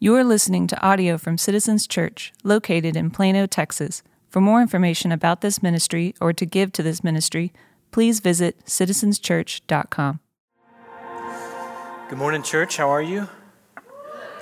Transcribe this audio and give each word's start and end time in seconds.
You 0.00 0.14
are 0.14 0.22
listening 0.22 0.68
to 0.68 0.80
audio 0.80 1.18
from 1.18 1.38
Citizens 1.38 1.84
Church, 1.84 2.32
located 2.44 2.94
in 2.94 3.10
Plano, 3.10 3.46
Texas. 3.46 4.04
For 4.28 4.40
more 4.40 4.62
information 4.62 5.10
about 5.10 5.40
this 5.40 5.60
ministry 5.60 6.14
or 6.20 6.32
to 6.34 6.46
give 6.46 6.70
to 6.74 6.84
this 6.84 7.02
ministry, 7.02 7.52
please 7.90 8.20
visit 8.20 8.64
citizenschurch.com. 8.64 10.20
Good 12.08 12.16
morning, 12.16 12.44
church. 12.44 12.76
How 12.76 12.88
are 12.90 13.02
you? 13.02 13.28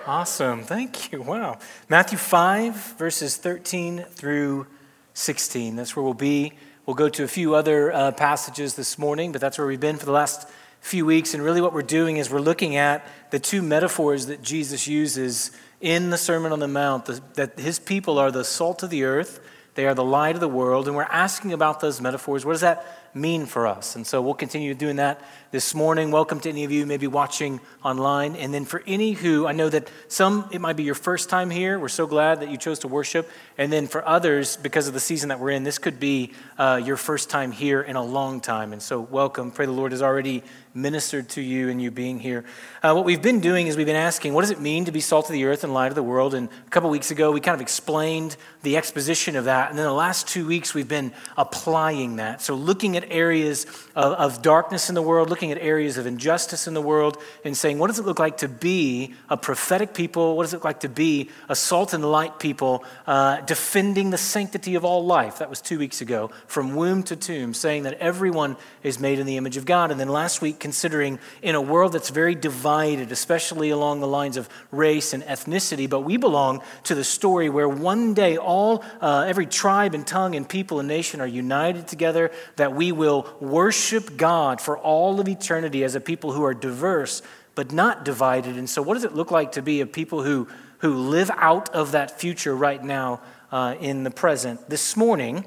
Awesome. 0.07 0.63
Thank 0.63 1.11
you. 1.11 1.23
Wow. 1.23 1.57
Matthew 1.89 2.19
5, 2.19 2.97
verses 2.99 3.39
13 3.39 4.05
through 4.11 4.67
16. 5.15 5.75
That's 5.75 5.97
where 5.97 6.03
we'll 6.03 6.13
be. 6.13 6.53
We'll 6.85 6.97
go 6.97 7.09
to 7.09 7.25
a 7.25 7.29
few 7.29 7.55
other 7.55 7.95
uh, 7.95 8.13
passages 8.13 8.75
this 8.75 8.99
morning, 8.99 9.33
but 9.33 9.41
that's 9.41 9.57
where 9.57 9.67
we've 9.67 9.81
been 9.81 9.97
for 9.97 10.05
the 10.05 10.13
last 10.13 10.51
few 10.87 11.05
weeks. 11.05 11.35
And 11.35 11.43
really, 11.43 11.61
what 11.61 11.73
we're 11.73 11.83
doing 11.83 12.17
is 12.17 12.31
we're 12.31 12.39
looking 12.39 12.77
at 12.77 13.05
the 13.31 13.41
two 13.41 13.61
metaphors 13.61 14.27
that 14.27 14.41
Jesus 14.41 14.87
uses 14.87 15.51
in 15.81 16.11
the 16.11 16.17
Sermon 16.17 16.53
on 16.53 16.61
the 16.61 16.69
Mount 16.69 17.07
the, 17.07 17.21
that 17.35 17.59
his 17.59 17.81
people 17.81 18.19
are 18.19 18.31
the 18.31 18.45
salt 18.45 18.85
of 18.85 18.91
the 18.91 19.03
earth, 19.03 19.41
they 19.75 19.87
are 19.87 19.95
the 19.95 20.05
light 20.05 20.37
of 20.37 20.41
the 20.41 20.49
world. 20.49 20.87
And 20.87 20.97
we're 20.97 21.03
asking 21.03 21.53
about 21.53 21.81
those 21.81 22.01
metaphors. 22.01 22.47
What 22.47 22.53
does 22.53 22.63
that 22.63 23.11
mean 23.15 23.47
for 23.47 23.67
us? 23.67 23.95
And 23.95 24.07
so 24.07 24.23
we'll 24.23 24.35
continue 24.35 24.75
doing 24.75 24.97
that 24.97 25.21
this 25.51 25.75
morning. 25.75 26.11
Welcome 26.11 26.41
to 26.41 26.49
any 26.49 26.65
of 26.65 26.73
you 26.73 26.87
maybe 26.87 27.07
watching 27.07 27.61
online. 27.85 28.37
And 28.37 28.55
then 28.55 28.65
for 28.65 28.83
any 28.87 29.13
who, 29.13 29.47
I 29.47 29.53
know 29.53 29.69
that 29.69 29.91
some, 30.09 30.49
it 30.51 30.61
might 30.63 30.77
be 30.77 30.85
your 30.85 30.95
first 30.95 31.29
time 31.29 31.51
here. 31.51 31.79
We're 31.79 31.89
so 31.89 32.07
glad 32.07 32.41
that 32.41 32.51
you 32.51 32.57
chose 32.57 32.79
to 32.81 32.89
worship. 32.89 33.29
And 33.59 33.71
then 33.71 33.87
for 33.87 34.07
others, 34.07 34.57
because 34.57 34.89
of 34.89 34.95
the 34.95 35.01
season 35.01 35.29
that 35.29 35.41
we're 35.41 35.51
in, 35.51 35.63
this 35.63 35.79
could 35.79 36.01
be 36.01 36.33
uh, 36.57 36.81
your 36.83 36.97
first 36.97 37.29
time 37.29 37.53
here 37.53 37.83
in 37.83 37.97
a 37.97 38.05
long 38.05 38.41
time. 38.41 38.73
And 38.73 38.81
so 38.81 39.01
welcome. 39.01 39.51
Pray 39.51 39.67
the 39.67 39.73
Lord 39.73 39.93
has 39.93 40.01
already 40.01 40.43
ministered 40.77 41.29
to 41.31 41.41
you 41.41 41.71
and 41.71 41.81
you 41.81 41.91
being 41.91 42.21
here. 42.21 42.45
Uh, 42.83 42.93
what 42.93 43.05
we've 43.05 43.23
been 43.23 43.41
doing 43.41 43.67
is 43.67 43.77
we've 43.77 43.87
been 43.87 43.97
asking, 43.97 44.35
what 44.35 44.43
does 44.43 44.51
it 44.51 44.61
mean 44.61 44.85
to 44.85 44.93
be 44.93 45.01
salt 45.01 45.27
of 45.27 45.33
the 45.33 45.45
earth 45.47 45.65
and 45.65 45.73
light 45.73 45.89
of 45.89 45.95
the 45.95 46.03
world? 46.03 46.35
And 46.35 46.49
a 46.67 46.71
couple 46.71 46.91
weeks 46.91 47.11
ago, 47.11 47.33
we 47.33 47.41
kind 47.41 47.55
of 47.55 47.63
explained 47.63 48.37
the 48.67 48.77
exposition 48.77 49.37
of 49.37 49.45
that. 49.45 49.71
And 49.71 49.79
then 49.79 49.87
the 49.87 49.93
last 49.93 50.27
two 50.27 50.45
weeks, 50.45 50.75
we've 50.75 50.89
been 50.89 51.13
applying 51.37 52.17
that. 52.17 52.43
So 52.43 52.57
looking 52.57 52.97
at 52.97 53.05
areas 53.13 53.65
of, 53.95 54.13
of 54.15 54.43
darkness 54.43 54.89
in 54.89 54.97
the 54.97 55.03
world, 55.03 55.31
looking 55.31 55.53
at 55.53 55.59
areas 55.59 55.99
of 55.99 56.05
injustice 56.05 56.67
in 56.67 56.75
the 56.75 56.83
world, 56.83 57.17
and 57.45 57.57
saying, 57.57 57.79
what 57.79 57.87
does 57.87 58.01
it 58.01 58.07
look 58.07 58.19
like 58.19 58.39
to 58.39 58.49
be 58.49 59.15
a 59.31 59.37
prophetic 59.37 59.95
people? 59.95 60.37
What 60.37 60.43
does 60.43 60.53
it 60.53 60.57
look 60.57 60.65
like 60.65 60.81
to 60.81 60.89
be 60.89 61.31
a 61.49 61.55
salt 61.55 61.95
and 61.95 62.05
light 62.05 62.41
people, 62.41 62.85
uh, 63.07 63.41
defending 63.43 64.11
the 64.11 64.19
sanctity 64.19 64.75
of 64.75 64.85
all 64.85 65.07
life? 65.07 65.39
That 65.39 65.49
was 65.49 65.61
two 65.61 65.79
weeks 65.79 66.01
ago, 66.01 66.33
from 66.49 66.75
womb 66.75 67.05
to 67.05 67.15
tomb, 67.15 67.55
saying 67.55 67.85
that 67.85 67.95
everyone 67.95 68.57
is 68.83 68.99
made 68.99 69.21
in 69.21 69.27
the 69.27 69.37
image 69.37 69.57
of 69.57 69.65
God. 69.65 69.93
And 69.93 70.01
then 70.01 70.09
last 70.09 70.43
week, 70.43 70.59
considering 70.59 71.21
in 71.41 71.55
a 71.55 71.63
world 71.63 71.93
that's 71.93 72.11
very 72.11 72.35
divided, 72.35 73.13
especially 73.13 73.71
along 73.71 74.01
the 74.01 74.09
lines 74.09 74.37
of 74.37 74.49
race 74.73 75.13
and 75.13 75.23
ethnicity, 75.23 75.89
but 75.89 76.01
we 76.01 76.17
belong 76.17 76.63
to 76.83 76.97
the 76.97 77.05
story 77.05 77.49
where 77.49 77.69
one 77.69 78.13
day 78.13 78.37
all, 78.37 78.56
uh, 79.01 79.25
every 79.27 79.47
tribe 79.47 79.95
and 79.95 80.07
tongue 80.07 80.35
and 80.35 80.49
people 80.49 80.79
and 80.81 80.89
nation 80.89 81.21
are 81.21 81.27
united 81.27 81.87
together, 81.87 82.31
that 82.57 82.75
we 82.75 82.93
will 82.93 83.29
worship 83.41 84.17
God 84.17 84.61
for 84.61 84.79
all 84.79 85.21
of 85.21 85.29
eternity 85.29 85.85
as 85.85 85.95
a 85.95 86.01
people 86.01 86.33
who 86.33 86.45
are 86.45 86.55
diverse 86.55 87.23
but 87.57 87.73
not 87.73 88.05
divided. 88.05 88.57
And 88.57 88.71
so, 88.71 88.83
what 88.83 88.95
does 88.95 89.05
it 89.05 89.15
look 89.15 89.33
like 89.33 89.53
to 89.53 89.63
be 89.63 89.81
a 89.81 89.87
people 89.87 90.23
who, 90.23 90.47
who 90.79 90.95
live 90.95 91.31
out 91.35 91.71
of 91.71 91.93
that 91.93 92.21
future 92.21 92.55
right 92.55 92.83
now 92.83 93.21
uh, 93.51 93.75
in 93.81 94.05
the 94.05 94.11
present? 94.11 94.69
This 94.69 94.97
morning, 94.97 95.45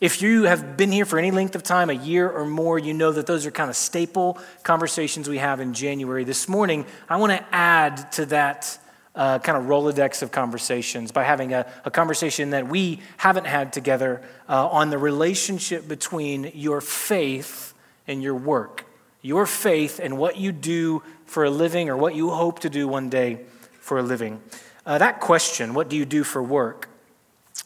if 0.00 0.20
you 0.20 0.44
have 0.44 0.76
been 0.76 0.90
here 0.90 1.04
for 1.04 1.18
any 1.18 1.30
length 1.30 1.54
of 1.54 1.62
time, 1.62 1.88
a 1.88 1.94
year 1.94 2.28
or 2.28 2.44
more, 2.44 2.78
you 2.78 2.92
know 2.92 3.12
that 3.12 3.26
those 3.26 3.46
are 3.46 3.50
kind 3.50 3.70
of 3.70 3.76
staple 3.76 4.38
conversations 4.64 5.28
we 5.28 5.38
have 5.38 5.60
in 5.60 5.72
January. 5.72 6.24
This 6.24 6.48
morning, 6.48 6.84
I 7.08 7.16
want 7.18 7.32
to 7.32 7.44
add 7.54 8.10
to 8.12 8.26
that 8.26 8.78
uh, 9.14 9.38
kind 9.38 9.56
of 9.56 9.64
Rolodex 9.64 10.22
of 10.22 10.32
conversations 10.32 11.12
by 11.12 11.24
having 11.24 11.52
a, 11.52 11.66
a 11.84 11.90
conversation 11.90 12.50
that 12.50 12.68
we 12.68 13.00
haven't 13.16 13.46
had 13.46 13.72
together 13.72 14.22
uh, 14.48 14.68
on 14.68 14.90
the 14.90 14.98
relationship 14.98 15.86
between 15.86 16.50
your 16.54 16.80
faith 16.80 17.74
and 18.06 18.22
your 18.22 18.34
work. 18.34 18.84
Your 19.22 19.46
faith 19.46 20.00
and 20.00 20.18
what 20.18 20.36
you 20.36 20.52
do 20.52 21.02
for 21.26 21.44
a 21.44 21.50
living 21.50 21.88
or 21.88 21.96
what 21.96 22.14
you 22.14 22.30
hope 22.30 22.60
to 22.60 22.70
do 22.70 22.86
one 22.86 23.08
day 23.08 23.40
for 23.80 23.98
a 23.98 24.02
living. 24.02 24.40
Uh, 24.84 24.98
that 24.98 25.20
question, 25.20 25.74
what 25.74 25.88
do 25.88 25.96
you 25.96 26.04
do 26.04 26.24
for 26.24 26.42
work? 26.42 26.88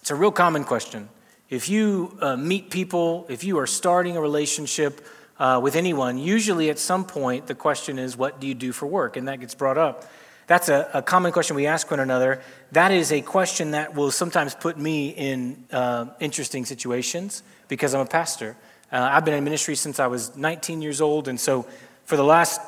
It's 0.01 0.11
a 0.11 0.15
real 0.15 0.31
common 0.31 0.65
question. 0.65 1.09
If 1.51 1.69
you 1.69 2.17
uh, 2.21 2.37
meet 2.37 2.71
people, 2.71 3.27
if 3.29 3.43
you 3.43 3.59
are 3.59 3.67
starting 3.67 4.17
a 4.17 4.21
relationship 4.21 5.05
uh, 5.39 5.59
with 5.63 5.77
anyone, 5.77 6.19
usually 6.19 6.71
at 6.71 6.79
some 6.79 7.05
point 7.05 7.47
the 7.47 7.55
question 7.55 7.99
is, 7.99 8.17
What 8.17 8.39
do 8.39 8.47
you 8.47 8.55
do 8.55 8.73
for 8.73 8.87
work? 8.87 9.17
And 9.17 9.29
that 9.29 9.41
gets 9.41 9.55
brought 9.55 9.79
up. 9.79 10.05
That's 10.49 10.71
a, 10.71 10.91
a 10.95 11.03
common 11.03 11.31
question 11.31 11.57
we 11.57 11.67
ask 11.67 11.91
one 11.91 12.01
another. 12.01 12.41
That 12.73 12.91
is 12.91 13.13
a 13.13 13.21
question 13.21 13.73
that 13.73 13.95
will 13.95 14.11
sometimes 14.11 14.55
put 14.55 14.79
me 14.79 15.11
in 15.11 15.65
uh, 15.71 16.07
interesting 16.21 16.65
situations 16.65 17.43
because 17.69 17.95
I'm 17.95 18.01
a 18.01 18.07
pastor. 18.07 18.57
Uh, 18.91 19.11
I've 19.13 19.27
been 19.27 19.35
in 19.35 19.45
ministry 19.45 19.77
since 19.77 20.01
I 20.01 20.07
was 20.07 20.35
19 20.37 20.81
years 20.81 21.03
old, 21.03 21.29
and 21.29 21.39
so 21.39 21.67
for 22.07 22.17
the 22.17 22.25
last 22.25 22.61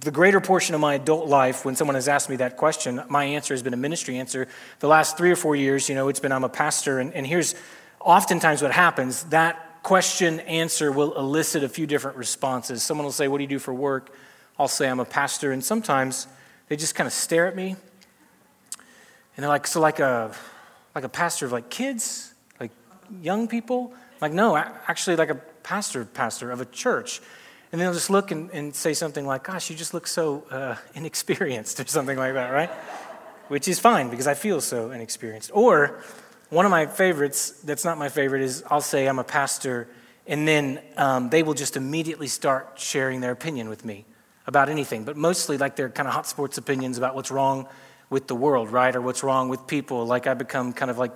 the 0.00 0.10
greater 0.10 0.38
portion 0.38 0.74
of 0.74 0.82
my 0.82 0.96
adult 0.96 1.28
life, 1.28 1.64
when 1.64 1.74
someone 1.74 1.94
has 1.94 2.08
asked 2.08 2.28
me 2.28 2.36
that 2.36 2.58
question, 2.58 3.02
my 3.08 3.24
answer 3.24 3.54
has 3.54 3.62
been 3.62 3.72
a 3.72 3.78
ministry 3.78 4.18
answer. 4.18 4.46
The 4.80 4.86
last 4.86 5.16
three 5.16 5.30
or 5.30 5.36
four 5.36 5.56
years, 5.56 5.88
you 5.88 5.94
know, 5.94 6.08
it's 6.08 6.20
been 6.20 6.30
I'm 6.30 6.44
a 6.44 6.48
pastor, 6.50 6.98
and, 6.98 7.14
and 7.14 7.26
here's 7.26 7.54
oftentimes 8.00 8.60
what 8.60 8.70
happens 8.70 9.24
that 9.24 9.82
question 9.82 10.40
answer 10.40 10.92
will 10.92 11.16
elicit 11.16 11.64
a 11.64 11.70
few 11.70 11.86
different 11.86 12.18
responses. 12.18 12.82
Someone 12.82 13.06
will 13.06 13.12
say, 13.12 13.28
What 13.28 13.38
do 13.38 13.44
you 13.44 13.48
do 13.48 13.58
for 13.58 13.72
work? 13.72 14.14
I'll 14.58 14.68
say, 14.68 14.90
I'm 14.90 15.00
a 15.00 15.06
pastor. 15.06 15.52
And 15.52 15.64
sometimes 15.64 16.26
they 16.68 16.76
just 16.76 16.94
kind 16.94 17.06
of 17.06 17.12
stare 17.12 17.46
at 17.46 17.56
me. 17.56 17.76
And 19.36 19.42
they're 19.42 19.48
like, 19.48 19.66
So, 19.66 19.80
like 19.80 20.00
a, 20.00 20.32
like 20.94 21.04
a 21.04 21.08
pastor 21.08 21.46
of 21.46 21.52
like 21.52 21.70
kids, 21.70 22.32
like 22.60 22.70
young 23.22 23.48
people? 23.48 23.92
like, 24.20 24.32
no, 24.32 24.56
actually, 24.56 25.14
like 25.14 25.30
a 25.30 25.36
pastor, 25.62 26.04
pastor 26.04 26.50
of 26.50 26.60
a 26.60 26.64
church. 26.64 27.20
And 27.70 27.80
they'll 27.80 27.92
just 27.92 28.10
look 28.10 28.32
and, 28.32 28.50
and 28.50 28.74
say 28.74 28.94
something 28.94 29.26
like, 29.26 29.44
Gosh, 29.44 29.70
you 29.70 29.76
just 29.76 29.94
look 29.94 30.06
so 30.06 30.44
uh, 30.50 30.76
inexperienced, 30.94 31.80
or 31.80 31.86
something 31.86 32.18
like 32.18 32.34
that, 32.34 32.50
right? 32.50 32.70
Which 33.48 33.68
is 33.68 33.78
fine 33.78 34.10
because 34.10 34.26
I 34.26 34.34
feel 34.34 34.60
so 34.60 34.90
inexperienced. 34.90 35.50
Or, 35.54 36.02
one 36.50 36.64
of 36.64 36.70
my 36.70 36.86
favorites, 36.86 37.50
that's 37.62 37.84
not 37.84 37.98
my 37.98 38.08
favorite, 38.08 38.40
is 38.40 38.64
I'll 38.70 38.80
say 38.80 39.06
I'm 39.06 39.18
a 39.18 39.24
pastor, 39.24 39.86
and 40.26 40.48
then 40.48 40.80
um, 40.96 41.28
they 41.28 41.42
will 41.42 41.52
just 41.52 41.76
immediately 41.76 42.26
start 42.26 42.72
sharing 42.76 43.20
their 43.20 43.32
opinion 43.32 43.68
with 43.68 43.84
me 43.84 44.06
about 44.48 44.70
anything, 44.70 45.04
but 45.04 45.14
mostly 45.14 45.58
like 45.58 45.76
their 45.76 45.90
kind 45.90 46.08
of 46.08 46.14
hot 46.14 46.26
sports 46.26 46.56
opinions 46.56 46.96
about 46.96 47.14
what's 47.14 47.30
wrong 47.30 47.68
with 48.08 48.26
the 48.28 48.34
world, 48.34 48.70
right? 48.70 48.96
Or 48.96 49.00
what's 49.02 49.22
wrong 49.22 49.50
with 49.50 49.66
people. 49.66 50.06
Like 50.06 50.26
I 50.26 50.32
become 50.32 50.72
kind 50.72 50.90
of 50.90 50.96
like 50.96 51.12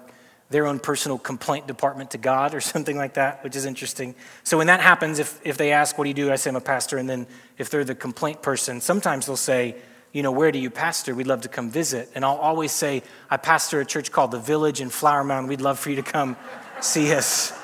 their 0.51 0.67
own 0.67 0.79
personal 0.79 1.17
complaint 1.17 1.67
department 1.67 2.11
to 2.11 2.19
God 2.19 2.55
or 2.55 2.61
something 2.73 2.95
like 2.95 3.15
that, 3.15 3.43
which 3.43 3.57
is 3.57 3.65
interesting. 3.65 4.15
So 4.45 4.59
when 4.59 4.67
that 4.67 4.81
happens, 4.81 5.19
if, 5.19 5.41
if 5.45 5.57
they 5.57 5.73
ask, 5.73 5.97
What 5.97 6.05
do 6.05 6.09
you 6.09 6.15
do? 6.15 6.31
I 6.31 6.37
say, 6.37 6.51
I'm 6.51 6.57
a 6.57 6.61
pastor. 6.61 6.99
And 6.99 7.09
then 7.09 7.27
if 7.57 7.71
they're 7.71 7.85
the 7.85 7.95
complaint 7.95 8.43
person, 8.43 8.83
sometimes 8.83 9.25
they'll 9.25 9.37
say, 9.37 9.77
you 10.13 10.23
know, 10.23 10.31
where 10.31 10.53
do 10.53 10.59
you 10.59 10.69
pastor? 10.69 11.15
We'd 11.15 11.27
love 11.27 11.41
to 11.41 11.49
come 11.49 11.71
visit. 11.71 12.11
And 12.15 12.27
I'll 12.27 12.37
always 12.37 12.71
say, 12.71 13.03
I 13.31 13.39
pastor 13.39 13.81
a 13.81 13.87
church 13.87 14.13
called 14.13 14.31
The 14.31 14.39
Village 14.39 14.83
in 14.83 14.91
Flower 14.91 15.25
Mound. 15.25 15.49
We'd 15.49 15.63
love 15.63 15.79
for 15.79 15.89
you 15.89 15.97
to 15.97 16.03
come 16.03 16.37
see 16.83 17.15
us 17.15 17.59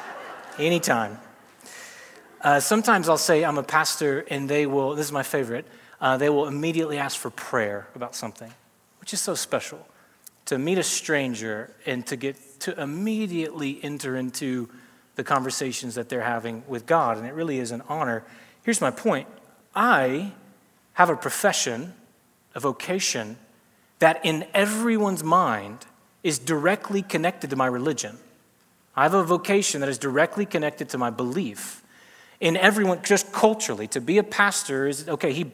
anytime. 0.59 1.19
Uh, 2.41 2.61
sometimes 2.61 3.09
I'll 3.09 3.17
say, 3.17 3.45
I'm 3.45 3.59
a 3.59 3.63
pastor, 3.63 4.25
and 4.31 4.49
they 4.49 4.67
will, 4.67 4.95
this 4.95 5.07
is 5.07 5.13
my 5.13 5.23
favorite, 5.23 5.67
uh, 6.01 6.17
they 6.17 6.29
will 6.29 6.47
immediately 6.47 6.99
ask 6.99 7.19
for 7.19 7.31
prayer 7.31 7.89
about 7.95 8.15
something, 8.15 8.53
which 9.01 9.13
is 9.13 9.21
so 9.21 9.35
special. 9.35 9.87
To 10.47 10.59
meet 10.59 10.79
a 10.79 10.83
stranger 10.83 11.75
and 11.85 12.07
to 12.07 12.17
get 12.17 12.37
to 12.61 12.81
immediately 12.81 13.79
enter 13.83 14.17
into 14.17 14.69
the 15.17 15.25
conversations 15.25 15.97
that 15.97 16.09
they're 16.09 16.23
having 16.23 16.63
with 16.67 16.87
God. 16.87 17.19
And 17.19 17.27
it 17.27 17.35
really 17.35 17.59
is 17.59 17.71
an 17.71 17.83
honor. 17.89 18.25
Here's 18.63 18.81
my 18.81 18.91
point 18.91 19.29
I 19.75 20.33
have 20.95 21.11
a 21.11 21.17
profession 21.17 21.95
a 22.55 22.61
vocation 22.61 23.37
that 23.99 24.21
in 24.25 24.47
everyone's 24.55 25.23
mind 25.23 25.87
is 26.23 26.39
directly 26.39 27.03
connected 27.03 27.51
to 27.51 27.57
my 27.57 27.67
religion. 27.67 28.19
I 28.97 29.05
have 29.05 29.15
a 29.15 29.23
vocation 29.23 29.81
that 29.81 29.89
is 29.89 29.99
directly 29.99 30.45
connected 30.45 30.89
to 30.91 30.99
my 30.99 31.11
belief. 31.11 31.83
In 32.41 32.57
everyone, 32.57 33.03
just 33.03 33.33
culturally, 33.33 33.89
to 33.89 34.01
be 34.01 34.19
a 34.19 34.23
pastor 34.23 34.87
is 34.87 35.09
okay, 35.09 35.33
he, 35.33 35.51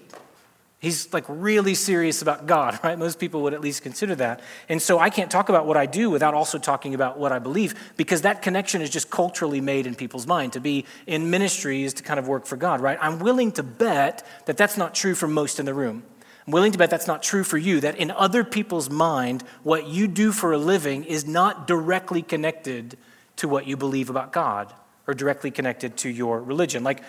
he's 0.80 1.12
like 1.14 1.24
really 1.28 1.74
serious 1.74 2.20
about 2.20 2.46
God, 2.46 2.78
right? 2.84 2.98
Most 2.98 3.18
people 3.18 3.42
would 3.42 3.54
at 3.54 3.62
least 3.62 3.82
consider 3.82 4.14
that. 4.16 4.40
And 4.68 4.80
so 4.80 4.98
I 4.98 5.08
can't 5.08 5.30
talk 5.30 5.48
about 5.48 5.66
what 5.66 5.78
I 5.78 5.86
do 5.86 6.10
without 6.10 6.34
also 6.34 6.58
talking 6.58 6.94
about 6.94 7.18
what 7.18 7.32
I 7.32 7.38
believe 7.38 7.74
because 7.96 8.22
that 8.22 8.42
connection 8.42 8.82
is 8.82 8.90
just 8.90 9.10
culturally 9.10 9.62
made 9.62 9.86
in 9.86 9.94
people's 9.94 10.26
mind. 10.26 10.52
To 10.52 10.60
be 10.60 10.84
in 11.06 11.30
ministry 11.30 11.84
is 11.84 11.94
to 11.94 12.02
kind 12.02 12.20
of 12.20 12.28
work 12.28 12.44
for 12.44 12.56
God, 12.56 12.82
right? 12.82 12.98
I'm 13.00 13.18
willing 13.18 13.52
to 13.52 13.62
bet 13.62 14.26
that 14.44 14.58
that's 14.58 14.76
not 14.76 14.94
true 14.94 15.14
for 15.14 15.26
most 15.26 15.58
in 15.58 15.66
the 15.66 15.74
room. 15.74 16.02
I'm 16.46 16.52
willing 16.52 16.72
to 16.72 16.78
bet 16.78 16.90
that's 16.90 17.06
not 17.06 17.22
true 17.22 17.42
for 17.42 17.56
you, 17.56 17.80
that 17.80 17.96
in 17.96 18.10
other 18.10 18.44
people's 18.44 18.90
mind, 18.90 19.42
what 19.62 19.86
you 19.88 20.06
do 20.06 20.30
for 20.30 20.52
a 20.52 20.58
living 20.58 21.04
is 21.04 21.26
not 21.26 21.66
directly 21.66 22.20
connected 22.20 22.98
to 23.36 23.48
what 23.48 23.66
you 23.66 23.78
believe 23.78 24.10
about 24.10 24.30
God 24.30 24.74
or 25.06 25.14
directly 25.14 25.50
connected 25.50 25.96
to 25.98 26.08
your 26.08 26.40
religion. 26.42 26.82
Like, 26.84 27.02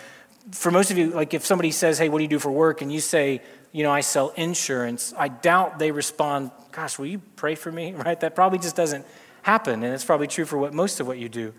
for 0.52 0.70
most 0.70 0.90
of 0.90 0.98
you, 0.98 1.10
like 1.10 1.34
if 1.34 1.44
somebody 1.44 1.70
says, 1.70 1.98
Hey, 1.98 2.08
what 2.08 2.18
do 2.18 2.24
you 2.24 2.28
do 2.28 2.38
for 2.38 2.50
work? 2.50 2.82
and 2.82 2.92
you 2.92 3.00
say, 3.00 3.42
you 3.72 3.82
know, 3.82 3.90
I 3.90 4.00
sell 4.00 4.30
insurance, 4.36 5.12
I 5.18 5.28
doubt 5.28 5.78
they 5.78 5.90
respond, 5.90 6.50
gosh, 6.72 6.98
will 6.98 7.06
you 7.06 7.20
pray 7.36 7.54
for 7.54 7.70
me? 7.72 7.92
Right? 8.06 8.18
That 8.20 8.34
probably 8.34 8.58
just 8.58 8.76
doesn't 8.76 9.04
happen. 9.42 9.82
And 9.82 9.92
it's 9.94 10.04
probably 10.04 10.26
true 10.26 10.44
for 10.44 10.58
what 10.58 10.72
most 10.72 11.00
of 11.00 11.06
what 11.06 11.18
you 11.18 11.28
do. 11.28 11.52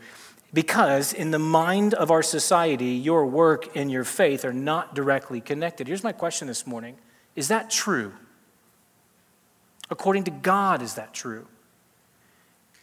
Because 0.54 1.14
in 1.14 1.32
the 1.32 1.40
mind 1.40 1.94
of 1.94 2.10
our 2.10 2.24
society, 2.24 2.92
your 2.92 3.26
work 3.26 3.76
and 3.76 3.92
your 3.92 4.06
faith 4.06 4.46
are 4.46 4.54
not 4.54 4.96
directly 4.96 5.42
connected. 5.42 5.88
Here's 5.88 6.04
my 6.04 6.14
question 6.14 6.48
this 6.48 6.66
morning 6.66 6.98
Is 7.36 7.50
that 7.50 7.70
true? 7.70 8.14
According 9.90 10.26
to 10.26 10.32
God, 10.32 10.82
is 10.82 10.96
that 10.96 11.14
true? 11.14 11.48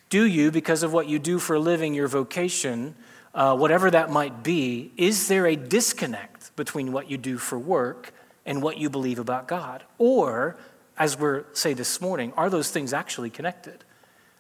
Do 0.09 0.25
you, 0.25 0.51
because 0.51 0.83
of 0.83 0.93
what 0.93 1.09
you 1.09 1.19
do 1.19 1.39
for 1.39 1.57
a 1.57 1.59
living, 1.59 1.93
your 1.93 2.09
vocation, 2.09 2.95
uh, 3.35 3.57
whatever 3.57 3.91
that 3.91 4.11
might 4.11 4.43
be, 4.43 4.93
is 4.97 5.29
there 5.29 5.47
a 5.47 5.57
disconnect 5.57 6.55
between 6.57 6.93
what 6.93 7.11
you 7.11 7.19
do 7.19 7.37
for 7.37 7.59
work 7.59 8.15
and 8.47 8.63
what 8.63 8.79
you 8.79 8.89
believe 8.89 9.19
about 9.19 9.49
God? 9.49 9.83
Or, 9.99 10.57
as 10.97 11.19
we're 11.19 11.45
say 11.53 11.75
this 11.75 12.01
morning, 12.01 12.33
are 12.37 12.49
those 12.49 12.71
things 12.71 12.93
actually 12.93 13.31
connected? 13.31 13.85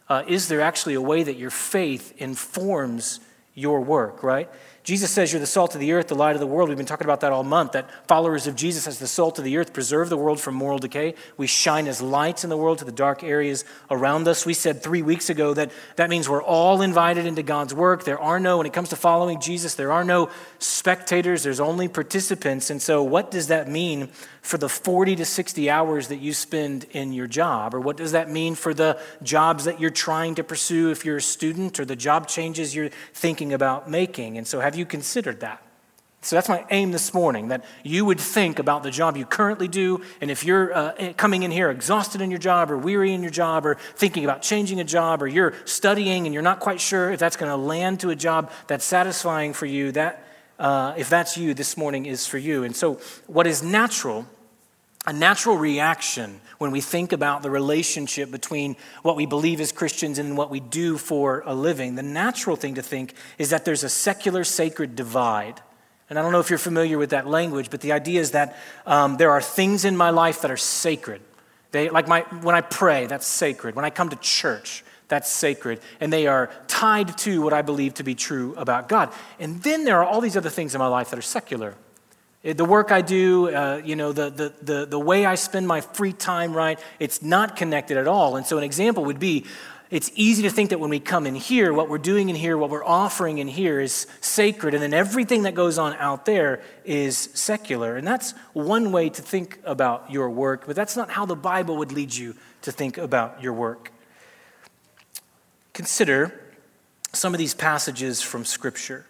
Uh, 0.08 0.22
is 0.28 0.48
there 0.48 0.60
actually 0.60 0.94
a 0.94 1.00
way 1.00 1.22
that 1.22 1.36
your 1.36 1.50
faith 1.50 2.14
informs 2.18 3.20
your 3.54 3.80
work, 3.80 4.22
right? 4.22 4.50
Jesus 4.84 5.10
says 5.10 5.32
you're 5.32 5.40
the 5.40 5.46
salt 5.46 5.74
of 5.74 5.80
the 5.80 5.92
earth, 5.92 6.08
the 6.08 6.14
light 6.14 6.36
of 6.36 6.40
the 6.40 6.46
world. 6.46 6.68
We've 6.68 6.76
been 6.76 6.84
talking 6.84 7.06
about 7.06 7.20
that 7.20 7.32
all 7.32 7.42
month, 7.42 7.72
that 7.72 7.88
followers 8.06 8.46
of 8.46 8.54
Jesus 8.54 8.86
as 8.86 8.98
the 8.98 9.06
salt 9.06 9.38
of 9.38 9.44
the 9.44 9.56
earth 9.56 9.72
preserve 9.72 10.10
the 10.10 10.16
world 10.18 10.38
from 10.38 10.54
moral 10.54 10.78
decay. 10.78 11.14
We 11.38 11.46
shine 11.46 11.88
as 11.88 12.02
lights 12.02 12.44
in 12.44 12.50
the 12.50 12.56
world 12.58 12.78
to 12.80 12.84
the 12.84 12.92
dark 12.92 13.24
areas 13.24 13.64
around 13.90 14.28
us. 14.28 14.44
We 14.44 14.52
said 14.52 14.82
three 14.82 15.00
weeks 15.00 15.30
ago 15.30 15.54
that 15.54 15.72
that 15.96 16.10
means 16.10 16.28
we're 16.28 16.42
all 16.42 16.82
invited 16.82 17.24
into 17.24 17.42
God's 17.42 17.72
work. 17.72 18.04
There 18.04 18.20
are 18.20 18.38
no, 18.38 18.58
when 18.58 18.66
it 18.66 18.74
comes 18.74 18.90
to 18.90 18.96
following 18.96 19.40
Jesus, 19.40 19.74
there 19.74 19.90
are 19.90 20.04
no 20.04 20.28
spectators, 20.58 21.42
there's 21.42 21.60
only 21.60 21.88
participants. 21.88 22.68
And 22.68 22.82
so, 22.82 23.02
what 23.02 23.30
does 23.30 23.46
that 23.46 23.70
mean 23.70 24.10
for 24.42 24.58
the 24.58 24.68
40 24.68 25.16
to 25.16 25.24
60 25.24 25.70
hours 25.70 26.08
that 26.08 26.18
you 26.18 26.34
spend 26.34 26.84
in 26.90 27.14
your 27.14 27.26
job? 27.26 27.74
Or 27.74 27.80
what 27.80 27.96
does 27.96 28.12
that 28.12 28.28
mean 28.28 28.54
for 28.54 28.74
the 28.74 29.00
jobs 29.22 29.64
that 29.64 29.80
you're 29.80 29.88
trying 29.88 30.34
to 30.34 30.44
pursue 30.44 30.90
if 30.90 31.06
you're 31.06 31.16
a 31.16 31.22
student 31.22 31.80
or 31.80 31.86
the 31.86 31.96
job 31.96 32.28
changes 32.28 32.74
you're 32.74 32.90
thinking 33.14 33.54
about 33.54 33.88
making? 33.88 34.36
And 34.36 34.46
so, 34.46 34.60
have 34.60 34.73
you 34.76 34.86
considered 34.86 35.40
that? 35.40 35.62
So 36.24 36.36
that's 36.36 36.48
my 36.48 36.64
aim 36.70 36.90
this 36.90 37.12
morning 37.12 37.48
that 37.48 37.64
you 37.82 38.06
would 38.06 38.18
think 38.18 38.58
about 38.58 38.82
the 38.82 38.90
job 38.90 39.16
you 39.16 39.26
currently 39.26 39.68
do. 39.68 40.00
And 40.22 40.30
if 40.30 40.42
you're 40.42 40.74
uh, 40.74 40.94
eh, 40.96 41.12
coming 41.12 41.42
in 41.42 41.50
here 41.50 41.70
exhausted 41.70 42.22
in 42.22 42.30
your 42.30 42.38
job 42.38 42.70
or 42.70 42.78
weary 42.78 43.12
in 43.12 43.20
your 43.20 43.30
job 43.30 43.66
or 43.66 43.74
thinking 43.96 44.24
about 44.24 44.40
changing 44.40 44.80
a 44.80 44.84
job 44.84 45.22
or 45.22 45.26
you're 45.26 45.52
studying 45.66 46.24
and 46.24 46.32
you're 46.32 46.42
not 46.42 46.60
quite 46.60 46.80
sure 46.80 47.10
if 47.10 47.20
that's 47.20 47.36
going 47.36 47.50
to 47.50 47.56
land 47.56 48.00
to 48.00 48.10
a 48.10 48.16
job 48.16 48.50
that's 48.68 48.86
satisfying 48.86 49.52
for 49.52 49.66
you, 49.66 49.92
that, 49.92 50.26
uh, 50.58 50.94
if 50.96 51.10
that's 51.10 51.36
you, 51.36 51.52
this 51.52 51.76
morning 51.76 52.06
is 52.06 52.26
for 52.26 52.38
you. 52.38 52.64
And 52.64 52.74
so, 52.74 52.94
what 53.26 53.46
is 53.46 53.62
natural 53.62 54.26
a 55.06 55.12
natural 55.12 55.56
reaction 55.56 56.40
when 56.58 56.70
we 56.70 56.80
think 56.80 57.12
about 57.12 57.42
the 57.42 57.50
relationship 57.50 58.30
between 58.30 58.76
what 59.02 59.16
we 59.16 59.26
believe 59.26 59.60
as 59.60 59.70
Christians 59.70 60.18
and 60.18 60.36
what 60.36 60.50
we 60.50 60.60
do 60.60 60.96
for 60.96 61.42
a 61.44 61.54
living, 61.54 61.94
the 61.94 62.02
natural 62.02 62.56
thing 62.56 62.76
to 62.76 62.82
think 62.82 63.14
is 63.36 63.50
that 63.50 63.64
there's 63.64 63.84
a 63.84 63.88
secular 63.88 64.44
sacred 64.44 64.96
divide. 64.96 65.60
And 66.08 66.18
I 66.18 66.22
don't 66.22 66.32
know 66.32 66.40
if 66.40 66.48
you're 66.48 66.58
familiar 66.58 66.96
with 66.96 67.10
that 67.10 67.26
language, 67.26 67.70
but 67.70 67.80
the 67.80 67.92
idea 67.92 68.20
is 68.20 68.30
that 68.30 68.56
um, 68.86 69.16
there 69.16 69.30
are 69.30 69.42
things 69.42 69.84
in 69.84 69.96
my 69.96 70.10
life 70.10 70.40
that 70.42 70.50
are 70.50 70.56
sacred. 70.56 71.20
They, 71.70 71.90
like 71.90 72.08
my, 72.08 72.20
when 72.40 72.54
I 72.54 72.60
pray, 72.60 73.06
that's 73.06 73.26
sacred. 73.26 73.74
When 73.74 73.84
I 73.84 73.90
come 73.90 74.08
to 74.08 74.16
church, 74.16 74.84
that's 75.08 75.30
sacred. 75.30 75.80
And 76.00 76.12
they 76.12 76.26
are 76.26 76.50
tied 76.66 77.18
to 77.18 77.42
what 77.42 77.52
I 77.52 77.62
believe 77.62 77.94
to 77.94 78.04
be 78.04 78.14
true 78.14 78.54
about 78.56 78.88
God. 78.88 79.12
And 79.38 79.62
then 79.62 79.84
there 79.84 79.98
are 79.98 80.04
all 80.04 80.20
these 80.20 80.36
other 80.36 80.50
things 80.50 80.74
in 80.74 80.78
my 80.78 80.86
life 80.86 81.10
that 81.10 81.18
are 81.18 81.22
secular. 81.22 81.74
The 82.44 82.64
work 82.64 82.92
I 82.92 83.00
do, 83.00 83.48
uh, 83.48 83.80
you 83.82 83.96
know, 83.96 84.12
the, 84.12 84.28
the, 84.28 84.52
the, 84.60 84.86
the 84.86 84.98
way 84.98 85.24
I 85.24 85.34
spend 85.34 85.66
my 85.66 85.80
free 85.80 86.12
time, 86.12 86.54
right, 86.54 86.78
it's 86.98 87.22
not 87.22 87.56
connected 87.56 87.96
at 87.96 88.06
all. 88.06 88.36
And 88.36 88.44
so 88.44 88.58
an 88.58 88.64
example 88.64 89.06
would 89.06 89.18
be 89.18 89.46
it's 89.90 90.10
easy 90.14 90.42
to 90.42 90.50
think 90.50 90.70
that 90.70 90.80
when 90.80 90.90
we 90.90 90.98
come 90.98 91.26
in 91.26 91.36
here, 91.36 91.72
what 91.72 91.88
we're 91.88 91.98
doing 91.98 92.28
in 92.28 92.36
here, 92.36 92.58
what 92.58 92.68
we're 92.68 92.84
offering 92.84 93.38
in 93.38 93.48
here 93.48 93.80
is 93.80 94.06
sacred, 94.20 94.74
and 94.74 94.82
then 94.82 94.92
everything 94.92 95.44
that 95.44 95.54
goes 95.54 95.78
on 95.78 95.94
out 95.94 96.26
there 96.26 96.62
is 96.84 97.16
secular. 97.16 97.96
And 97.96 98.06
that's 98.06 98.32
one 98.52 98.92
way 98.92 99.08
to 99.08 99.22
think 99.22 99.58
about 99.64 100.10
your 100.10 100.28
work, 100.28 100.66
but 100.66 100.74
that's 100.74 100.96
not 100.96 101.10
how 101.10 101.26
the 101.26 101.36
Bible 101.36 101.76
would 101.76 101.92
lead 101.92 102.14
you 102.14 102.34
to 102.62 102.72
think 102.72 102.98
about 102.98 103.42
your 103.42 103.52
work. 103.52 103.92
Consider 105.74 106.40
some 107.12 107.32
of 107.32 107.38
these 107.38 107.54
passages 107.54 108.20
from 108.20 108.44
Scripture 108.44 109.06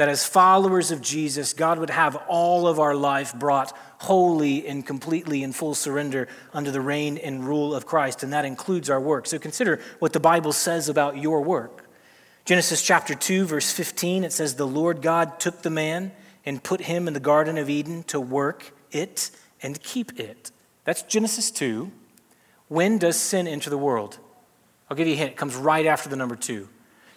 that 0.00 0.08
as 0.08 0.24
followers 0.24 0.90
of 0.90 1.02
Jesus, 1.02 1.52
God 1.52 1.78
would 1.78 1.90
have 1.90 2.16
all 2.26 2.66
of 2.66 2.80
our 2.80 2.94
life 2.94 3.34
brought 3.34 3.76
wholly 3.98 4.66
and 4.66 4.86
completely 4.86 5.42
in 5.42 5.52
full 5.52 5.74
surrender 5.74 6.26
under 6.54 6.70
the 6.70 6.80
reign 6.80 7.18
and 7.18 7.46
rule 7.46 7.74
of 7.74 7.84
Christ, 7.84 8.22
and 8.22 8.32
that 8.32 8.46
includes 8.46 8.88
our 8.88 8.98
work. 8.98 9.26
So 9.26 9.38
consider 9.38 9.78
what 9.98 10.14
the 10.14 10.18
Bible 10.18 10.54
says 10.54 10.88
about 10.88 11.18
your 11.18 11.42
work. 11.42 11.90
Genesis 12.46 12.80
chapter 12.80 13.14
2, 13.14 13.44
verse 13.44 13.70
15, 13.70 14.24
it 14.24 14.32
says, 14.32 14.54
The 14.54 14.66
Lord 14.66 15.02
God 15.02 15.38
took 15.38 15.60
the 15.60 15.68
man 15.68 16.12
and 16.46 16.62
put 16.62 16.80
him 16.80 17.06
in 17.06 17.12
the 17.12 17.20
Garden 17.20 17.58
of 17.58 17.68
Eden 17.68 18.02
to 18.04 18.18
work 18.18 18.72
it 18.90 19.30
and 19.62 19.82
keep 19.82 20.18
it. 20.18 20.50
That's 20.84 21.02
Genesis 21.02 21.50
2. 21.50 21.92
When 22.68 22.96
does 22.96 23.20
sin 23.20 23.46
enter 23.46 23.68
the 23.68 23.76
world? 23.76 24.18
I'll 24.88 24.96
give 24.96 25.08
you 25.08 25.12
a 25.12 25.18
hint. 25.18 25.32
It 25.32 25.36
comes 25.36 25.56
right 25.56 25.84
after 25.84 26.08
the 26.08 26.16
number 26.16 26.36
2. 26.36 26.70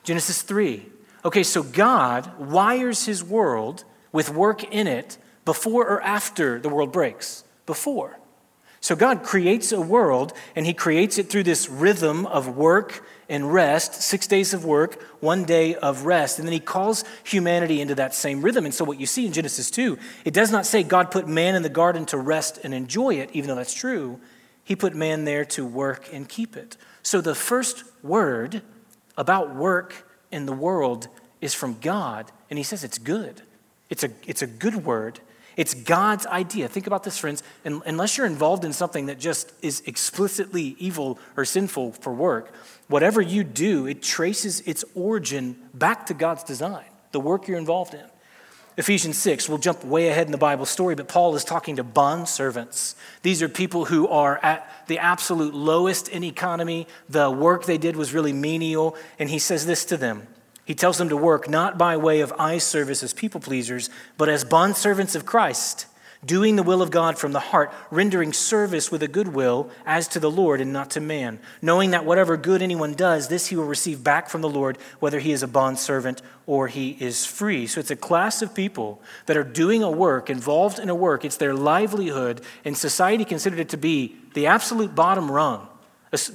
Genesis 0.03 0.41
3. 0.41 0.85
Okay, 1.25 1.43
so 1.43 1.63
God 1.63 2.37
wires 2.37 3.05
his 3.05 3.23
world 3.23 3.85
with 4.11 4.29
work 4.29 4.63
in 4.63 4.87
it 4.87 5.17
before 5.45 5.87
or 5.87 6.01
after 6.01 6.59
the 6.59 6.69
world 6.69 6.91
breaks? 6.91 7.43
Before. 7.65 8.19
So 8.81 8.97
God 8.97 9.23
creates 9.23 9.71
a 9.71 9.79
world 9.79 10.33
and 10.57 10.65
he 10.65 10.73
creates 10.73 11.17
it 11.17 11.29
through 11.29 11.43
this 11.43 11.69
rhythm 11.69 12.25
of 12.25 12.57
work 12.57 13.05
and 13.29 13.53
rest, 13.53 14.01
six 14.01 14.27
days 14.27 14.53
of 14.53 14.65
work, 14.65 15.01
one 15.21 15.45
day 15.45 15.75
of 15.75 16.05
rest. 16.05 16.37
And 16.37 16.45
then 16.45 16.51
he 16.51 16.59
calls 16.59 17.05
humanity 17.23 17.79
into 17.79 17.95
that 17.95 18.13
same 18.13 18.41
rhythm. 18.41 18.65
And 18.65 18.73
so, 18.73 18.83
what 18.83 18.99
you 18.99 19.05
see 19.05 19.25
in 19.25 19.31
Genesis 19.31 19.71
2, 19.71 19.97
it 20.25 20.33
does 20.33 20.51
not 20.51 20.65
say 20.65 20.83
God 20.83 21.11
put 21.11 21.29
man 21.29 21.55
in 21.55 21.63
the 21.63 21.69
garden 21.69 22.05
to 22.07 22.17
rest 22.17 22.59
and 22.61 22.73
enjoy 22.73 23.15
it, 23.15 23.29
even 23.31 23.47
though 23.47 23.55
that's 23.55 23.73
true. 23.73 24.19
He 24.65 24.75
put 24.75 24.93
man 24.93 25.23
there 25.23 25.45
to 25.45 25.65
work 25.65 26.09
and 26.11 26.27
keep 26.27 26.57
it. 26.57 26.75
So, 27.01 27.21
the 27.21 27.35
first 27.35 27.85
word 28.03 28.61
about 29.15 29.55
work 29.55 30.05
in 30.33 30.45
the 30.45 30.53
world 30.53 31.07
is 31.39 31.53
from 31.53 31.77
God, 31.79 32.31
and 32.49 32.57
he 32.57 32.63
says 32.63 32.83
it's 32.83 32.97
good. 32.97 33.41
It's 33.89 34.03
a, 34.03 34.09
it's 34.25 34.41
a 34.41 34.47
good 34.47 34.83
word. 34.83 35.19
It's 35.55 35.73
God's 35.73 36.25
idea. 36.25 36.67
Think 36.67 36.87
about 36.87 37.03
this, 37.03 37.17
friends. 37.17 37.43
Unless 37.63 38.17
you're 38.17 38.25
involved 38.25 38.65
in 38.65 38.73
something 38.73 39.05
that 39.05 39.19
just 39.19 39.53
is 39.61 39.83
explicitly 39.85 40.75
evil 40.79 41.19
or 41.37 41.45
sinful 41.45 41.91
for 41.93 42.11
work, 42.11 42.53
whatever 42.87 43.21
you 43.21 43.43
do, 43.43 43.85
it 43.85 44.01
traces 44.01 44.61
its 44.61 44.83
origin 44.95 45.55
back 45.73 46.07
to 46.07 46.13
God's 46.13 46.43
design, 46.43 46.85
the 47.11 47.19
work 47.19 47.47
you're 47.47 47.59
involved 47.59 47.93
in. 47.93 48.05
Ephesians 48.75 49.19
6, 49.19 49.49
we'll 49.49 49.59
jump 49.59 49.85
way 49.85 50.07
ahead 50.07 50.25
in 50.25 50.31
the 50.31 50.37
Bible 50.37 50.65
story, 50.65 50.95
but 50.95 51.07
Paul 51.07 51.35
is 51.35 51.43
talking 51.43 51.75
to 51.75 51.83
bond 51.83 52.27
servants. 52.27 52.95
These 53.21 53.43
are 53.43 53.49
people 53.49 53.85
who 53.85 54.07
are 54.07 54.39
at 54.41 54.67
the 54.87 54.97
absolute 54.97 55.53
lowest 55.53 56.07
in 56.07 56.23
economy. 56.23 56.87
The 57.07 57.29
work 57.29 57.65
they 57.65 57.77
did 57.77 57.95
was 57.95 58.13
really 58.13 58.33
menial. 58.33 58.95
And 59.19 59.29
he 59.29 59.37
says 59.37 59.67
this 59.67 59.85
to 59.85 59.97
them 59.97 60.27
He 60.65 60.73
tells 60.73 60.97
them 60.97 61.09
to 61.09 61.17
work 61.17 61.47
not 61.47 61.77
by 61.77 61.97
way 61.97 62.21
of 62.21 62.33
eye 62.39 62.57
service 62.57 63.03
as 63.03 63.13
people 63.13 63.39
pleasers, 63.39 63.91
but 64.17 64.27
as 64.27 64.43
bond 64.43 64.75
servants 64.75 65.13
of 65.13 65.25
Christ 65.25 65.85
doing 66.25 66.55
the 66.55 66.63
will 66.63 66.81
of 66.81 66.91
God 66.91 67.17
from 67.17 67.31
the 67.31 67.39
heart, 67.39 67.71
rendering 67.91 68.33
service 68.33 68.91
with 68.91 69.03
a 69.03 69.07
good 69.07 69.29
will 69.29 69.69
as 69.85 70.07
to 70.09 70.19
the 70.19 70.31
Lord 70.31 70.61
and 70.61 70.71
not 70.71 70.91
to 70.91 71.01
man, 71.01 71.39
knowing 71.61 71.91
that 71.91 72.05
whatever 72.05 72.37
good 72.37 72.61
anyone 72.61 72.93
does, 72.93 73.27
this 73.27 73.47
he 73.47 73.55
will 73.55 73.65
receive 73.65 74.03
back 74.03 74.29
from 74.29 74.41
the 74.41 74.49
Lord, 74.49 74.77
whether 74.99 75.19
he 75.19 75.31
is 75.31 75.43
a 75.43 75.47
bondservant 75.47 76.21
or 76.45 76.67
he 76.67 76.97
is 76.99 77.25
free. 77.25 77.67
So 77.67 77.79
it's 77.79 77.91
a 77.91 77.95
class 77.95 78.41
of 78.41 78.53
people 78.53 79.01
that 79.25 79.37
are 79.37 79.43
doing 79.43 79.83
a 79.83 79.91
work, 79.91 80.29
involved 80.29 80.79
in 80.79 80.89
a 80.89 80.95
work. 80.95 81.25
It's 81.25 81.37
their 81.37 81.53
livelihood, 81.53 82.41
and 82.65 82.77
society 82.77 83.25
considered 83.25 83.59
it 83.59 83.69
to 83.69 83.77
be 83.77 84.15
the 84.33 84.47
absolute 84.47 84.95
bottom 84.95 85.31
rung. 85.31 85.67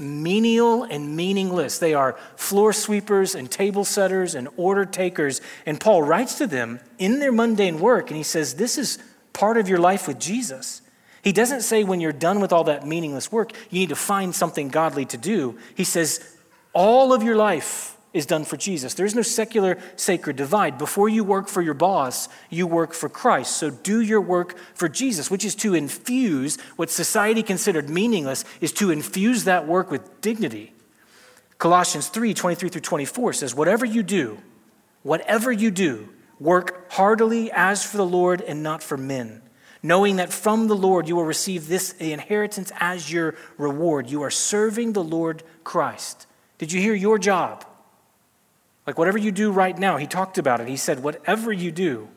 Menial 0.00 0.82
and 0.82 1.14
meaningless. 1.14 1.78
They 1.78 1.94
are 1.94 2.16
floor 2.34 2.72
sweepers 2.72 3.36
and 3.36 3.48
table 3.48 3.84
setters 3.84 4.34
and 4.34 4.48
order 4.56 4.84
takers. 4.84 5.40
And 5.66 5.78
Paul 5.78 6.02
writes 6.02 6.36
to 6.38 6.48
them 6.48 6.80
in 6.98 7.20
their 7.20 7.30
mundane 7.30 7.78
work, 7.78 8.10
and 8.10 8.16
he 8.16 8.24
says, 8.24 8.54
This 8.54 8.76
is 8.76 8.98
part 9.38 9.56
of 9.56 9.68
your 9.68 9.78
life 9.78 10.08
with 10.08 10.18
Jesus. 10.18 10.82
He 11.22 11.32
doesn't 11.32 11.60
say 11.60 11.84
when 11.84 12.00
you're 12.00 12.12
done 12.12 12.40
with 12.40 12.52
all 12.52 12.64
that 12.64 12.86
meaningless 12.86 13.30
work, 13.30 13.52
you 13.70 13.78
need 13.78 13.90
to 13.90 13.96
find 13.96 14.34
something 14.34 14.68
godly 14.68 15.06
to 15.06 15.16
do. 15.16 15.56
He 15.76 15.84
says 15.84 16.36
all 16.72 17.12
of 17.12 17.22
your 17.22 17.36
life 17.36 17.96
is 18.12 18.26
done 18.26 18.44
for 18.44 18.56
Jesus. 18.56 18.94
There's 18.94 19.14
no 19.14 19.22
secular 19.22 19.78
sacred 19.94 20.34
divide. 20.36 20.76
Before 20.76 21.08
you 21.08 21.22
work 21.22 21.46
for 21.46 21.62
your 21.62 21.74
boss, 21.74 22.28
you 22.50 22.66
work 22.66 22.92
for 22.92 23.08
Christ. 23.08 23.56
So 23.56 23.70
do 23.70 24.00
your 24.00 24.20
work 24.20 24.56
for 24.74 24.88
Jesus, 24.88 25.30
which 25.30 25.44
is 25.44 25.54
to 25.56 25.74
infuse 25.74 26.58
what 26.74 26.90
society 26.90 27.44
considered 27.44 27.88
meaningless, 27.88 28.44
is 28.60 28.72
to 28.72 28.90
infuse 28.90 29.44
that 29.44 29.68
work 29.68 29.90
with 29.90 30.20
dignity. 30.20 30.72
Colossians 31.58 32.08
3 32.08 32.34
23 32.34 32.70
through 32.70 32.80
24 32.80 33.34
says, 33.34 33.54
Whatever 33.54 33.84
you 33.84 34.02
do, 34.02 34.38
whatever 35.02 35.52
you 35.52 35.70
do, 35.70 36.08
Work 36.40 36.92
heartily 36.92 37.50
as 37.52 37.84
for 37.84 37.96
the 37.96 38.06
Lord 38.06 38.40
and 38.40 38.62
not 38.62 38.82
for 38.82 38.96
men, 38.96 39.42
knowing 39.82 40.16
that 40.16 40.32
from 40.32 40.68
the 40.68 40.76
Lord 40.76 41.08
you 41.08 41.16
will 41.16 41.24
receive 41.24 41.68
this 41.68 41.92
inheritance 41.94 42.70
as 42.78 43.12
your 43.12 43.34
reward. 43.56 44.08
You 44.08 44.22
are 44.22 44.30
serving 44.30 44.92
the 44.92 45.02
Lord 45.02 45.42
Christ. 45.64 46.26
Did 46.58 46.72
you 46.72 46.80
hear 46.80 46.94
your 46.94 47.18
job? 47.18 47.64
Like 48.86 48.98
whatever 48.98 49.18
you 49.18 49.32
do 49.32 49.50
right 49.50 49.76
now, 49.76 49.96
he 49.96 50.06
talked 50.06 50.38
about 50.38 50.60
it. 50.60 50.68
He 50.68 50.76
said, 50.76 51.02
whatever 51.02 51.52
you 51.52 51.70
do, 51.70 52.08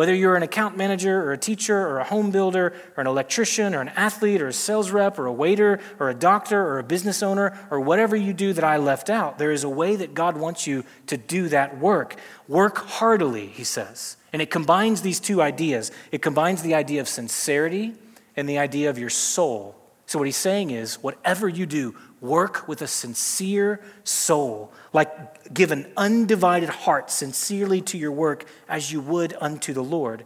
whether 0.00 0.14
you're 0.14 0.34
an 0.34 0.42
account 0.42 0.78
manager 0.78 1.22
or 1.22 1.34
a 1.34 1.36
teacher 1.36 1.76
or 1.76 1.98
a 1.98 2.04
home 2.04 2.30
builder 2.30 2.72
or 2.96 3.02
an 3.02 3.06
electrician 3.06 3.74
or 3.74 3.82
an 3.82 3.90
athlete 3.90 4.40
or 4.40 4.48
a 4.48 4.52
sales 4.54 4.90
rep 4.90 5.18
or 5.18 5.26
a 5.26 5.32
waiter 5.32 5.78
or 5.98 6.08
a 6.08 6.14
doctor 6.14 6.58
or 6.58 6.78
a 6.78 6.82
business 6.82 7.22
owner 7.22 7.54
or 7.70 7.78
whatever 7.78 8.16
you 8.16 8.32
do 8.32 8.54
that 8.54 8.64
I 8.64 8.78
left 8.78 9.10
out, 9.10 9.36
there 9.36 9.52
is 9.52 9.62
a 9.62 9.68
way 9.68 9.96
that 9.96 10.14
God 10.14 10.38
wants 10.38 10.66
you 10.66 10.86
to 11.08 11.18
do 11.18 11.50
that 11.50 11.76
work. 11.76 12.16
Work 12.48 12.78
heartily, 12.78 13.48
he 13.48 13.62
says. 13.62 14.16
And 14.32 14.40
it 14.40 14.50
combines 14.50 15.02
these 15.02 15.20
two 15.20 15.42
ideas 15.42 15.92
it 16.10 16.22
combines 16.22 16.62
the 16.62 16.74
idea 16.74 17.02
of 17.02 17.06
sincerity 17.06 17.92
and 18.36 18.48
the 18.48 18.56
idea 18.56 18.88
of 18.88 18.98
your 18.98 19.10
soul. 19.10 19.76
So, 20.06 20.18
what 20.18 20.24
he's 20.24 20.34
saying 20.38 20.70
is, 20.70 20.94
whatever 21.02 21.46
you 21.46 21.66
do, 21.66 21.94
work 22.20 22.68
with 22.68 22.82
a 22.82 22.86
sincere 22.86 23.80
soul, 24.04 24.72
like 24.92 25.52
give 25.52 25.72
an 25.72 25.90
undivided 25.96 26.68
heart 26.68 27.10
sincerely 27.10 27.80
to 27.80 27.98
your 27.98 28.12
work 28.12 28.44
as 28.68 28.92
you 28.92 29.00
would 29.00 29.34
unto 29.40 29.72
the 29.72 29.84
Lord. 29.84 30.24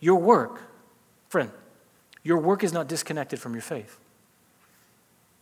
Your 0.00 0.16
work, 0.16 0.60
friend, 1.28 1.50
your 2.22 2.38
work 2.38 2.62
is 2.62 2.72
not 2.72 2.88
disconnected 2.88 3.40
from 3.40 3.52
your 3.54 3.62
faith. 3.62 3.98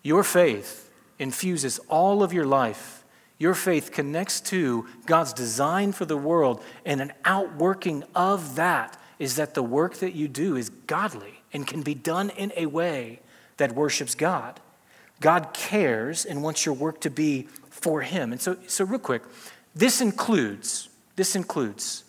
Your 0.02 0.24
faith 0.24 0.90
infuses 1.18 1.78
all 1.88 2.22
of 2.22 2.32
your 2.32 2.46
life. 2.46 3.04
Your 3.38 3.54
faith 3.54 3.92
connects 3.92 4.40
to 4.42 4.86
God's 5.06 5.32
design 5.32 5.92
for 5.92 6.04
the 6.04 6.16
world, 6.16 6.62
and 6.84 7.00
an 7.00 7.12
outworking 7.24 8.04
of 8.14 8.56
that 8.56 8.98
is 9.18 9.36
that 9.36 9.54
the 9.54 9.62
work 9.62 9.96
that 9.96 10.14
you 10.14 10.28
do 10.28 10.56
is 10.56 10.70
godly 10.70 11.42
and 11.52 11.66
can 11.66 11.82
be 11.82 11.94
done 11.94 12.30
in 12.30 12.52
a 12.56 12.66
way 12.66 13.20
that 13.58 13.74
worships 13.74 14.14
God. 14.14 14.60
God 15.20 15.52
cares 15.52 16.24
and 16.24 16.42
wants 16.42 16.64
your 16.64 16.74
work 16.74 17.00
to 17.02 17.10
be 17.10 17.48
for 17.68 18.02
him. 18.02 18.32
And 18.32 18.40
so, 18.40 18.56
so 18.66 18.84
real 18.84 18.98
quick, 18.98 19.22
this 19.74 20.00
includes, 20.00 20.88
this 21.16 21.36
includes 21.36 22.04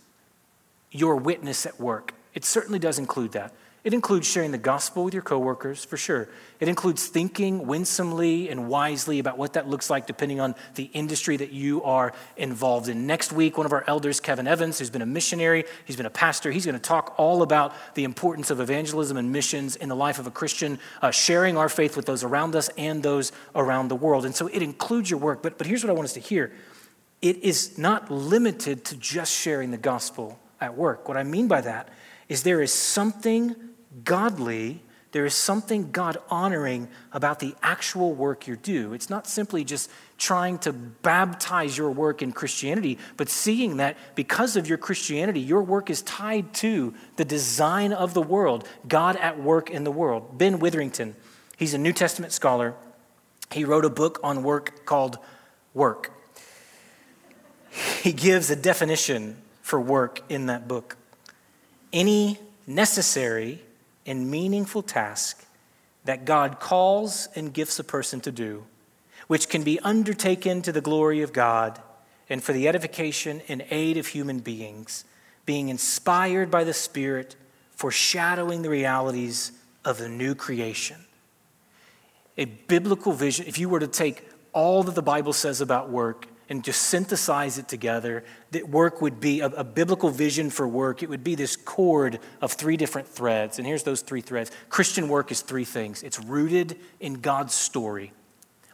your 0.92 1.16
witness 1.16 1.66
at 1.66 1.80
work. 1.80 2.14
It 2.34 2.46
certainly 2.46 2.80
does 2.80 2.98
include 2.98 3.34
that. 3.34 3.54
It 3.84 3.96
includes 3.96 4.28
sharing 4.28 4.52
the 4.52 4.60
gospel 4.60 5.04
with 5.04 5.16
your 5.16 5.24
coworkers, 5.24 5.84
for 5.84 5.98
sure. 5.98 6.30
It 6.60 6.68
includes 6.68 7.08
thinking 7.08 7.66
winsomely 7.66 8.48
and 8.50 8.70
wisely 8.70 9.18
about 9.18 9.40
what 9.40 9.54
that 9.54 9.68
looks 9.68 9.90
like 9.90 10.06
depending 10.06 10.40
on 10.40 10.54
the 10.76 10.84
industry 10.94 11.36
that 11.38 11.52
you 11.52 11.82
are 11.82 12.14
involved 12.38 12.90
in. 12.90 13.08
Next 13.08 13.34
week, 13.34 13.58
one 13.58 13.66
of 13.66 13.74
our 13.74 13.84
elders, 13.88 14.20
Kevin 14.20 14.48
Evans, 14.48 14.78
who's 14.78 14.92
been 14.92 15.02
a 15.02 15.08
missionary, 15.08 15.66
he's 15.86 15.96
been 15.96 16.06
a 16.06 16.12
pastor, 16.12 16.52
he's 16.52 16.66
going 16.66 16.76
to 16.76 16.80
talk 16.80 17.16
all 17.18 17.42
about 17.42 17.74
the 17.96 18.04
importance 18.04 18.52
of 18.52 18.60
evangelism 18.60 19.18
and 19.18 19.32
missions 19.32 19.76
in 19.76 19.90
the 19.90 19.96
life 19.96 20.20
of 20.20 20.28
a 20.28 20.32
Christian, 20.32 20.78
uh, 21.02 21.10
sharing 21.10 21.58
our 21.58 21.70
faith 21.70 21.96
with 21.96 22.06
those 22.06 22.24
around 22.24 22.56
us 22.56 22.70
and 22.78 23.02
those 23.02 23.32
around 23.56 23.88
the 23.88 23.96
world. 23.96 24.26
And 24.26 24.36
so 24.36 24.46
it 24.46 24.62
includes 24.62 25.10
your 25.10 25.20
work. 25.20 25.42
But, 25.42 25.58
but 25.58 25.66
here's 25.66 25.84
what 25.84 25.90
I 25.90 25.94
want 25.94 26.06
us 26.06 26.14
to 26.14 26.20
hear 26.20 26.54
it 27.24 27.38
is 27.38 27.80
not 27.80 28.12
limited 28.12 28.86
to 28.86 28.96
just 28.98 29.34
sharing 29.34 29.72
the 29.72 29.78
gospel 29.78 30.40
at 30.60 30.78
work. 30.78 31.08
What 31.08 31.18
I 31.18 31.24
mean 31.24 31.48
by 31.48 31.62
that 31.62 31.90
is 32.30 32.44
there 32.44 32.62
is 32.62 32.72
something 32.74 33.56
godly, 34.04 34.82
there 35.12 35.26
is 35.26 35.34
something 35.34 35.92
God 35.92 36.18
honoring 36.30 36.88
about 37.12 37.40
the 37.40 37.54
actual 37.62 38.14
work 38.14 38.48
you 38.48 38.56
do. 38.56 38.94
It's 38.94 39.10
not 39.10 39.28
simply 39.28 39.66
just 39.66 39.90
trying 40.18 40.58
to 40.60 40.72
baptize 40.72 41.78
your 41.78 41.92
work 41.92 42.22
in 42.22 42.32
Christianity, 42.32 42.98
but 43.18 43.28
seeing 43.28 43.78
that 43.78 43.98
because 44.16 44.56
of 44.56 44.70
your 44.70 44.78
Christianity, 44.78 45.42
your 45.42 45.64
work 45.64 45.90
is 45.90 46.02
tied 46.04 46.54
to 46.56 46.94
the 47.18 47.26
design 47.26 47.92
of 47.92 48.14
the 48.14 48.22
world, 48.22 48.66
God 48.88 49.18
at 49.18 49.42
work 49.42 49.70
in 49.70 49.84
the 49.84 49.92
world. 49.92 50.38
Ben 50.38 50.60
Witherington, 50.60 51.16
he's 51.58 51.74
a 51.74 51.78
New 51.78 51.94
Testament 51.94 52.32
scholar. 52.32 52.74
He 53.52 53.66
wrote 53.66 53.84
a 53.84 53.90
book 53.90 54.20
on 54.24 54.44
work 54.44 54.86
called 54.86 55.18
Work. 55.74 56.14
He 58.02 58.14
gives 58.14 58.50
a 58.50 58.56
definition 58.56 59.42
for 59.62 59.80
work 59.80 60.22
in 60.30 60.46
that 60.46 60.68
book. 60.68 60.96
Any 61.92 62.40
necessary 62.66 63.62
and 64.06 64.30
meaningful 64.30 64.82
task 64.82 65.46
that 66.06 66.26
God 66.26 66.60
calls 66.60 67.28
and 67.36 67.54
gifts 67.54 67.80
a 67.80 67.84
person 67.84 68.22
to 68.22 68.32
do, 68.32 68.66
which 69.28 69.50
can 69.50 69.64
be 69.64 69.80
undertaken 69.82 70.62
to 70.64 70.72
the 70.72 70.82
glory 70.82 71.22
of 71.22 71.34
God 71.34 71.80
and 72.30 72.44
for 72.44 72.54
the 72.54 72.68
edification 72.68 73.42
and 73.48 73.66
aid 73.70 73.98
of 73.98 74.08
human 74.08 74.40
beings, 74.40 75.06
being 75.46 75.70
inspired 75.70 76.50
by 76.50 76.64
the 76.64 76.74
Spirit, 76.74 77.36
foreshadowing 77.72 78.62
the 78.62 78.70
realities 78.70 79.52
of 79.84 79.98
the 79.98 80.10
new 80.10 80.34
creation. 80.34 80.98
A 82.38 82.46
biblical 82.46 83.12
vision, 83.12 83.46
if 83.48 83.60
you 83.60 83.70
were 83.70 83.80
to 83.80 83.88
take 83.88 84.28
all 84.54 84.84
that 84.84 84.96
the 84.96 85.02
Bible 85.02 85.34
says 85.34 85.62
about 85.62 85.90
work 85.90 86.28
and 86.52 86.66
just 86.66 86.82
synthesize 86.84 87.58
it 87.58 87.70
together, 87.70 88.26
that 88.52 88.68
work 88.68 89.02
would 89.02 89.22
be 89.22 89.40
a, 89.40 89.46
a, 89.46 89.64
biblical 89.64 90.10
vision 90.10 90.50
for 90.50 90.68
work. 90.68 91.02
It 91.02 91.08
would 91.08 91.24
be 91.24 91.34
this 91.34 91.56
cord 91.56 92.20
of 92.42 92.52
three 92.52 92.76
different 92.76 93.08
threads. 93.08 93.58
And 93.58 93.66
here's 93.66 93.84
those 93.84 94.02
three 94.02 94.20
threads 94.20 94.52
Christian 94.68 95.08
work 95.08 95.32
is 95.32 95.42
three 95.42 95.64
things 95.64 96.04
it's 96.04 96.20
rooted 96.20 96.78
in 97.00 97.22
God's 97.22 97.54
story 97.54 98.12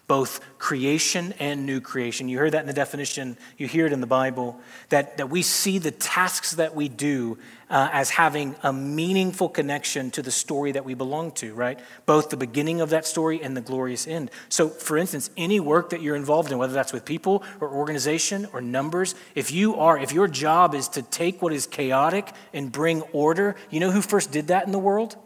both 0.08 0.40
creation 0.58 1.34
and 1.38 1.66
new 1.66 1.82
creation. 1.82 2.30
You 2.30 2.38
heard 2.38 2.54
that 2.54 2.62
in 2.62 2.68
the 2.68 2.74
definition, 2.74 3.38
you 3.58 3.68
hear 3.68 3.86
it 3.86 3.92
in 3.92 4.00
the 4.00 4.08
Bible, 4.08 4.60
that, 4.88 5.18
that 5.18 5.30
we 5.30 5.42
see 5.42 5.80
the 5.80 5.92
tasks 5.92 6.54
that 6.54 6.74
we 6.74 6.88
do 6.88 7.38
uh, 7.70 7.90
as 7.92 8.12
having 8.12 8.56
a 8.64 8.72
meaningful 8.72 9.50
connection 9.50 10.10
to 10.12 10.22
the 10.22 10.32
story 10.32 10.72
that 10.72 10.86
we 10.86 10.94
belong 10.94 11.32
to, 11.32 11.54
right? 11.54 11.78
Both 12.06 12.30
the 12.30 12.38
beginning 12.38 12.80
of 12.80 12.92
that 12.92 13.06
story 13.06 13.44
and 13.44 13.56
the 13.56 13.62
glorious 13.62 14.08
end. 14.08 14.32
So, 14.48 14.70
for 14.70 14.98
instance, 14.98 15.30
any 15.36 15.60
work 15.60 15.90
that 15.90 16.02
you're 16.02 16.16
involved 16.16 16.54
in, 16.54 16.58
whether 16.58 16.74
that's 16.74 16.94
with 16.94 17.04
people 17.04 17.44
or 17.60 17.70
organization 17.70 18.48
or 18.54 18.62
numbers, 18.62 19.14
if 19.36 19.52
you 19.52 19.76
are, 19.76 19.98
if 20.00 20.14
your 20.14 20.30
job 20.30 20.74
is 20.74 20.88
to 20.90 21.02
take 21.02 21.42
what 21.42 21.52
is 21.52 21.68
chaotic 21.68 22.32
and 22.54 22.72
bring 22.72 23.02
order, 23.12 23.58
you 23.70 23.82
know 23.82 23.92
who 23.92 24.02
first 24.02 24.32
did 24.32 24.48
that 24.48 24.66
in 24.66 24.72
the 24.72 24.80
world? 24.80 25.18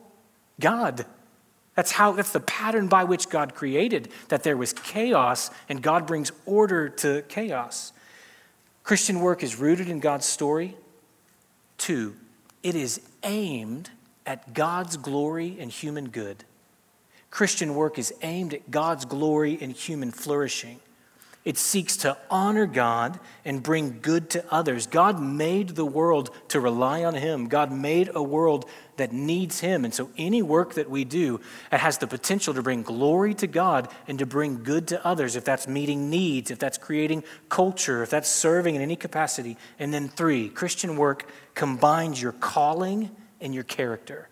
God. 0.60 1.06
That's 1.82 1.94
how 1.94 2.12
that's 2.12 2.32
the 2.32 2.40
pattern 2.40 2.90
by 2.90 3.06
which 3.06 3.28
God 3.28 3.56
created 3.56 4.10
that 4.28 4.44
there 4.44 4.56
was 4.56 4.72
chaos 4.72 5.50
and 5.68 5.82
God 5.82 6.06
brings 6.06 6.32
order 6.46 6.90
to 6.90 7.24
chaos. 7.24 7.92
Christian 8.84 9.20
work 9.20 9.42
is 9.42 9.56
rooted 9.56 9.90
in 9.90 10.00
God's 10.00 10.28
story. 10.28 10.78
Two, 11.80 12.16
it 12.62 12.76
is 12.76 13.02
aimed 13.24 13.90
at 14.28 14.54
God's 14.54 14.96
glory 14.96 15.58
and 15.60 15.72
human 15.72 16.10
good. 16.10 16.44
Christian 17.32 17.74
work 17.74 17.98
is 17.98 18.14
aimed 18.22 18.54
at 18.54 18.70
God's 18.70 19.06
glory 19.06 19.58
and 19.60 19.72
human 19.72 20.12
flourishing. 20.12 20.80
It 21.44 21.58
seeks 21.58 21.98
to 21.98 22.16
honor 22.30 22.68
God 22.68 23.20
and 23.44 23.64
bring 23.64 24.00
good 24.02 24.30
to 24.32 24.46
others. 24.54 24.86
God 24.86 25.20
made 25.20 25.70
the 25.70 25.86
world 25.86 26.30
to 26.50 26.60
rely 26.60 27.04
on 27.04 27.16
Him. 27.16 27.48
God 27.48 27.72
made 27.72 28.12
a 28.14 28.22
world 28.22 28.70
that 28.98 29.12
needs 29.12 29.60
Him. 29.60 29.84
And 29.84 29.92
so 29.92 30.12
any 30.18 30.44
work 30.44 30.76
that 30.76 30.88
we 30.88 31.04
do 31.04 31.40
it 31.72 31.80
has 31.80 31.98
the 31.98 32.06
potential 32.06 32.54
to 32.54 32.62
bring 32.62 32.84
glory 32.84 33.34
to 33.36 33.48
God 33.48 33.88
and 34.08 34.20
to 34.20 34.28
bring 34.28 34.64
good 34.64 34.90
to 34.90 35.04
others, 35.04 35.36
if 35.36 35.44
that's 35.44 35.68
meeting 35.68 36.12
needs, 36.12 36.52
if 36.52 36.60
that's 36.60 36.78
creating 36.78 37.24
culture, 37.50 38.04
if 38.04 38.12
that's 38.12 38.30
serving 38.30 38.76
in 38.76 38.82
any 38.82 38.96
capacity. 38.96 39.58
And 39.80 39.92
then 39.92 40.10
three, 40.10 40.48
Christian 40.48 40.96
work 40.96 41.28
combines 41.56 42.22
your 42.22 42.34
calling 42.34 43.10
and 43.40 43.56
your 43.56 43.64
character 43.64 44.30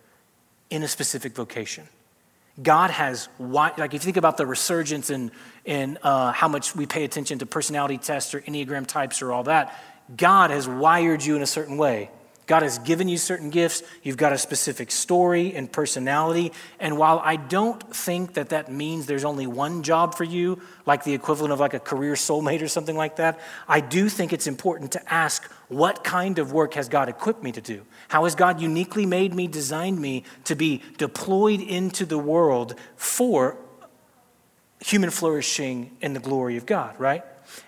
in 0.69 0.83
a 0.83 0.87
specific 0.87 1.33
vocation. 1.33 1.87
God 2.61 2.91
has, 2.91 3.29
like 3.39 3.79
if 3.79 3.93
you 3.93 3.99
think 3.99 4.17
about 4.17 4.37
the 4.37 4.45
resurgence 4.45 5.09
in, 5.09 5.31
in 5.65 5.97
uh, 6.03 6.31
how 6.31 6.47
much 6.47 6.75
we 6.75 6.85
pay 6.85 7.03
attention 7.03 7.39
to 7.39 7.45
personality 7.45 7.97
tests 7.97 8.33
or 8.33 8.41
Enneagram 8.41 8.85
types 8.85 9.21
or 9.21 9.31
all 9.31 9.43
that, 9.43 9.79
God 10.15 10.49
has 10.51 10.67
wired 10.67 11.23
you 11.23 11.35
in 11.35 11.41
a 11.41 11.47
certain 11.47 11.77
way. 11.77 12.09
God 12.49 12.63
has 12.63 12.79
given 12.79 13.07
you 13.07 13.19
certain 13.19 13.51
gifts. 13.51 13.83
You've 14.01 14.17
got 14.17 14.33
a 14.33 14.37
specific 14.39 14.89
story 14.89 15.53
and 15.53 15.71
personality. 15.71 16.51
And 16.79 16.97
while 16.97 17.21
I 17.23 17.35
don't 17.35 17.95
think 17.95 18.33
that 18.33 18.49
that 18.49 18.71
means 18.71 19.05
there's 19.05 19.23
only 19.23 19.45
one 19.45 19.83
job 19.83 20.15
for 20.15 20.23
you, 20.23 20.59
like 20.87 21.03
the 21.03 21.13
equivalent 21.13 21.53
of 21.53 21.59
like 21.59 21.75
a 21.75 21.79
career 21.79 22.15
soulmate 22.15 22.63
or 22.63 22.67
something 22.67 22.97
like 22.97 23.17
that, 23.17 23.39
I 23.67 23.81
do 23.81 24.09
think 24.09 24.33
it's 24.33 24.47
important 24.47 24.93
to 24.93 25.13
ask 25.13 25.43
what 25.67 26.03
kind 26.03 26.39
of 26.39 26.51
work 26.51 26.73
has 26.73 26.89
God 26.89 27.07
equipped 27.07 27.43
me 27.43 27.51
to 27.51 27.61
do? 27.61 27.85
How 28.07 28.23
has 28.23 28.33
God 28.33 28.59
uniquely 28.59 29.05
made 29.05 29.35
me, 29.35 29.45
designed 29.45 30.01
me 30.01 30.23
to 30.45 30.55
be 30.55 30.81
deployed 30.97 31.61
into 31.61 32.03
the 32.03 32.17
world 32.17 32.73
for 32.95 33.57
human 34.79 35.11
flourishing 35.11 35.95
and 36.01 36.15
the 36.15 36.19
glory 36.19 36.57
of 36.57 36.65
God, 36.65 36.99
right? 36.99 37.23